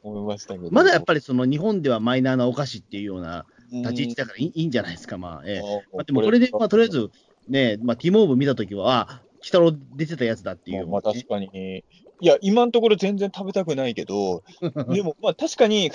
[0.03, 0.69] 思いましたけど。
[0.69, 5.43] まだやっぱりその日本ではマイナーなお菓子っていうようなり立ち位置だからいい,、んじゃないですか、まあ。
[5.45, 7.09] ええまあ、でももこれで、まあ、とりあえず、
[7.47, 11.85] ね、まあ、ティモーブ見たときは、あ、鬼太郎出てたやつだっていう、まあ確かに。
[12.25, 14.41] いや、今のところ全然食べたくないけど、
[14.89, 15.91] でもまあ確かに、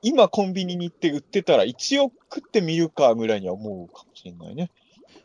[0.00, 4.70] 今コンビニに行って売ってたら一応食ってみるかぐらいには思うかもしれないね。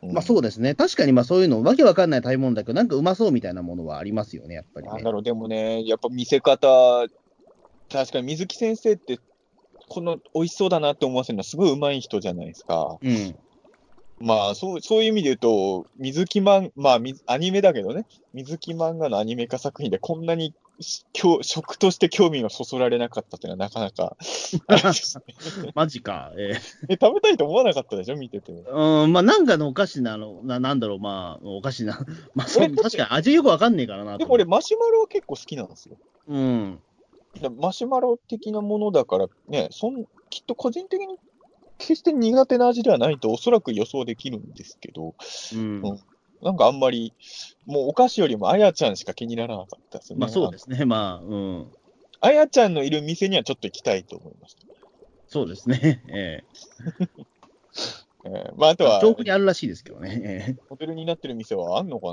[0.02, 0.74] まあそうですね。
[0.74, 4.92] 確かにまあそういうの、わけわかんない食べ物だけど、なんかうまそうみたいなものはありますよね、やっぱり、ね。
[4.92, 7.06] なんだろう、でもね、やっぱ見せ方、
[7.88, 9.20] 確かに水木先生って、
[9.88, 12.98] この美味しそうだなって思わせるのはすごい上手い人じゃないですか。
[13.00, 13.36] うん。
[14.22, 24.16] まあ、そう、そういう意味で言うと、水木漫、まあ、みアニメだけどね、水木漫画のアニメ化作品でこんなに食として興味がそそられなかったっていうのはなかなか
[25.74, 26.32] マジか。
[26.36, 26.54] え
[26.88, 28.16] え、食べたいと思わなかったでしょ？
[28.16, 28.52] 見てて。
[28.52, 31.98] えうん、まあなんかのお菓子なの、ななんだろう、まあ、お菓子な。
[32.34, 35.96] まあそう、俺確かに味よくわかんねえからなとでも俺、マシュマロは結構好きなんですよ。
[36.28, 36.80] うん。
[37.40, 41.16] でマシュマロ的なものだから、ね、そんきっと個人的に
[41.82, 45.14] 決して苦手な味ではないとおそらく予想できるんですけど、
[45.54, 45.82] うん。
[45.82, 46.00] うん
[46.42, 47.14] なんかあんまり、
[47.66, 50.18] もうお菓子よりもあやちゃんしか気にならなかったですね。
[50.18, 50.84] まあそうですね。
[50.84, 51.66] まあ、うん。
[52.20, 54.62] あやちゃんのいる店にはちょっと行きたいと思いました。
[55.28, 56.02] そうですね。
[56.10, 56.42] え
[58.24, 60.20] えー まあ、あとえは、調布にあるらしいですけどね。
[60.24, 62.08] ええモデルになってる店はあんのか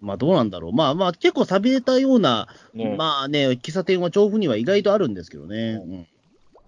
[0.00, 0.72] まあどうなんだろう。
[0.72, 5.80] まあまあ結構寂れたような、な、ねまあね、喫茶店は調布には意外とあるんですけどね。
[5.82, 6.08] うん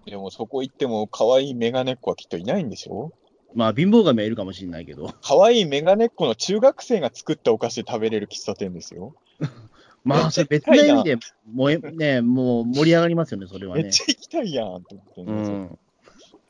[0.09, 3.11] でもそこ行っても可愛いメガネっ子はきっといないんでしょ？
[3.55, 5.13] まあ貧乏神はいるかもしれないけど。
[5.21, 9.15] 可愛いメガネっ子の中学生が作ったお菓子食べれる喫茶店ですよ。
[10.03, 11.17] まあそれ別な意味で
[11.51, 13.91] もえ、ね、もう盛り上がりますよね、それはねめっ。
[13.91, 15.31] ちゃ行きたいやんと思って、うね
[15.65, 15.79] ん。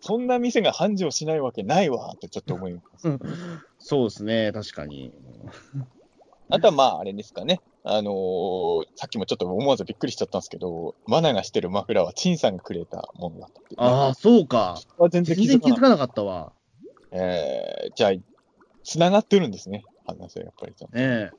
[0.01, 3.17] そんな店が繁盛しないわけないわってちょっと思います。
[3.79, 5.11] そうですね、確かに。
[6.49, 7.59] あとはまあ、あれですかね。
[7.83, 14.79] あのーさっきもちょっと思わずびっくりしちゃったんですけど、マナがしてるマフラーは陳さんがくれたものだったっていうね、ああ、そうか。
[15.09, 16.53] 全然全気づかなかっ然気づかなかったわ。
[17.11, 17.17] た。
[17.17, 18.11] えー、じゃあ、
[18.83, 19.83] 繋がってるんですね。
[20.05, 20.97] 話はやっぱりちゃんと。
[20.97, 21.31] ねえ。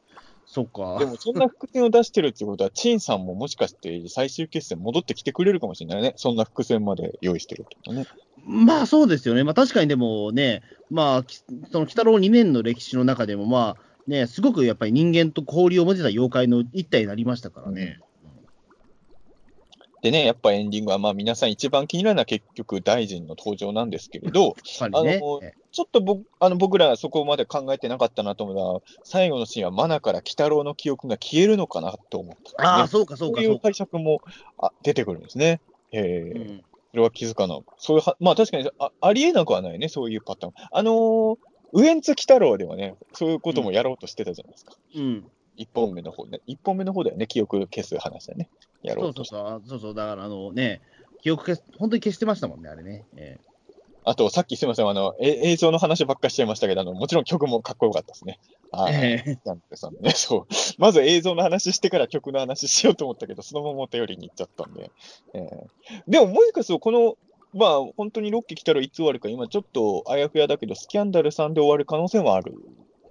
[0.47, 1.07] そっかで。
[1.07, 6.15] も、そんな伏線を出してるってことは、陳さんももしかして最終決戦戻ってきてくれるかもしれないね。
[6.17, 8.07] そんな伏線まで用意してるってね。
[8.45, 9.45] まあそうですよね。
[9.45, 18.01] まあ確かにでもね、まあ、きその鬼太郎2年の歴史の中でも、まあね、すごくやっぱり人間と交流を持てた妖怪の一体になりましたからね。
[20.03, 24.55] でね、やっぱエンディングは、まあ皆さん一番気になるのは結局大臣の登場なんですけれど、ね。
[24.81, 33.43] あのえちょっと僕あの僕らそこまで考えてなかったなと思うのは、最後のシーンはマナから鬼太郎の記憶が消えるのかなと思ったね、ああ、そうかそうかそうか。
[33.43, 34.23] そういう解釈も
[34.59, 35.61] あ出てくるんですね。
[35.93, 40.55] えーうんそれは気づかなそういうは、まあ確かにあありえなくはないね、そういうパターン。
[40.73, 41.39] あのー
[41.73, 44.75] ウエンツ鬼太郎ではね、そういうこともやろうとしてたじゃないですか。
[44.95, 45.31] うん。
[45.57, 46.41] 一本目の方ね。
[46.47, 48.49] 一本目の方だよね、記憶消す話だね。
[48.83, 49.25] やろそうと。
[49.25, 49.63] そう。
[49.67, 49.95] そうそう。
[49.95, 50.81] だからあのね、
[51.23, 53.05] 記憶消す、本当に消してましたもんね、あれね。
[53.17, 53.51] ええ
[54.03, 58.41] あと、さっきすみません、あの、え映像の話ばっかりしちゃいましたけど、あの、もちろん曲もかっこよかったですね。
[58.73, 58.95] はい。
[58.95, 60.55] ええなんてさんね、そう。
[60.79, 64.91] まず映像の話してから曲の話しようと思ったけど、そのままお便りに行っちゃったんで。
[65.35, 67.17] えーでも、もしかすると、この、
[67.52, 72.55] まあ、本当にロッキー来たらいつ終わるか、今ちょっとあやふやだけど、スキャンダルさんで終わる可能性もある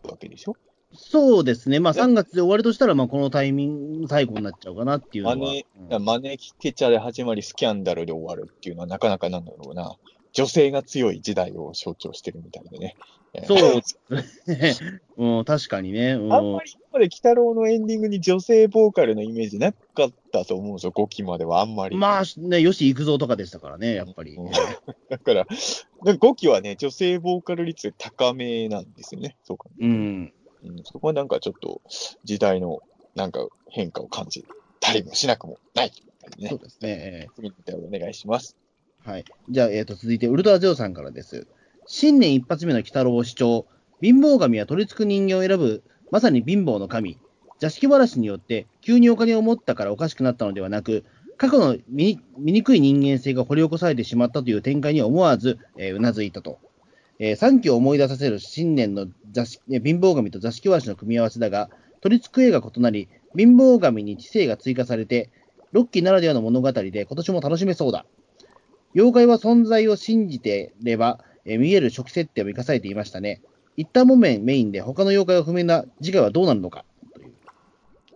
[0.03, 0.55] わけでしょ？
[0.93, 1.79] そうですね。
[1.79, 5.35] まあ3月で終わるとしたら、まあこのタイミング、最後になっちゃうかなっていうのは。
[5.35, 9.95] マネうんマネキケチャで始まり、スキャンダルで終わるっていうのは、なかなかなんだろうな。
[10.33, 12.95] 女性が強い時代を象徴してるみたいでね。
[13.33, 13.81] えーそう
[15.17, 16.13] うん、確かにね。
[16.13, 21.95] うん、あんまり今まで鬼太郎のエンディングに女性ボーカルのイメージなかったと思うんですよ、5期まではあんまり。
[21.95, 24.35] まあね、よし行くぞとかでしたからね、やっぱり。
[24.35, 24.49] うん
[25.09, 29.35] だから、5期はね、女性ボーカル率高めなんですよね。
[29.43, 30.33] そうか、うん。
[30.63, 30.83] うん。
[30.83, 31.81] そこはなんかちょっと
[32.23, 32.79] 時代の
[33.15, 34.45] なんか変化を感じ
[34.79, 35.91] たりもしなくもない。
[36.37, 36.89] ねそう、ですね。
[36.89, 38.55] え次のお便りお願いします。
[39.05, 39.25] はい。
[39.49, 41.47] じゃあ、えっ、と、続いて、ウルトラゼオさんからです。
[41.85, 43.65] 新年一発目の鬼太郎を主張。
[44.01, 47.17] 貧乏神は取り付く人間を選ぶ、まさに貧乏の神。
[47.59, 51.05] 座敷わらしによって、急にお金を持ったからおかしくなったのではなく、
[51.37, 56.59] 過去の醜い人間性が掘り起こされてしまったという展開には思わず、えーうなずいたと。
[57.17, 61.69] えー、3期を思い出させる新年の座敷えー貧乏神と座敷わらしの組み合わせだが、
[62.01, 65.29] 取り付く絵が異なり、貧乏神に知性が追加されて、
[65.71, 68.05] ロッキーならではの物語で今年も楽しめそうだ。
[68.93, 73.41] 妖怪は存在を信じてれば、えー見える初期設定を生かされていましたね。
[73.77, 76.85] 一旦もめメインで他の妖怪を不明な次回はどうなるのか。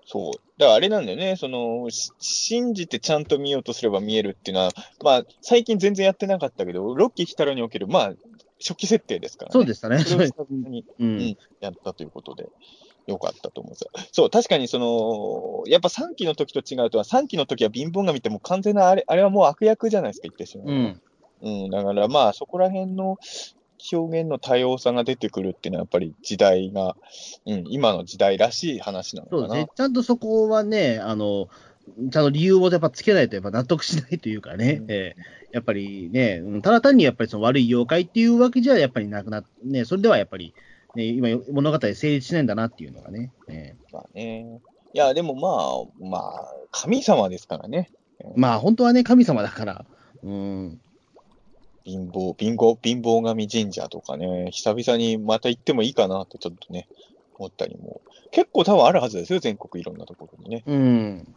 [0.05, 0.33] そう。
[0.57, 4.71] だからあれなんだよね、その、し信じてちゃんと見ようとすれば見えるっていうのは、
[5.03, 8.13] まあ、最近全然やってなかったけど、ロッキー・ヒタロにおける、まあ、
[8.59, 9.53] 初期設定ですからね。
[9.53, 9.99] そうでしたね。
[9.99, 11.37] それを久々にううんん。
[11.59, 12.49] やったということで、
[13.07, 13.91] よかったと思うんですよ。
[14.11, 20.67] そう、確かにその、やっぱ3期の時と違うとは、3期の時は貧乏神ってもう完全なあれ、あれはもう悪役じゃないですか、言ってしまう。
[20.67, 21.01] うん。
[21.41, 23.17] うん、だからまあ、そこら辺の
[23.91, 26.95] 表現の多様さが出てくるっていうのは、やっぱり時代が、
[27.45, 29.41] うん、今の時代らしい話なのかな。
[29.41, 29.71] そうですね。
[29.75, 31.49] ちゃんとそこはね、あの、
[32.09, 40.55] ちゃんと理由をやっぱつけないとやっぱ納得しないというかね、うんえーやっぱりね、うんただ単にやっぱりその悪い妖怪っていうわけじゃやっぱりなくなっね、それではやっぱり、
[40.95, 44.59] ね、今物語成立しないんだなっていうのがね、えまあね。
[44.93, 47.89] いや、でもまあ、まあ、神様ですからね。
[48.23, 49.85] ーまあ本当はね、神様だから、
[50.23, 50.79] うん、
[51.83, 56.87] 貧乏、貧乏、貧乏神神社とかね、久々にまた行ってもいいかなとちょっとね、
[57.35, 58.01] 思ったりも。
[58.31, 60.63] 結構多分あるはずですよ、全国いろんなところにね。
[60.67, 61.35] うん、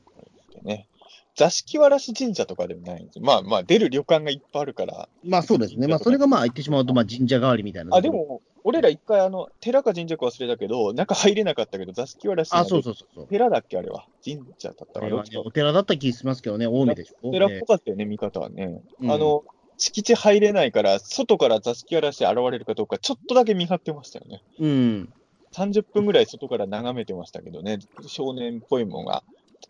[0.55, 0.87] でね
[1.37, 3.25] 座敷わらし神社とかでもないんですよ。
[3.25, 5.09] まあまあ、出る旅館がいっぱいあるから。
[5.23, 7.95] まあそうですね、まあそれがまあ言ってしまうと、まあ神社代わりみたいな。
[7.95, 13.27] あ、で、も、俺ら一回、あの、寺か神社か忘れたけど、中入れなかったけど、座敷わらしあ、そうそうそうそう。
[13.29, 14.07] 寺だっけ、あれは。
[14.25, 17.31] 神社だったかなね、お寺だった気しますけどね、青梅でしょ。
[17.31, 18.81] 寺っぽかったよね、見方はね。
[19.01, 19.45] うんあの、
[19.79, 24.43] 敷地入れないから、外から座敷わらし現れるかどうか、ちょっとだけ見張ってましたよね。
[24.59, 25.13] うん、
[25.53, 29.23] 30分ぐらい外から眺めてましたけどね、少年っぽいものが、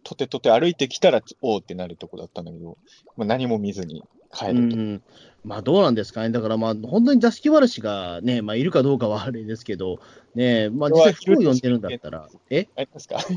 [0.08, 2.78] とてとて歩いてきたら、おーってなるとこだったんだけど、
[3.16, 4.76] まあ、何も見ずに帰うると。
[4.76, 5.02] ん、
[5.44, 9.98] まあどうなんですかね、だからまあ本当に座敷わらしがね、まあいるかどうかはあれですけど、
[10.36, 12.68] ね、まあ実際服を呼んでるんだったら、え？
[12.76, 13.18] ありますか？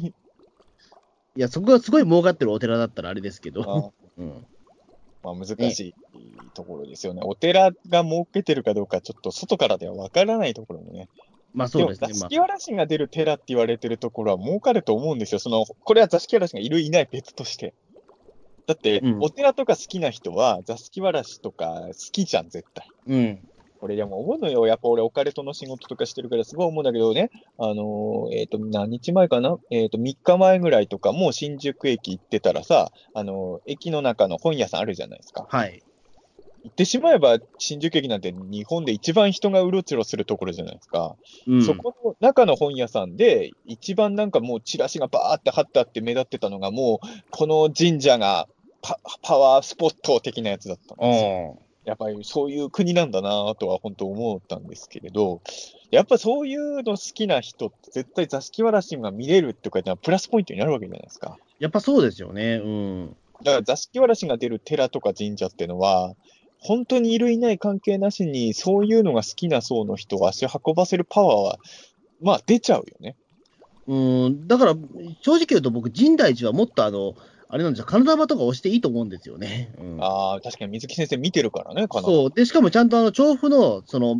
[1.36, 4.46] いや、そこがすごい儲かってるお寺だったらあれですけど、あうん、
[5.24, 5.94] まあ、難しい
[6.54, 7.22] ところですよね。
[7.24, 11.10] お寺が儲けてるかどうか、ちょっと外からではわからないところもね。
[11.54, 15.40] まあそうですねも、座まあ敷わらしが出る寺って言われてるところは儲かると思うんですよ。
[15.40, 17.74] その、これは座敷わらしがいるいない別として。
[18.68, 22.88] だって、うんお寺とか好きな人は座敷わらしとか好きじゃん、絶対。
[23.08, 23.40] うん、
[23.82, 24.68] 俺でも思うのよ。
[24.68, 27.32] やっぱ俺オカルトの仕事とかしてるからすごい思うんだけどね。
[27.58, 29.58] あのーえっ、と、何日前かな？
[29.72, 35.48] えっ、と、3日前ぐらいとかもう新宿駅行ってたらさ、あのー駅の中の本屋さんあるじゃないですか。
[35.50, 35.82] はい、
[36.64, 41.16] 言ってしまえば、新宿駅なんて日本で一番人がうろちょろするところじゃないですか。
[41.48, 48.48] うん、そこの中の本屋さんで、一番なんかもうチラシがバーって貼ってあって目立ってたのが、もう、この神社が
[48.82, 51.58] パパワースポット的なやつだったんですよ。
[51.60, 55.42] あやっぱりそういう国なんだなとは本当思ったんですけれど、
[55.90, 61.38] やっぱそういうの好きな人って絶対座敷わらしが見れるとかってのはプラスポイントになるわけじゃないですか。
[61.58, 66.14] やっぱそうですよね、うん、だから座敷わらしが出る寺とか神社っていうのは、
[66.60, 71.60] 本当にいるいない関係なしに、そういうのが好きな層の人を足を運ばせるパワーは、
[72.22, 73.16] まあ出ちゃうよね。
[73.88, 74.76] うん、だから
[75.22, 77.16] 正直言うと僕、深大寺はもっとあの、
[77.52, 79.74] あれなんですよ、金玉とか押していいと思うんですよね。
[79.80, 82.04] うんああ、確かに水木先生見てるからね、かな。
[82.04, 82.32] そう。
[82.32, 84.18] で、しかもちゃんとあの、調布の、その、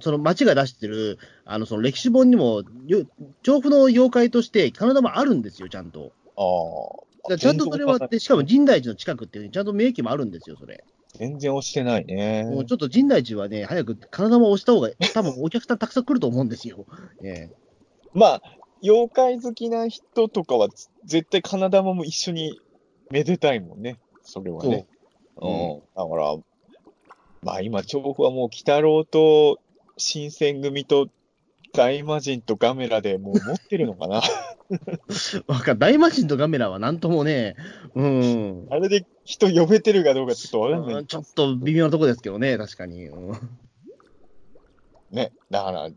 [0.00, 3.04] その町が出してる、あの、その歴史本にも、よ
[3.42, 6.12] 調布の妖怪として、金玉あるんですよ、ちゃんと。
[6.38, 7.36] ああ。
[7.36, 10.82] ちゃんとそれは、でしかも神大寺の近くっていうちゃんと名駅もあるんですよ、それ。
[11.18, 12.44] 全然押してないね。
[12.44, 16.86] もうちょっと神大寺はね、早く金玉を押した方が、多分お客さんたくさん来ると思うんですよ。
[17.22, 17.50] ええ
[18.14, 18.42] まあ、
[18.82, 20.68] 妖怪好きな人とかは、
[21.04, 22.60] 絶対金玉も一緒に
[23.10, 23.98] めでたいもんね。
[24.22, 24.86] それはね。
[25.36, 25.80] うん。
[25.96, 26.36] だから、
[27.42, 29.58] まあ今、調布はもう、鬼太郎と
[29.96, 31.08] 新選組と
[31.72, 34.22] 大魔神とガメラでもう持ってるのかな。
[35.46, 37.56] わかん大魔神とガメラはなんともね、
[37.94, 38.66] うん。
[38.70, 41.06] あれで人呼べてるかどうかちょっとわかんない。
[41.06, 43.06] ちょっと微妙なとこですけどね、確かに。
[43.06, 43.58] うん
[45.12, 45.32] ね。
[45.50, 45.90] だから、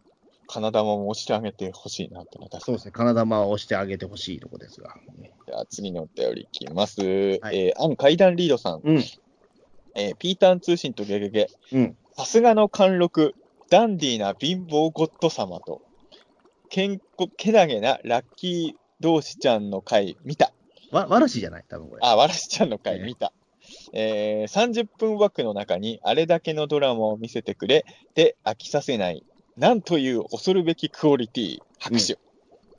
[0.48, 4.96] 金玉も押してあげてほしいなってそうですね、金玉を押してあげてほしいとこですが。
[5.48, 7.02] じゃあ次のお便りいきます。
[7.02, 8.82] えはいー、アン階段リードさん。
[8.84, 9.04] うん。
[9.96, 11.48] えーピーターン通信とゲゲゲ。
[11.72, 11.98] うん。
[12.16, 13.34] さすがの貫禄、
[13.72, 15.82] ダンディーな貧乏ゴッド様と、
[16.70, 20.54] けんこ、けなげなラッキー同士ちゃんの回見た。
[20.94, 21.66] わ、わらしじゃない？
[21.68, 22.00] 多分これ。
[22.04, 23.34] あ、わらしちゃんの回ね見た。
[23.94, 29.24] えー、30分枠の中にあれだけのドラマを見せてくれて飽きさせない。
[29.58, 31.60] なんという恐るべきクオリティ。
[31.80, 32.18] 拍手。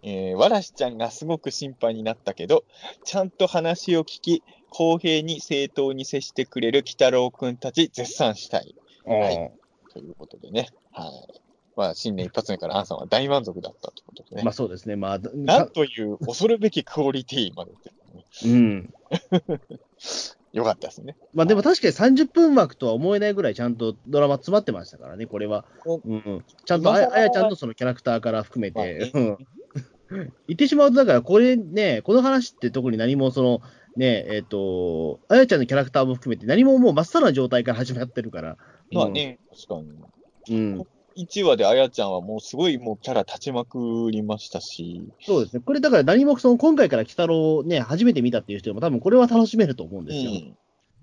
[0.03, 2.65] えー、わらしちゃんがすごく心配になったけど、
[3.05, 8.75] ちゃんと話を聞き、公平に正当に接してくれる鬼太郎くんたち絶賛したい。
[9.07, 9.53] はい
[9.93, 10.69] ということでね。
[10.93, 11.41] はい。
[11.77, 14.43] まあ、新年一発目からアンさんは大満足だったということでね。
[14.43, 17.73] まあそうですね、まあ、なんという恐るべきクオリティまで
[18.45, 18.95] うん。
[20.53, 21.17] よかったですね。
[21.35, 25.65] まあでも確かに30分枠とは思えないぐらいちゃんとドラマ詰まってましたからね、これは。
[25.85, 29.39] おうんうん、ちゃんとあやちゃんとそのキャラクターから含めまあて、ねうん
[30.47, 33.63] 言ってしまうと、だからこれね、この話って特に何もその、
[33.97, 38.57] ね、えっ、と、あやちゃんのキャラクターも含めて何ももうまっさらな状態から始まってるから。
[38.93, 39.89] まあね、確かに。
[40.51, 40.79] うん。
[40.79, 40.87] うん。
[41.17, 45.63] 1話であやちゃんはもうすごいもうキャラ立ちまくりましたし、そうですね。
[45.65, 50.31] これだから何もその今回から鬼太郎をね、初めて見たっていう人でも多分これは楽しめると思うんですよ。
[50.31, 50.57] うん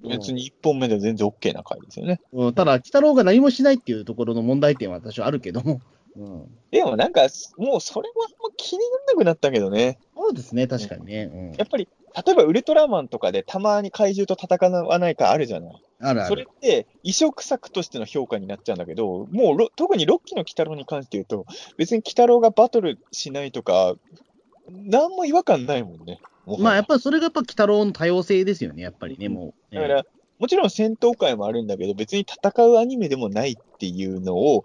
[0.03, 2.19] 別に1本目で全然 OK な回ですよね。
[2.33, 5.79] うん、ただ、鬼太郎が何もしないっていうところの問題点は私はあるけども。
[6.17, 6.57] うん。
[6.71, 7.27] でもなんか、
[7.57, 9.99] もうそれはもう気にならなくなったけどね。
[10.15, 11.29] そうですね、確かにね。
[11.31, 15.83] うんやっぱり、例えばウルトラマンとかでたまに怪獣と戦わないかあるじゃない。
[16.01, 16.49] あるあそれる。
[16.51, 21.45] って移植作としての評価になっちゃうんだけど、もうろ特に6期の鬼太郎に関して言うと、
[21.77, 23.95] 別に鬼太郎がバトルしないとか、
[24.69, 26.19] なんも違和感ないもんね。
[26.59, 29.75] まあ、やっぱりそれがやっぱ鬼太郎の多様性ですよね、やっぱりね、もう。
[29.75, 30.05] だから、
[30.39, 34.63] もちろん戦闘会もあるんだけど、別に戦うアニメでもないっていうのを、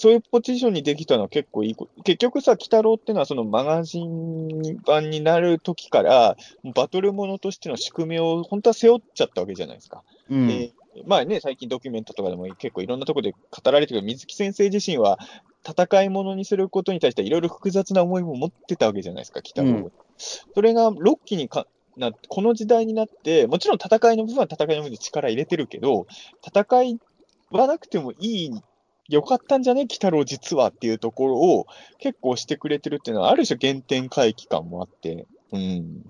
[0.00, 1.76] そういうポジションにできたのは結構いい。
[2.04, 6.36] 結局さ、鬼太郎ってのはそのマガジン版になる時から、
[6.72, 10.04] バトルものとしての宿命を本当は背負っちゃったわけじゃないですか。
[10.30, 10.72] うん、で
[11.04, 15.18] まあね、最近ドキュメントとかでも結構いろんなところで語られてるけど、水木先生自身は
[15.68, 19.92] 戦いものにすることに対していろいろ複雑な思いも持ってたわけじゃないですか、北郎、うん
[20.54, 21.66] それが6期にか
[21.96, 26.06] なこの時代になって、もちろん戦いの部分は戦いの部分で力入れてるけど、
[26.46, 26.98] 戦い
[27.50, 28.50] はなくてもいい、
[29.08, 31.66] よかったんじゃね、鬼太郎実はっていうところを
[31.98, 36.04] 結構してくれてるっていうのは、ある種原点回帰感もあって、うん。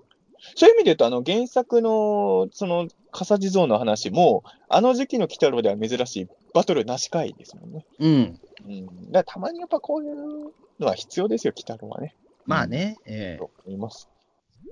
[0.56, 7.86] そういう意味で言うと、あの原作のその笠地蔵の話も、あの時期の鬼太郎では珍しいバトルなし回ですもんね。
[7.98, 8.40] うん。
[8.66, 9.12] うん。
[9.12, 12.14] だたまにやっぱこういうのは必要ですよ、鬼太郎はね。
[12.46, 14.08] まあね、ええと思います。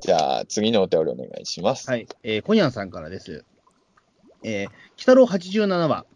[0.00, 1.88] じゃあ、次のお便りお願いします。
[1.88, 3.44] はい、えー、コニャンさんからです。
[4.42, 6.06] えー、鬼太郎87話、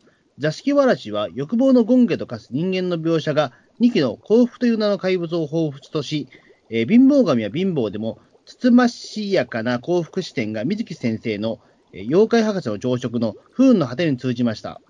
[0.40, 6.28] 座敷わらしは欲望の権化と化す人間の描写が2期の幸福という名の怪物を彷彿とし、
[6.70, 11.60] えー貧乏神は貧乏でも、つつましやかな幸福視点が水木先生の、
[11.92, 14.80] えー妖怪博士の常食の不運の果てに通じました。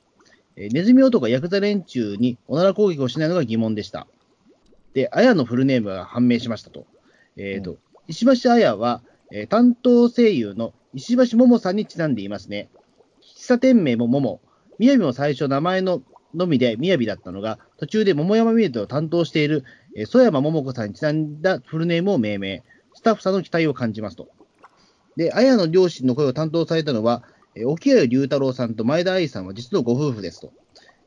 [0.54, 4.06] えーネズミ男がヤクザ連中におなら攻撃をしないのが疑問でした。
[4.94, 6.86] で、あやのフルネームが判明しましたと。
[7.36, 9.02] えっ、と、石橋綾は、
[9.32, 12.68] えー担当声優の石橋桃さんにちなんでいますね。
[13.20, 14.40] 喫茶店名も桃。
[14.80, 16.02] みやびも最初名前の
[16.34, 19.62] のみでみやびだったのが、途中で桃山みやびを担当している、
[19.94, 22.62] えー曽山桃子さんにちなんだフルネームを命名。
[22.94, 24.28] スタッフさんの期待を感じますと。
[25.16, 27.22] で、綾の両親の声を担当されたのは、
[27.54, 30.50] えー沖合龍太郎さんと前田愛さんは実のご夫婦ですと。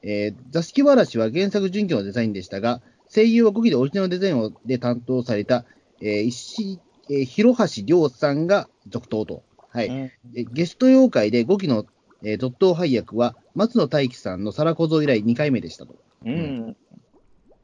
[0.04, 5.66] えー座敷わらしは原作準拠のデザインでしたが、声優は5期でオリジナルデザインをで担当された、
[6.00, 6.80] えー石
[7.10, 9.42] えー広橋亮さんが続投と。
[9.72, 9.88] はい。
[9.88, 9.96] うん
[10.36, 11.86] えゲスト妖怪で5期の、
[12.24, 15.96] えー続投配役は、松野大樹さんの皿小僧以来2回目でしたと。
[16.26, 16.78] うん。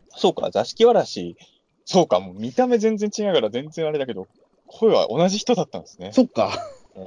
[0.10, 1.38] そうか、座敷わらし、
[1.86, 4.28] そうか、もう見た目全然違うから全然あれだけど、
[4.68, 6.12] 声は同じ人だったんですね。
[6.14, 6.52] そっか。
[6.96, 7.00] え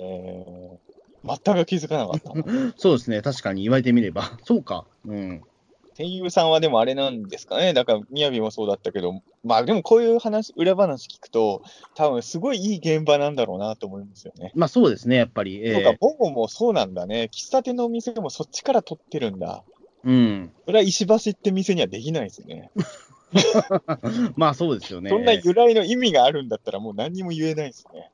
[1.24, 2.72] ー、全く気づかなかったな。
[2.76, 3.22] そうですね。
[3.22, 4.38] 確かに言われてみれば。
[4.44, 4.86] そうか。
[5.04, 5.42] うん。
[5.96, 7.74] 声優さんはでもあれなんですかね。
[7.74, 11.62] だから、みやびもそうだったけど、まあでもこういう話、裏話聞くと、
[11.94, 14.52] 多分すごいいい現場なんだろうなと思いますよね。
[14.54, 15.60] まあそうですね、やっぱり。
[15.64, 17.28] えそうかー、ボボもそうなんだね。
[17.32, 19.62] 喫茶店のお店でもそっちから取ってるんだ。
[20.04, 20.52] うん。
[20.64, 22.70] それは石橋って店にはできないですね。
[24.36, 25.10] まあそうですよね。
[25.10, 28.10] そんな由来の意味があるんだったらもう何にも言えないですね。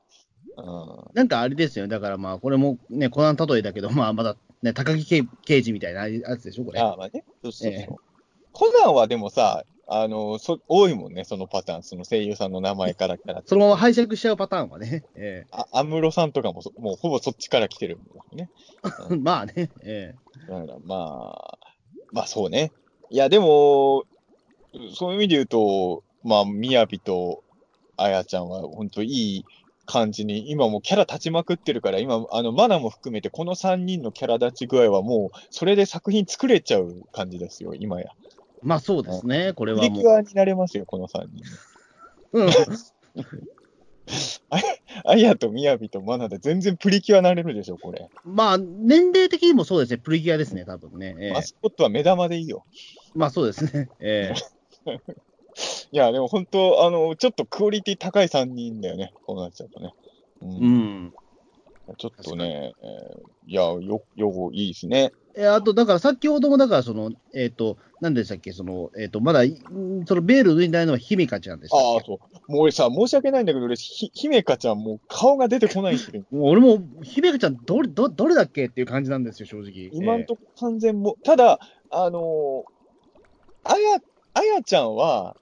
[0.57, 0.65] うん。
[1.13, 1.89] なんかあれですよね。
[1.89, 6.79] だからまあ、これもね、コナン例えだけど、まあまだね、高木刑刑事みたいなやつでしょ、これ。
[6.79, 7.23] ああ、まあね。
[7.43, 7.71] そうそうそう。
[7.71, 7.89] ええ
[8.51, 11.83] コナンはでもさ、あの、そ多いもんね、そのパターン。
[11.83, 15.03] その声優さんの名前からキャラそのまま拝借しちゃうパターンはね。
[15.15, 18.49] えあ、安室さんとかもそもうほぼそっちから来てるもんね。
[19.11, 19.71] え まあね。
[19.83, 20.13] え
[20.47, 21.57] だからまあ、
[22.11, 22.71] まあそうね。
[23.09, 24.03] いや、でも、
[24.93, 27.43] そういう意味で言うと、まあ、みやびと
[27.97, 29.45] あやちゃんは本当いい
[29.89, 38.11] 感じに、今もうキャラ立ちまくってるから、今、あの、マナも含めて、この3人のキャラ立ち具合はもう、それで作品作れちゃう感じですよ、今や。
[38.25, 38.29] え
[38.61, 39.53] まあそうですね。
[39.53, 39.97] これプはもう。
[39.97, 41.43] リキュアになれますよ、この3人。
[42.33, 42.49] うん。
[45.05, 48.09] あやとみやびとマナで全然プリキュアなれるでしょ、これ。
[48.25, 49.97] まあ、年齢的にもそうですね。
[49.97, 51.15] プリキュアですね、多分ね。
[51.19, 52.63] ええマスコットは目玉でいいよ。
[53.15, 53.89] まあそうですね。
[53.99, 54.33] え
[54.85, 54.99] え
[55.91, 59.93] いや、でも本当、あの、ちょっとクオリティ高い3人だよね、こうなっちゃうとね。
[60.41, 60.45] う。
[60.45, 61.13] うんん。
[61.97, 65.11] ちょっとね、えーいや、よ、よ、いいですね。
[65.35, 72.51] えあと、だから先ほども、だからその、えっ、と、何でしたっけ、その、えっ、と、まだ、んそのベール脱いだのは姫香ちゃんでしたっああ、そう。
[72.51, 76.21] もう俺さ、申し訳ないんだけど、俺、ひ、姫香ちゃんもう顔が出てこないんですよ。
[76.29, 78.67] けもう俺も、姫香ちゃん、どれ、ど、どれだっけ？
[78.67, 79.89] っていう感じなんですよ、正直。
[79.93, 81.59] 今んとこ完全も、ただ、
[81.89, 82.63] あのー
[83.63, 83.99] あや、
[84.35, 85.35] あやちゃんは、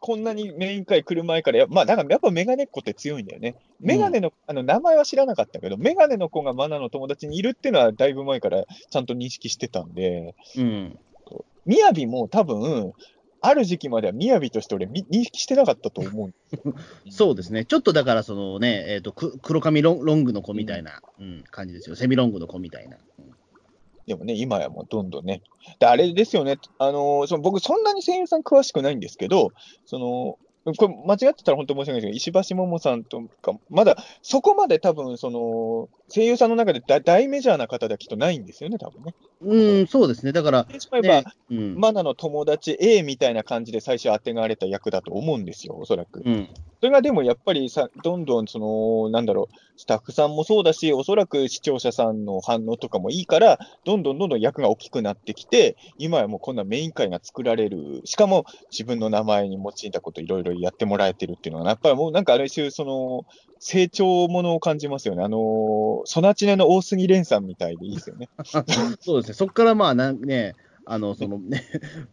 [0.00, 3.56] こんなにメイン会来る前からや、まあ、だからやっぱメガネっ子って強いんだよね。
[3.80, 10.98] メガネの、あの、名前は知らなかったけど、メガネの子がマナの友達にいるっていうのはだいぶ前からちゃんと認識してたんで、えうん。
[11.64, 12.92] みやびも多分、
[13.40, 16.34] ある時期まではみやびとして俺み認識してなかったと思う。
[17.10, 17.64] そうですね。
[17.64, 21.96] ちょっとだから、そのね、えっ、と、く黒髪ロンロングの子みたいな、うん感じですよ。
[21.96, 22.96] セミロングの子みたいな。
[24.06, 25.42] でもね、今やもうどんどんね。
[25.80, 29.50] で、あれですよね、あのーその僕、そんなに声優さん詳しくないんですけど、
[29.84, 30.38] その、
[30.74, 39.14] これ間違ってたら本当申し訳ないですけど、石橋桃さんとか、まだそこまで多分、その、声優さんの中で大大メジャーな方ではきっとないんですよね、多分ね。
[39.42, 40.32] うん、そうですね。
[40.32, 41.74] だから、言ってしまえば、ね、うん。
[41.78, 46.22] マナの友達 A みたいな感じで最初当てがわれた役だと思うんですよ、おそらく。
[46.24, 46.48] うん。
[46.80, 63.24] それがでもやっぱりさ、どんどんその、なんだろう、スタッフさんもそうだし、おそらく視聴者さんの反応とかもいいから、どんどんどんどん役が大きくなってきて、今やもうこんなメイン会が作られる、しかも自分の名前に用いたこといろいろやってもらえてるっていうのは、やっぱりもうなんかある種、その、
[63.68, 65.24] 成長ものを感じますよね。
[65.24, 68.28] あの、ソナチネの大杉蓮さんみたいでいいですよね。
[69.00, 69.34] そうですね。
[69.34, 71.64] そこからまあなんね、あの、そのね、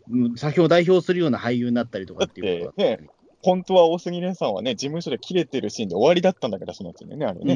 [0.09, 3.07] うん作品を代表するような俳優になったりとかっていうことだったり
[3.43, 7.53] 本当は大杉蓮さんはね、事務所で切れてるシーンで終わりだったんだから、ソナチネね、あれね。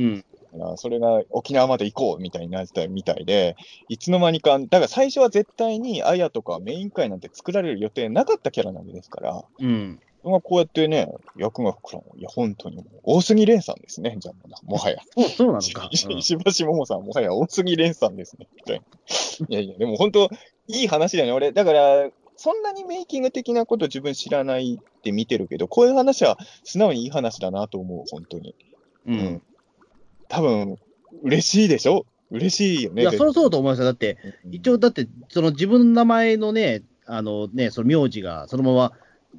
[0.53, 0.77] うん。
[0.77, 3.55] それが沖縄まで行こうみたいになってたみたいで、
[3.89, 9.99] いつの間にか、だから最初は絶対にアヤとかメイン会なんて作られる予定なかったキャラなんですから、うん。
[10.31, 12.19] がこうやってね、役が膨らむ。
[12.19, 14.97] いや、本当にもう、大杉蓮さんですね、じゃあ、もはや。
[15.35, 15.89] そう、なのか。
[16.09, 18.47] うん石橋桃さん、もはや大杉蓮さんですね。
[18.55, 20.29] みたいないやいや、でも本当、
[20.67, 21.33] いい話だよね。
[21.33, 28.55] 俺、だから、そんなにメイキング的なこと自分知らないって見てるけど、こういう話は素直にいい話だなと思う、本当に。
[29.07, 29.41] うん。
[30.27, 30.77] 多分、
[31.23, 32.05] 嬉しいでしょ？
[32.29, 33.03] 嬉しいよね。
[33.03, 33.85] いや、絶そりゃそうだと思いますよ。
[33.85, 38.91] だって、対一応、だって、その自分の名前のね、あのね、その名字がそのまま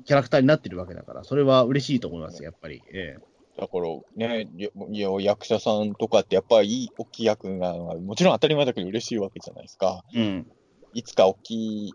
[0.04, 2.82] キャラクターになってるわけだから、それは嬉しいと思います、やっぱり。
[2.92, 3.16] え
[3.58, 3.88] だから
[4.28, 10.04] ね、いや役者さんとかってやっぱりいい大きい役が、もちろん当たり前だけど嬉しいわけじゃないですか。
[10.14, 10.46] えうん。
[10.94, 11.94] いつか大きい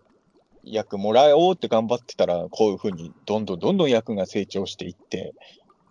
[0.64, 5.34] 役もらおうって頑張ってたら、こういうふうにどんどんどんどん役が成長していって、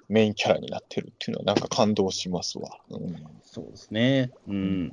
[0.09, 2.79] メインキャラになってるっていうのはなんか感動しますわ。
[2.91, 4.31] うん、そうですね。
[4.47, 4.93] うん。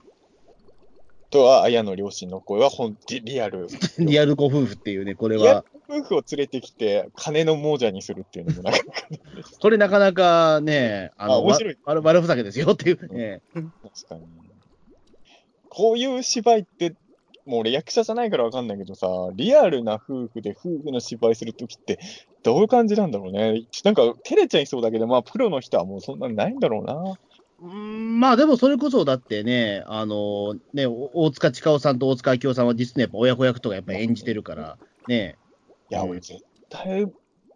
[1.30, 3.68] とは、綾の両親の声は本当リアル。
[4.00, 8.80] リアルご夫婦っていうね、これは、夫婦を連れてきて、金の亡者にするっていうのもなんか、
[9.60, 13.42] これなかなかね、あの、あ面白いわ悪悪ふざけですよっていうね。
[13.54, 14.22] 確かに。
[15.70, 16.96] こういう芝居って、
[17.46, 22.00] もう俺役者じゃないからわかんないけどさ、リアルな夫婦で夫婦の芝居するときって、
[22.44, 23.66] どういう感じなんだろうね。
[23.84, 27.18] なんか、照れちゃいそうだけど、まあ、プロの人はもうそんなにないんだろうな。
[27.62, 35.49] うんまあでもそれこそだってね、あのね、お大塚千佳夫さんと大塚明夫さんは実にやっぱ親子役とかやっぱ演じてるから、ね、い
[35.90, 36.40] や、うん俺絶
[36.70, 37.06] 対、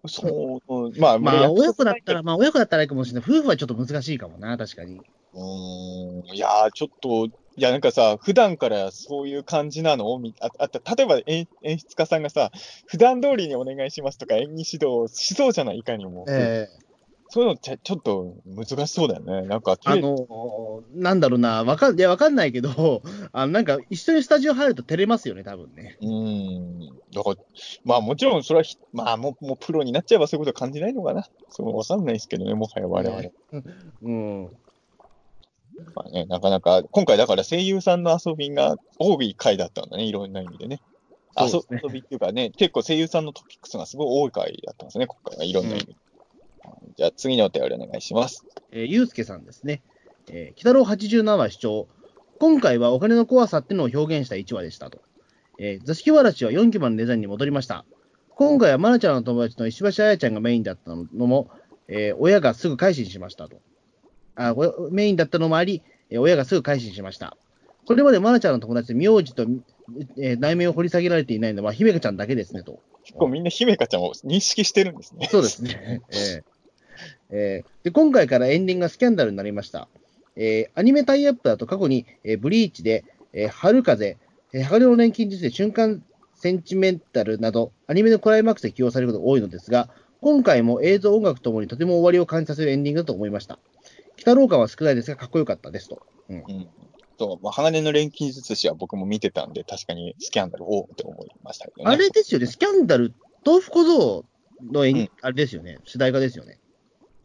[0.08, 3.30] そう、まあ、まあ俺親子だったら、まあ親子だったらいいかもしれない。
[3.30, 5.02] 夫婦はちょっと難しいかもな、確かに。
[5.34, 10.18] うーん、いやー、ちょっと、いや、なんかさ、普段からそういう感じなの？
[10.20, 12.52] みああった例えば演演出家さんがさ、
[12.88, 16.26] 普段通りにお願いしますとか演技指導しそうじゃない、いかにも。
[16.30, 16.84] ええ
[17.34, 19.48] そういうのちゃちょっと難しそうだよね。
[19.48, 23.02] なんか、あのなんだろうな、わかんいやわかんないけど、
[23.34, 25.98] あのなんか一緒にスタジオ入ると照れますよね、多分ね。
[26.00, 26.80] うーん。
[27.12, 27.36] だから、
[27.86, 31.28] まあもちろんそれはひ、まあもうもうプロになっちゃえばそういうことは感じないのかな。
[31.50, 33.20] そうわかんないですけどね、もはや我々。
[33.20, 33.32] ね
[34.04, 34.44] うん。
[35.96, 40.82] まあね、なかなか、今回だから声優さんの遊びが多い回だったんだね、いろんな意味でね。
[41.36, 45.96] ですね遊びっていうかね、結構声優さんのトピックスがすごい多い回だったんですね、今回はいろんな意味で。
[46.98, 48.46] じゃあ次のお便りお願いします。
[48.72, 49.82] えー、ゆうすけさんですね。
[50.32, 51.88] えー、北郎87話視聴。
[52.40, 55.00] 今回はお金の怖さっていうのを表現した1話でしたと。
[55.60, 57.86] えー、座敷わらしは4期版のデザインに戻りました。
[58.36, 61.50] 今回はマナちゃんの友達の石橋彩ちゃんがメインだったのも、
[61.88, 63.62] えー親がすぐ改心しましたと。
[64.36, 67.38] あおメインだったのもあり、えー親がすぐ改心しました。
[67.86, 69.46] これまでマナちゃんの友達で名字と、
[70.18, 72.80] えー内面を掘り下げられていないのは姫香ちゃんだけですねと。
[73.04, 75.28] 結構みんな姫香ちゃんを認識してるんですね。
[75.30, 76.02] そうですね。
[76.10, 76.53] えー
[77.34, 79.88] えーで今回からエンディングがスキャンダルになりました。
[80.36, 83.04] えーアニメタイアップだと過去に、えーブリーチで、
[83.34, 84.18] えー春風、
[84.54, 86.04] えー、鋼の錬金術で瞬間
[86.36, 89.90] センチメンタルなど、アニメのクライマックスで起用されることが多いのですが、
[90.22, 93.60] 今回も映像音楽ともにとても終わりを感じさせるエンディングだと思いました。
[94.16, 96.02] 鬼北郎感は少ないですが、かっこよかったですと。
[96.30, 96.44] うん。
[97.18, 101.92] そう、まあ、鋼の錬金術師は僕も見てたんで、確かにスキャンダル、おおって思いましたけどね。
[101.92, 103.14] あれですよね、スキャンダル、
[103.46, 104.26] 豆腐小僧
[104.72, 106.60] の演、うんあれですよね、主題歌ですよね。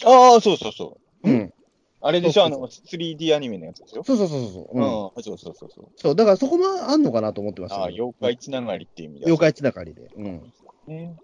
[0.04, 1.30] ああ、そうそうそう。
[1.30, 1.52] うん。
[2.00, 4.04] あれでしょ、あの、3D アニメのやつでしょ？
[4.04, 4.78] そうそうそうそう。
[4.78, 5.86] ううんん、そうそうそうそう。
[5.96, 9.28] そう、だからそこもあんのかなと思ってましたああ、ね、妖怪つながりっていう意味では。
[9.28, 10.02] 妖怪つながりで。
[10.16, 10.52] うん。
[10.86, 11.16] ね。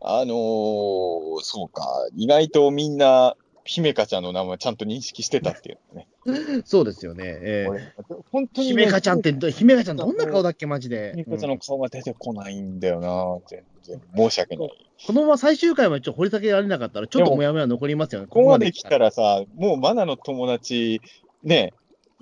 [0.00, 6.08] あのー、そうか、意外とみんな、姫香ちゃんの名前ちゃんと認識してたっていうね。
[6.66, 7.38] そうですよね。
[7.42, 7.94] え俺
[8.32, 11.12] 本当ー、にね、姫香ちゃんって、姫香ちゃんどんな顔だっけ、マジで。
[11.12, 13.71] 姫香ちゃんうんの顔が出てこないんだよな、全然。
[14.16, 14.68] 申し訳ない。
[15.06, 18.26] このまま最終回までちょっと掘り下げられなかったら、ちょっともやもや残りますよね。
[18.28, 18.98] ここまで来たら。
[18.98, 21.00] らさ、もうマナの友達、
[21.42, 21.72] ね、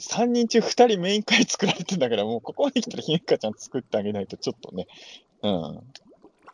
[0.01, 4.87] 3人中2人メイン会作られてんだから、もうここまで来たら姫香ちゃん作ってあげないと、ちょっとね、
[5.43, 5.81] うん。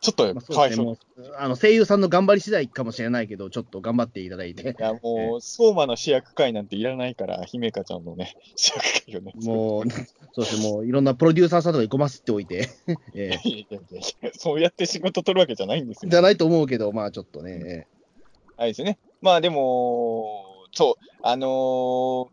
[0.01, 0.85] ちょっとまあ、かわいそう。
[0.85, 9.33] そうですね、あの声優さんの頑張り次第かもしれないけど、ちょっと頑張っていただいてい、や、もう、相馬の主役会なんていらないから、姫香ちゃんのね、 主役会をね。
[9.35, 9.83] もう、
[10.33, 12.69] そうですね、もういろんなプロデューサーさんとかにごますっておいて、
[13.13, 16.09] え いやいやいやいやそうやって仕事取るわけじゃないんですよ。
[16.09, 17.87] ーじゃないと思うけど、まあちょっとね、
[18.57, 18.99] あれですね。
[19.21, 22.27] まあでも、そう、あのー、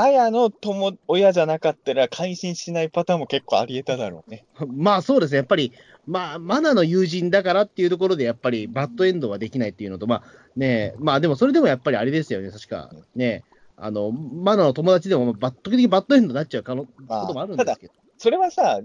[0.00, 4.44] 綾の友、親じゃなかったら改心しないパターンも結構あり得ただろうね。
[4.60, 5.72] えーまあそうですね、やっぱり、
[6.06, 10.22] まあ、マナの友人だからっていうところで、やっぱりバッドエンドはできないっていうのと、まあ
[10.56, 13.44] ね、まあでもそれでもやっぱりあれですよね、確か、ね、
[13.76, 18.80] あの、マナの友達でも、バッ時々バッドエンドになっちゃう可能まあこともあるんですけど、それはさ、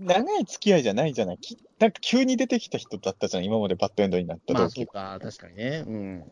[0.00, 1.38] 長い付き合いじゃないじゃない？
[1.38, 4.74] きなんか急に出てきた人だったじゃん、今までバッドエンドになったまあ時。
[4.76, 6.24] そうか、確かにね、うん。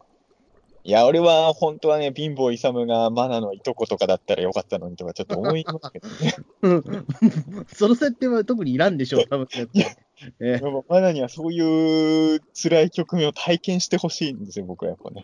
[0.82, 6.34] いや、俺は本当はね、貧乏勇がマナのいとことかだったらよかったのにとかちょっと思いますけどね。
[6.62, 7.06] うん
[7.68, 9.96] その設定は特にいらんでしょう、多分絶対
[10.40, 15.22] えでもマナにはそういう辛い局面を体験してほしいんですよ、僕はやっぱね。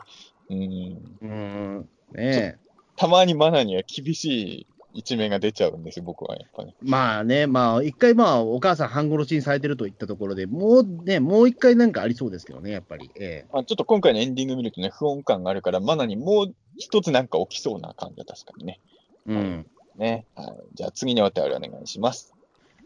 [0.51, 0.59] うん。
[0.61, 2.59] えうん、ねえ。
[2.97, 4.67] たまにマナには厳しい
[4.97, 6.75] 一面が出ちゃうんですよ、僕はやっぱね。
[6.83, 13.11] まあね、まあ、一回、まあ、お母さん半殺しにされてるといったところで、もうね、もう一回なんかありそうですけどね、やっぱり。
[13.17, 18.81] えまあ、ちょっと今回のエンディング見るとね、不穏感があるから、マナにもう一つなんか起きそうな感じは確かにね。
[19.29, 19.67] えうん。
[19.97, 20.27] ね。
[20.35, 20.57] はい。
[20.75, 22.35] じゃあ次のお便りお願いします。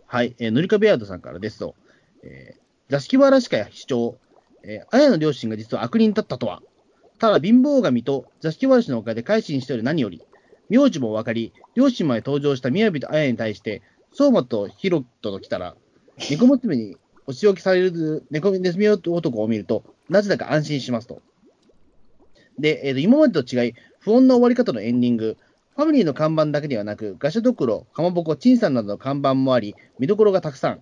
[0.07, 1.75] はい、えー、塗り壁アードさんからですと、
[2.23, 2.61] えー
[2.91, 4.19] 座敷わらしかや主張、
[4.65, 6.61] えー、綾の両親が実は悪人だったとは、
[7.21, 10.21] ただ貧乏神と座敷わらしのおかげで改心しており何より、
[10.71, 13.83] 名字も分かり、両親まで登場した雅と綾に対して、
[14.15, 15.75] 相馬とヒロトと来たら、
[16.31, 21.21] 猫娘にお仕置きされる猫ネズミ男を見ると、なぜだか安心しますと。
[22.59, 25.37] で、えーと今までと違い、不穏な終わり方のエンディング、
[25.77, 30.81] ファミリーの看板だけではなく、ガシャドクロ、かまぼこ、チンさんなどの看板もあり、見どころがたくさん。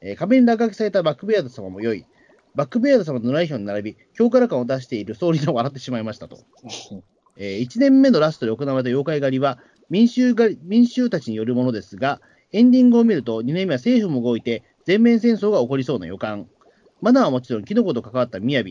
[0.00, 2.06] えー壁に落書きされたバックベアード様も良い。
[2.54, 6.38] バックベアード様のライヒョンに並び、強化感を出している総理の笑ってしまいましたと。
[7.38, 9.58] え1年目のラストで行われた妖怪狩りは
[9.88, 12.20] 民衆が民衆たちによるものですが、
[12.52, 16.48] エンディングを見ると2年目は政府も動いて全面戦争が起こりそうな予感。
[17.00, 18.62] マナーはもちろんキノコと関わった雅、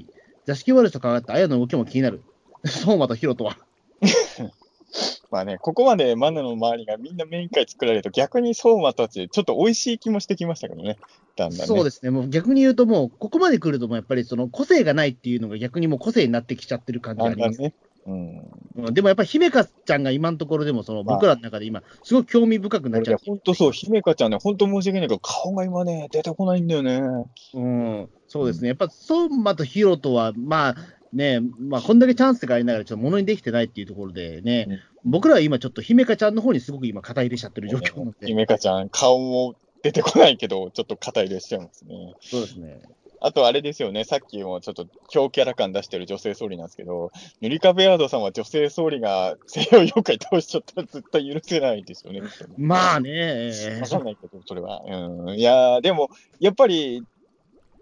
[0.46, 2.22] 座敷ワルスと関わった綾の動きも気になる。
[2.66, 3.58] 相馬とヒロトは。
[5.30, 10.98] まあね、ここまでマナの周りがみんなメイン会作られると逆に相馬たち、ちょっと美味しい気もしてきましたけどね。
[11.36, 11.66] だんだんね。
[11.66, 17.62] そうですね、もう逆に言うと、もうここまで来ると、もうやっぱりその個性がないっていうのが逆にもう個性になってきちゃってる感じがあります。
[17.62, 17.74] ね。
[18.08, 18.38] うん。
[18.38, 27.02] うんでもやっぱり姫香ちゃんが今のところでもそのまあ僕らの中で今、すごく興味深くなっちゃって、本当そう、姫香ちゃんね、本当申し訳ないけど、顔が今ね、出てこないんだよね。
[27.56, 30.76] うん、そうですね、やっぱ相馬とヒロトは、まあ
[31.12, 42.14] ね、まあ、こんだけチャンスがありながら、ちょっとものにできてないっていうところでね、うん僕らは今、ちょっと姫香ちゃんの方にすごく今、肩入れしちゃってる状況なので、姫香ちゃん、顔も出てこないけど、ちょっと肩入れしちゃうんですね。
[42.20, 42.82] そうですね。
[43.20, 47.12] あとあれですよね、さっきもちょっと強キャラ感出してる女性総理なんですけど、
[47.42, 52.22] 塗り壁アードさんは女性総理が西洋妖怪倒しちゃったら絶対許せないですよね。
[52.58, 54.82] まあね、わかんないけど、それは。
[54.86, 55.38] うん。
[55.38, 57.04] いやーでも、やっぱり、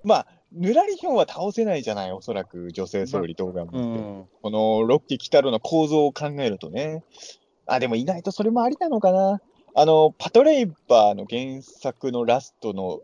[0.04, 7.04] まあ、ぬらりひょんは倒せないじゃない、おそらく女性総理動画も、うん、このロッキー・キタロの構造を考えるとね。
[7.66, 9.42] あ、でも意外とそれもありなのかな。
[9.78, 13.02] あの、パトレイバーの原作のラストの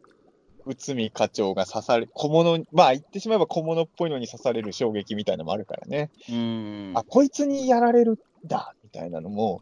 [0.65, 6.09] 内海課長が刺され、小物、まあ言ってしまえば小物っぽいのに刺される衝撃みたいなのもあるからね。
[6.29, 8.17] うんあ、こいつにやられるん
[8.47, 9.61] だ、みたいなのも、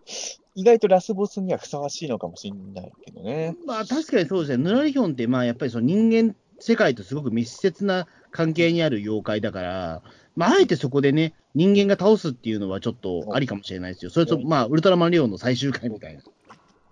[0.56, 3.56] 意外とラスボスにはふさわしいのかもしれないけどね。
[3.66, 10.02] まあ確かにそうですね、ヌラリヒョンって、まあやっぱりその人間世界とすごく密接な関係にある妖怪だから、
[10.36, 14.12] まあ、あえてそこでね、人間が倒すっていうのはちょっとありかもしれないですよ。
[14.12, 16.22] それと、まあ、ウルトラマンレオンの最終回みたいな、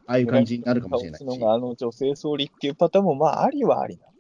[0.08, 4.18] ああいう感じになるかもしれないしあの女性総理っていうパターンも、まあ、ありはありなのか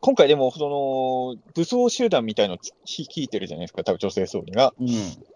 [0.00, 4.72] 今回でも、その、武装集団みたいの聞いてるじゃないですか、多分女性総理が。
[4.80, 4.88] うん。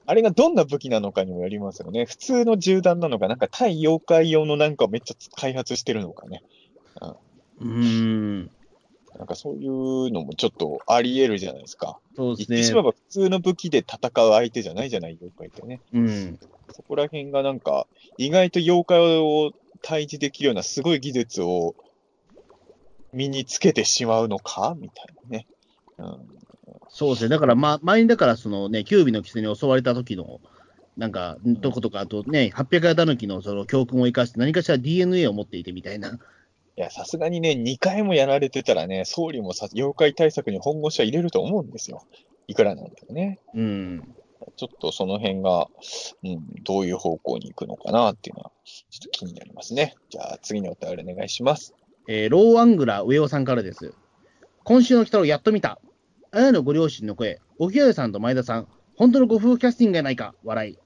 [0.07, 2.05] あれがどんな武器なのかにもよりますよね。
[2.05, 6.43] 普通の銃弾なのか、なんか対妖怪用のなんかをめっちゃ開発してるのかね。
[7.61, 8.51] うーん。
[9.19, 11.99] なんかそういうのもちょっとあり得るじゃないですか。
[12.17, 12.83] そうですね言ってしまえ。
[12.85, 15.81] ば普通の武器で戦う相手じゃないじゃない、妖怪ってね。
[15.93, 16.39] うん。
[16.73, 17.87] そこら辺がなんか、
[18.17, 19.53] 意外と妖怪を
[19.83, 21.75] 退治できるようなすごい技術を
[23.13, 24.77] 身につけてしまうのか？
[24.79, 25.47] みたいなね。
[25.99, 26.29] うん、
[26.89, 27.29] そうですね。
[27.29, 30.41] だから、ま、前にだから、そのね、キュービの狐に襲われた時の、
[30.97, 36.19] なんか、とことか、あとね、800夜たぬきのその教訓を生かして、何かしら DNA を持っていてみたいな。
[36.77, 42.07] いや、さすがにね、2回もやられてたらね、総理もさ妖怪対策に本腰は入れると思うんですよ。
[42.47, 43.39] いくらなんでもね。
[43.55, 44.15] うん。
[44.57, 45.69] ちょっとその辺が、
[46.25, 49.95] うん、どういう方向に行くのかなっていうのは、ちょっと気になりますね。
[50.09, 51.75] じゃあ、次にお便りお願いします。
[52.09, 53.95] えーローアングラー上尾さんからです。
[54.65, 55.81] 今週の北郎やっと見た。
[56.33, 60.79] あやのご両親の声、沖合さんと前田さん、本当のご夫婦キャスティングやないか、笑い。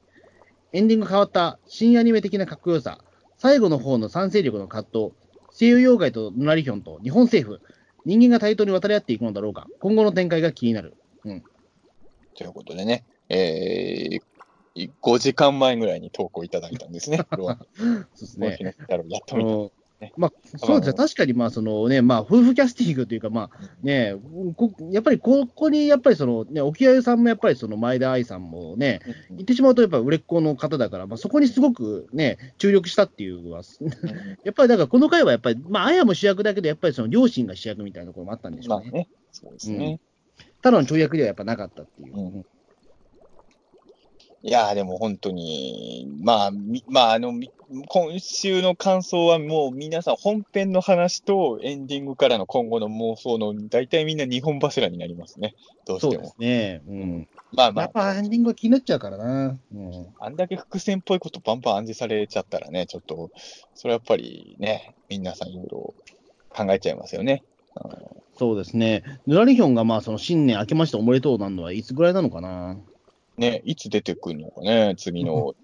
[0.73, 2.99] エンディング変わった新アニメ的なかっこよさ、
[3.37, 5.13] 最後の方の賛成力の葛藤、
[5.51, 7.61] 西洋妖怪とヌラリヒョンと日本政府、
[8.05, 10.97] 人間が対等に渡り合っていくのだろうか、今後の展開が気になる。
[12.35, 17.21] ということでね、えー、5時間前ぐらいに投稿いただいたんですね。
[17.37, 18.59] ロアそうですね。
[20.17, 24.15] まあ、そうですね、確かに、まあ、そのね、まあ、夫婦キャスティングというか、まあ、ね、
[24.57, 33.63] こやっぱりここに、やっぱりその、ね、沖合さんもやっぱりその前田愛さんもね、言ってしまうと、やっぱ売れっ子の方だから、まあ、そこにすごくね、注力したっていうのは、
[34.45, 38.91] やっぱりだからこの回はやっぱり、まあ、綾も主役だけど、やっぱりその両親が主役みたいなところもあったんでしょうね。
[38.91, 40.01] まあね、そうですね。
[40.61, 42.19] ただの跳躍ではやっぱなかったっていう。
[42.19, 42.45] うん
[44.47, 47.51] いやーでも本当に、まあ、みまあ、あの、み
[47.89, 55.55] 今週の感想はもう皆さん本編の話とエンディングからの今後の妄想の大体みんな2本柱になりますね。
[55.87, 56.35] どうしてもそうです。
[56.41, 56.83] ね。
[56.87, 57.29] うん。
[57.55, 59.59] まあまあやっ、ぱエンディングは気になっちゃうからな。
[59.75, 60.07] うん。
[60.21, 63.31] あんだけ伏線っぽいことバンバン暗示されちゃったらね、ちょっと、
[63.75, 65.95] それはやっぱりね、皆さんいろいろ
[66.51, 67.43] 考えちゃいますよね。
[68.37, 69.05] そうですね。
[69.27, 72.77] ヌラリヒョンがまあその新年明けましておめでとうなんのはいつぐらいなのかな。
[73.37, 75.55] ね、いつ出てくるのかね、次の。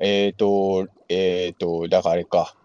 [0.00, 2.56] えっと、えっ、と、だからあれか。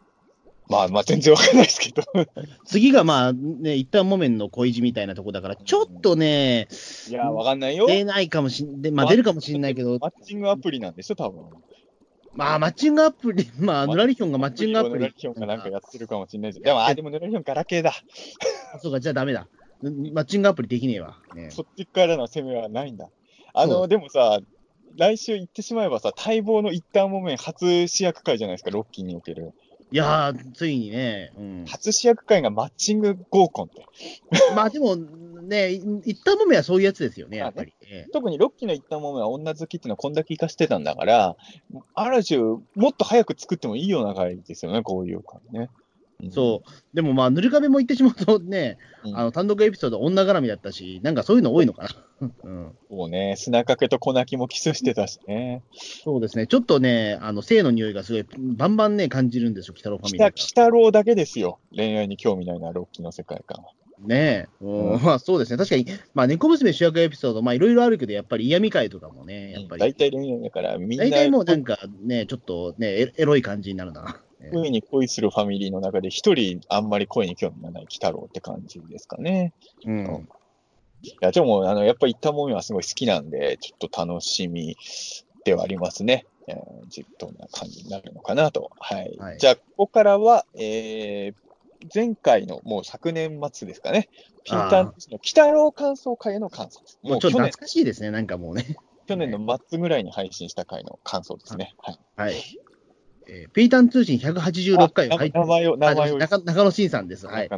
[0.70, 2.04] まあまあ全然わかんないですけど。
[2.64, 6.68] 次がまあね、一旦モメンの恋路みたいなとこだから、ちょっとね、
[7.10, 7.88] いや、わかんないよ。
[7.88, 11.44] 出ないかもしんで、まあ出るかもしんないけど、マッチングアプリなんでしょ、多分。
[12.34, 14.94] まあマッチングアプリ、 まあヌラリヒョンがマッチングアプリ。
[14.96, 16.64] ヌラリヒョンがなんかやってるかもしれないじゃん。
[16.64, 17.94] でも、あ、でもヌラリヒョンガラケーだ。
[18.76, 19.48] あそうか、じゃあダメだ。
[19.82, 21.18] マッチングアプリできねえわ。
[21.34, 23.10] ねそっちからの攻めはないんだ。
[23.54, 24.40] あの、でもさ、
[24.98, 29.54] 来週言ってしまえばさ、待望の一旦もめん初主役会じゃないですか、ロッキーにおける。
[29.92, 33.86] いやー、ついにね、うん、初主役会がマッチング合コンって。
[34.56, 37.74] まあでも、ね、い一旦モメはそういうやつですよね、やっぱり。
[37.82, 41.36] ええ特にロッキーの一旦もめは女好きっていうのはこんだけ活かしてたんだから、
[41.96, 45.70] ある種、もっと早く作ってもいいような回ですよね、こういう回ね。
[46.32, 46.96] そう。
[46.96, 49.18] でもまあ、塗る壁も言ってしまうとね、うん。
[49.18, 52.30] あの、単独エピソード女絡みだったし、なんかそういうの多いのかな。
[52.44, 52.76] うん。
[52.90, 55.64] もうね、砂かけと粉木もキスしてたしね。
[55.72, 56.48] そうですね。
[56.48, 60.32] ちょっとね、あの、性の匂いがすごい、バンバンね、感じるんですよ、北郎ファミリー北、が。
[60.32, 61.60] 北郎だけですよ。
[61.74, 63.70] 恋愛に興味ないのはロッキーの世界観は。
[64.02, 65.58] ねえ、うんうん まあそうですね。
[65.58, 69.80] 確かに、まあ、猫娘主役エピソード、まあいろいろあるけど、やっぱり嫌味会とかもね、やっぱり。
[69.82, 74.22] 大体恋愛だから、みんな、大体もうなんかね、ちょっとね、エエロい感じになるな。
[74.40, 79.54] ね恋に恋するファミリーの中で一人あんまり恋に興味がない鬼太郎って感じですかね。
[79.86, 80.28] うん。
[81.02, 84.78] いや、でも、あの、やっぱり行ったもみはすごい好きなんで、ちょっと楽しみ
[85.46, 86.26] ではありますね。
[86.48, 86.58] えー、
[86.90, 88.72] じどんな感じになるのかなと。
[88.80, 89.16] はい。
[89.18, 91.34] はいじゃあ、ここからは、えー、
[91.94, 94.10] 前回のもう昨年末ですかね。
[94.44, 97.00] ピンタンの鬼太郎感想会への感想です。
[97.04, 98.76] もうちょっと懐かしいですね、なんかもうね。
[99.08, 101.74] 去年の末ぐらいに配信した回の感想ですね。
[101.80, 102.00] はい。
[102.16, 102.36] はい。
[103.32, 106.18] えーピータン通信186回をあ拝名前を、名前を。
[106.18, 107.28] 中中野慎さんです。
[107.28, 107.50] はい。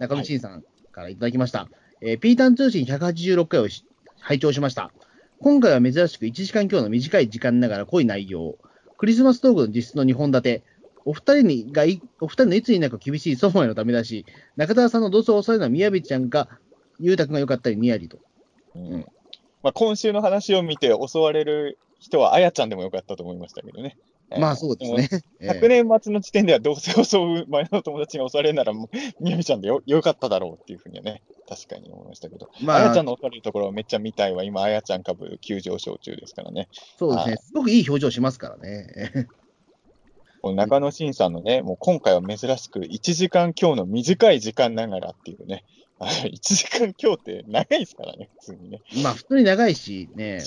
[0.00, 1.68] 中野慎さんからいただきました。
[2.00, 3.84] えーピータン通信186回をし
[4.18, 4.92] 拝聴しました。
[5.40, 8.58] 今回は珍しく1時間強の短い時間ながら濃い内容。
[8.98, 10.62] クリスマストークの実質の2本立て。
[11.06, 14.26] お二人にがい、お二人のいつになく厳しい祖母へのためだし、
[14.56, 16.48] 中田さんの同窓を抑えるのは宮部ちゃんか、
[16.98, 18.18] ゆうたくんが良かったりニヤリと。
[18.74, 19.06] うん
[19.62, 23.96] まあ、今週の話を見て襲われる人は、あやちゃんでもよかったと思いましたけどね。
[24.38, 25.08] まあそうですね。
[25.40, 34.44] えー昨年末の時点ではどうせ襲う前の友達が襲われるなら、もう、みやびちゃんでよよかっただろうっていうふうにはね、確かに思いましたけど、まああやちゃんの襲われるところをめっちゃ見たいわ。
[34.44, 36.68] 今、あやちゃん株急上昇中ですからね。
[36.98, 37.36] そうですね。
[37.38, 39.26] すごくいい表情しますからね。
[40.42, 45.64] この中野慎さんのね、もう今回は珍しく1時間強の短い時間ながらっていうね、
[45.98, 48.80] あの1時間強って長いですからね、普通にね。
[49.02, 50.40] まあ、普通に長いしね。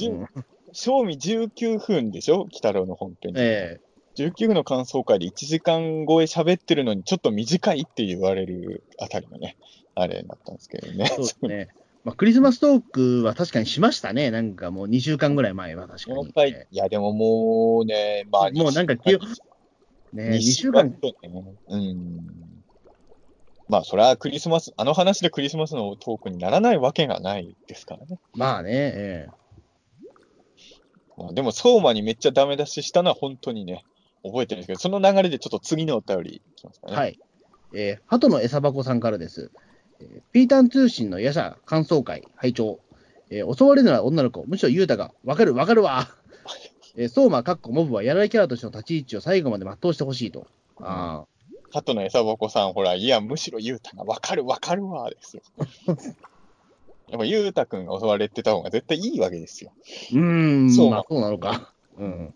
[0.73, 3.33] 賞味19分でしょ、鬼太郎の本編。
[3.35, 3.79] え
[4.15, 9.57] 19分の感想会で1時間超え喋ってるのにちょっと短いって言われるあたりのね、
[9.95, 11.05] あれだったんですけどね。
[11.05, 11.67] えそうですね。
[12.03, 14.29] まあ、クリスマストークは確かにしましたね。
[14.29, 16.51] なんかもう2週間ぐらい前は確かに。
[16.69, 20.97] いや、でももうね、まあ、もうなんかね、2二週間、ね
[21.69, 22.19] うん。
[23.69, 28.19] まあ、それはクリスマス、あの話でクリスマスのトークにならないわけがないですからね。
[28.35, 29.37] まあね、えまあ、
[31.31, 33.83] でも、相馬にめっちゃダメ出ししたのは本当にね、
[34.23, 36.93] 覚えてるんですけど、その流れでちょっと次のお便りいきますかね。。
[36.93, 37.19] えはいい。
[37.73, 39.51] えー、鳩の餌箱さんからです。
[39.99, 42.79] えーピータン通信の夜叉感想会、拝聴。
[43.29, 46.07] えー襲われるのは女の子、むしろユータが、わかるわかるわ。
[46.95, 50.47] えー、相馬かっこモブはやられキャラとしての立ち位置を最後まで全うしてほしいと。
[50.79, 51.25] あ
[51.71, 55.43] 鳩の餌箱さん、ほら、いや、むしろゆうたがわかるわかるわ、ですよ。
[57.09, 59.71] やっぱゆうたくんが襲われてた方が絶対いいわけですよ。
[60.11, 61.73] ーうーん、そうまあそうなのか。
[61.97, 62.34] うん。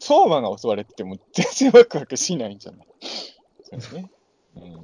[0.00, 2.86] 相馬が襲われてても全然ワクワクしないんじゃない？
[3.80, 4.10] そうね。
[4.56, 4.74] うん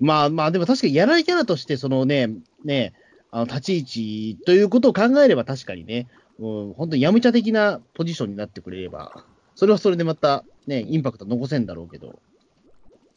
[0.00, 2.28] まあまあ、でも確かにやられキャラとして、そのね、
[2.64, 2.92] ね、
[3.30, 6.08] あの立ち位置ということを考えれば確かにね、
[6.38, 9.24] うん、本当にやむちゃ的なポジションになってくれれば、
[9.54, 12.18] それはそれでまたね、インパクト残せんだろうけど。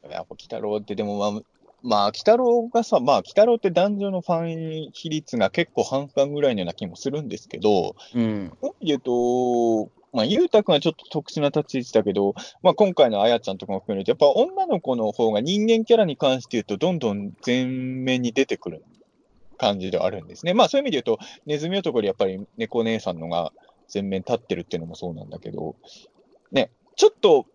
[0.10, 1.42] やっぱ、鬼太郎ってでもまあ、
[1.86, 8.52] まあ、鬼太郎がさ、まあ、鬼太郎って男女のファン比率が結構半々ぐらいのような気もするんですけど、うん。
[8.60, 12.34] そういう意味で言うと、まあ、ゆうたくんはちょっと特殊な立ち位置だけど、
[12.64, 18.84] まあ、今回のあやちゃんとかも含めると、やっぱ女の子の方が人間キャラに関して言うと、どんどん前面に出てくる
[19.58, 20.56] 感じではあるんですね。
[20.56, 23.52] まあ、そういう意味で言うと、ネズミ男よりやっぱり猫姉さんのが
[23.94, 25.76] 前面立ってるっていうのもそうなんだけど、
[26.52, 27.46] ね、ちょっと、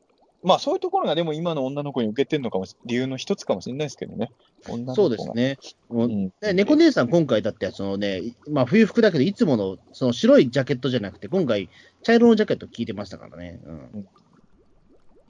[0.43, 4.31] まあ、そういうところがでも今の女の子に受けてるのかもし、理由の一つかもしれないですけどね。
[4.69, 5.31] 女の子がそうです。
[5.35, 5.59] ね。
[5.89, 6.33] もううん。
[6.41, 11.69] ね猫姉さん、今回だって、そのね、まあ、冬服だけど、いつものその白いジャケットじゃなくて、今回、
[12.03, 13.61] 茶色のジャケット着いてましたからね。
[13.65, 13.73] うん。
[13.73, 14.09] うん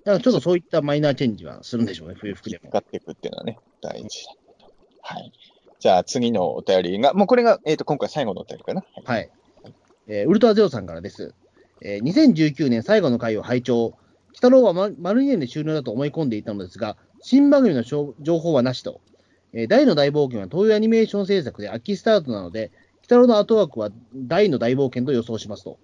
[0.04, 2.70] だからちょっとそういったマイナーチェンジはするんでしょうね、冬服でも。
[2.70, 4.72] 使っていくっていうのはね、大事だと。
[5.02, 5.32] はい。
[5.78, 8.84] じゃあ次のお便りが、もうこれが、えっ、と、今回最後のお便りかな。
[9.04, 9.16] はい。
[9.16, 9.30] はい。
[10.08, 11.34] えーウルトラゼロさんからです。
[11.82, 13.94] えー2019年最後の回を拝聴。
[14.30, 19.00] 鬼太郎はま丸2年で終了だと思い込んでいたのですが、新番組の情報はなしと。
[19.52, 25.78] えー大の大冒険は東洋アニメーション制作で秋スタートなので、鬼太郎の後枠は大の大冒険と予想しますと。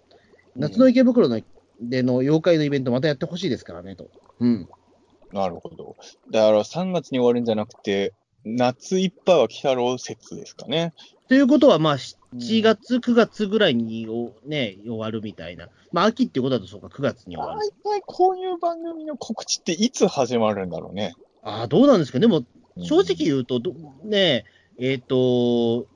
[0.55, 1.41] 夏の池袋の
[1.81, 4.09] での妖怪のイベントまたやってほしいですからねと。
[4.41, 4.69] うん。
[5.33, 5.97] なるほど。
[6.31, 8.15] だから3月に終わるんじゃなくて、
[8.45, 10.95] 夏いっぱいは鬼太郎説ですかね。
[11.29, 15.69] ということは、まあ、7月、9月ぐらいにお、ね、終わるみたいな。
[15.93, 18.01] まあ、秋ってことだとそうか、9月に終わる大。
[18.01, 21.15] 体こういう番組の告知っていつ始まるんだろうね。
[21.43, 22.19] ああ、どうなんですか。
[22.19, 22.47] でも、うん
[22.85, 23.73] 正直言うと、ど
[24.05, 24.45] ね
[24.79, 25.87] え、えっ、と、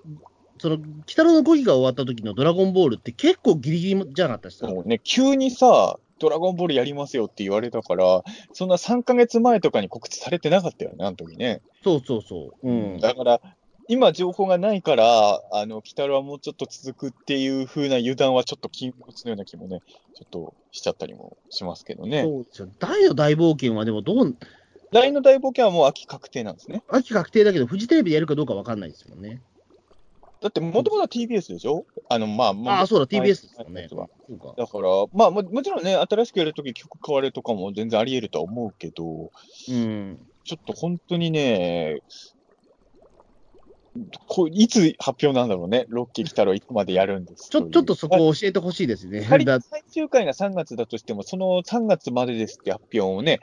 [0.59, 4.69] その、鬼太郎の5期が終わった時のドラゴンボールって結構ギリギリじゃなかったですか？
[4.69, 8.23] もうね、急にさ、ドラゴンボールやりますよって言われたから、
[8.55, 11.61] そんな3ヶ月前とかに告知されてなかったよね、あの時ね。
[11.85, 12.69] そうそうそう。
[12.71, 12.99] うん。
[13.01, 13.41] だから、
[13.91, 19.81] 今情報がないから、あの、鬼太郎はもうちょっと続くっていう風な油断はちょっと禁物のような気もね、
[20.15, 22.23] ちょっとしちゃったりもしますけどね。
[22.23, 22.69] そうですよ。
[22.79, 24.37] 大の大冒険はでもどう、
[24.93, 26.85] LINE の大冒険はもう秋確定なんですね。
[26.89, 29.43] 秋確定だけど、フジテレビでやるかどうかわかんないですもんね。
[30.41, 31.85] だって、もともとは TBS でしょ？
[32.09, 33.81] あの、まあ、まああ、そうだ、TBS ですよね。
[33.81, 34.55] はいそうか。
[34.57, 39.31] だから、まあも、もちろんね、新しくやるとき曲変わるとかも全然あり得るとは思うけど、
[39.69, 40.19] うん。
[40.45, 41.99] ちょっと本当にね、
[44.29, 49.23] こういつ発表なんだろうね、ロッキー来たらいつまでやるんですちょ、ちょっとそこを教えてほしいですね。
[49.61, 53.41] 最終回が3月だとしても、その3月までですって発表をね、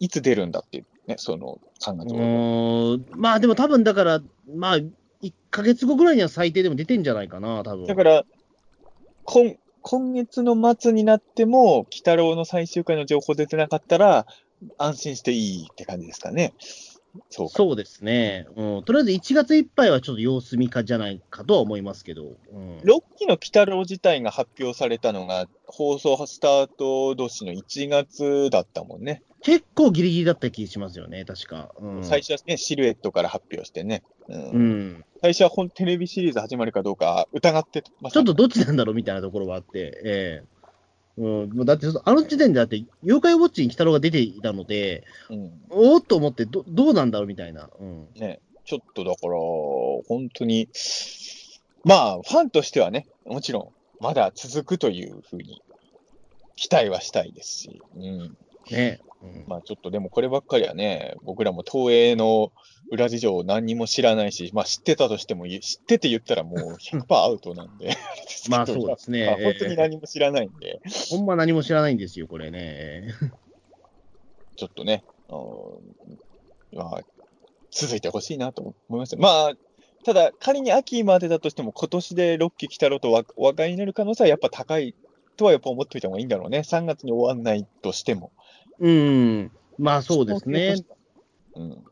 [0.00, 4.20] いつ出るんだっていうね、その3月うんまあでも多分だから、
[4.54, 7.86] まあ、1ヶ月後ぐらいには最低でも出てんじゃないかな、多分。
[7.86, 8.24] だから、
[9.24, 14.26] 今、今月の末になっても、鬼太郎の最終回の情報出てなかったら、
[14.78, 16.54] 安心していいって感じですかね。
[17.30, 17.54] そうか。
[17.54, 18.82] そうですね、うん。
[18.84, 22.36] とりあえず1月いっぱいはちょっと様子見かじゃないかとは思いますけど。
[22.52, 29.22] うん、6期の鬼太郎自体が発表されたのが、放送スタート年の1月だったもんね。
[29.42, 31.70] 結構ギリギリだった気しますよね、確か。
[31.78, 34.02] うん、最初はね、シルエットから発表してね。
[34.28, 35.04] うんうん。
[35.20, 40.53] 最初は本テレビシリーズ始まるかどうか疑ってまちょっとどっちなんだろうみたいなところはあって、ええ
[41.16, 47.70] うん、もうだって、あの時点でだって、妖怪ウォッチに鬼太郎が出ていたので、うんおーっと思ってど、どうなんだろうみたいな。
[47.80, 48.08] うん。
[48.16, 49.34] ね、ちょっとだから、
[50.08, 50.68] 本当に、
[51.84, 53.68] まあ、ファンとしてはね、もちろん、
[54.00, 55.62] まだ続くというふうに
[56.56, 58.36] 期待はしたいですし、うん。
[58.70, 59.00] ね。
[59.22, 62.52] うんまあちょっとでもこればっかりはね、僕らも東映の
[62.90, 67.96] 裏事情を何にも知らないし、まあ知ってたとしても、知ってて言ったらもう100%アウトなんで。
[68.50, 70.80] まあそうですねまあ 本当に何も知らないんで、
[71.10, 73.14] ほんま何も知らないんですよ、これね。
[74.56, 75.80] ちょっとね、あの
[76.72, 77.04] まあ、
[77.70, 79.16] 続いてほしいなと思います。
[79.16, 79.52] まあ、
[80.04, 84.94] ただ仮に秋までだとしても今年で6期来たろうとわお分かりになる可能性はやっぱ高い
[85.36, 86.58] とはやっぱ思っておいた方がいいんだろうね。
[86.58, 88.32] 3月に終わんないとしても。
[88.80, 89.50] うん。
[89.78, 90.76] まあそうですね。。
[91.54, 91.84] うん。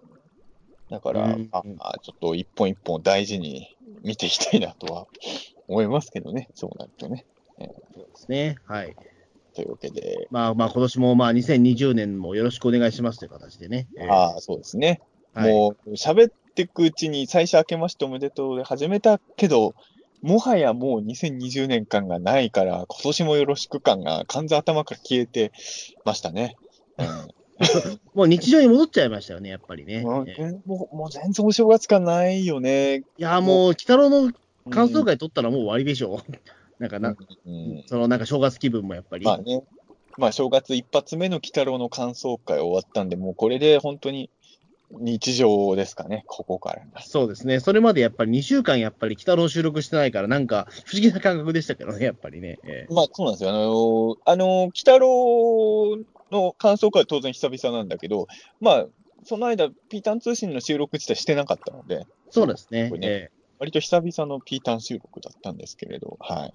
[0.91, 5.07] だから、うんまあ、ちょっと一本一本大事に見ていきたいなとは
[5.67, 6.49] 思いますけどね。
[6.55, 7.25] そうなるとね。
[7.95, 8.57] そうですね。
[8.67, 8.95] はい。
[9.55, 13.87] というわけで、まあまあ今年もまあ2020年もよろしくお願いしますという形でね。
[13.99, 15.01] えーああ、そうですね。
[15.35, 19.75] はいもう、喋っていくうちに、最初明けましておめでとうで始めたけど、
[20.23, 25.53] もはやもう2020年間がないから、今年もよろしく感が完全頭から消えて
[26.05, 26.57] ましたね。
[28.15, 30.03] もう日常に戻っちゃいましたよね、やっぱりね。
[30.03, 30.23] も
[30.93, 32.99] うもう全然お正月感ないよね。
[32.99, 34.33] いや、もう、鬼太郎の
[34.71, 36.33] 感想会取ったらもう終わりでしょう。
[36.79, 37.15] なんかな、
[37.47, 39.25] うんそのなんか正月気分もやっぱり。
[39.25, 39.63] まあね、
[40.19, 44.31] まあ正月一発目の鬼太郎の感想会終わったんで、もうこれで本当に
[44.99, 47.03] 日常ですかね、ここからが。
[47.03, 47.61] そうですね。
[47.61, 52.59] それまでやっぱり2週間やっぱり鬼太郎収録してないから、なんか不思議な感覚でしたけどね、やっぱりね。
[52.65, 53.51] えーまあそうなんですよ。
[53.51, 55.99] あの、あの、鬼太郎
[56.31, 58.27] の感想会は当然久々なんだけど、
[58.61, 58.87] まあ、
[59.25, 66.53] その間、ピータン通信の収録自体してなかったので、そうですねねえ割と久々のピータン収録だったんですけれど、はい。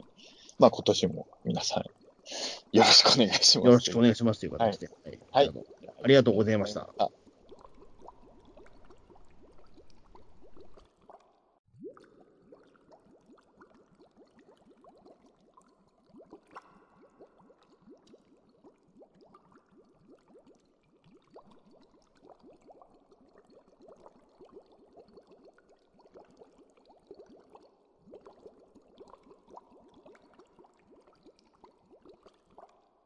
[0.59, 3.59] まあ今年も皆さん、よろしくお願いします。
[3.59, 4.89] ーよろしくお願いしますという形で。
[5.03, 5.51] はいはい
[6.03, 6.87] ありがとうございました。
[6.99, 7.09] あ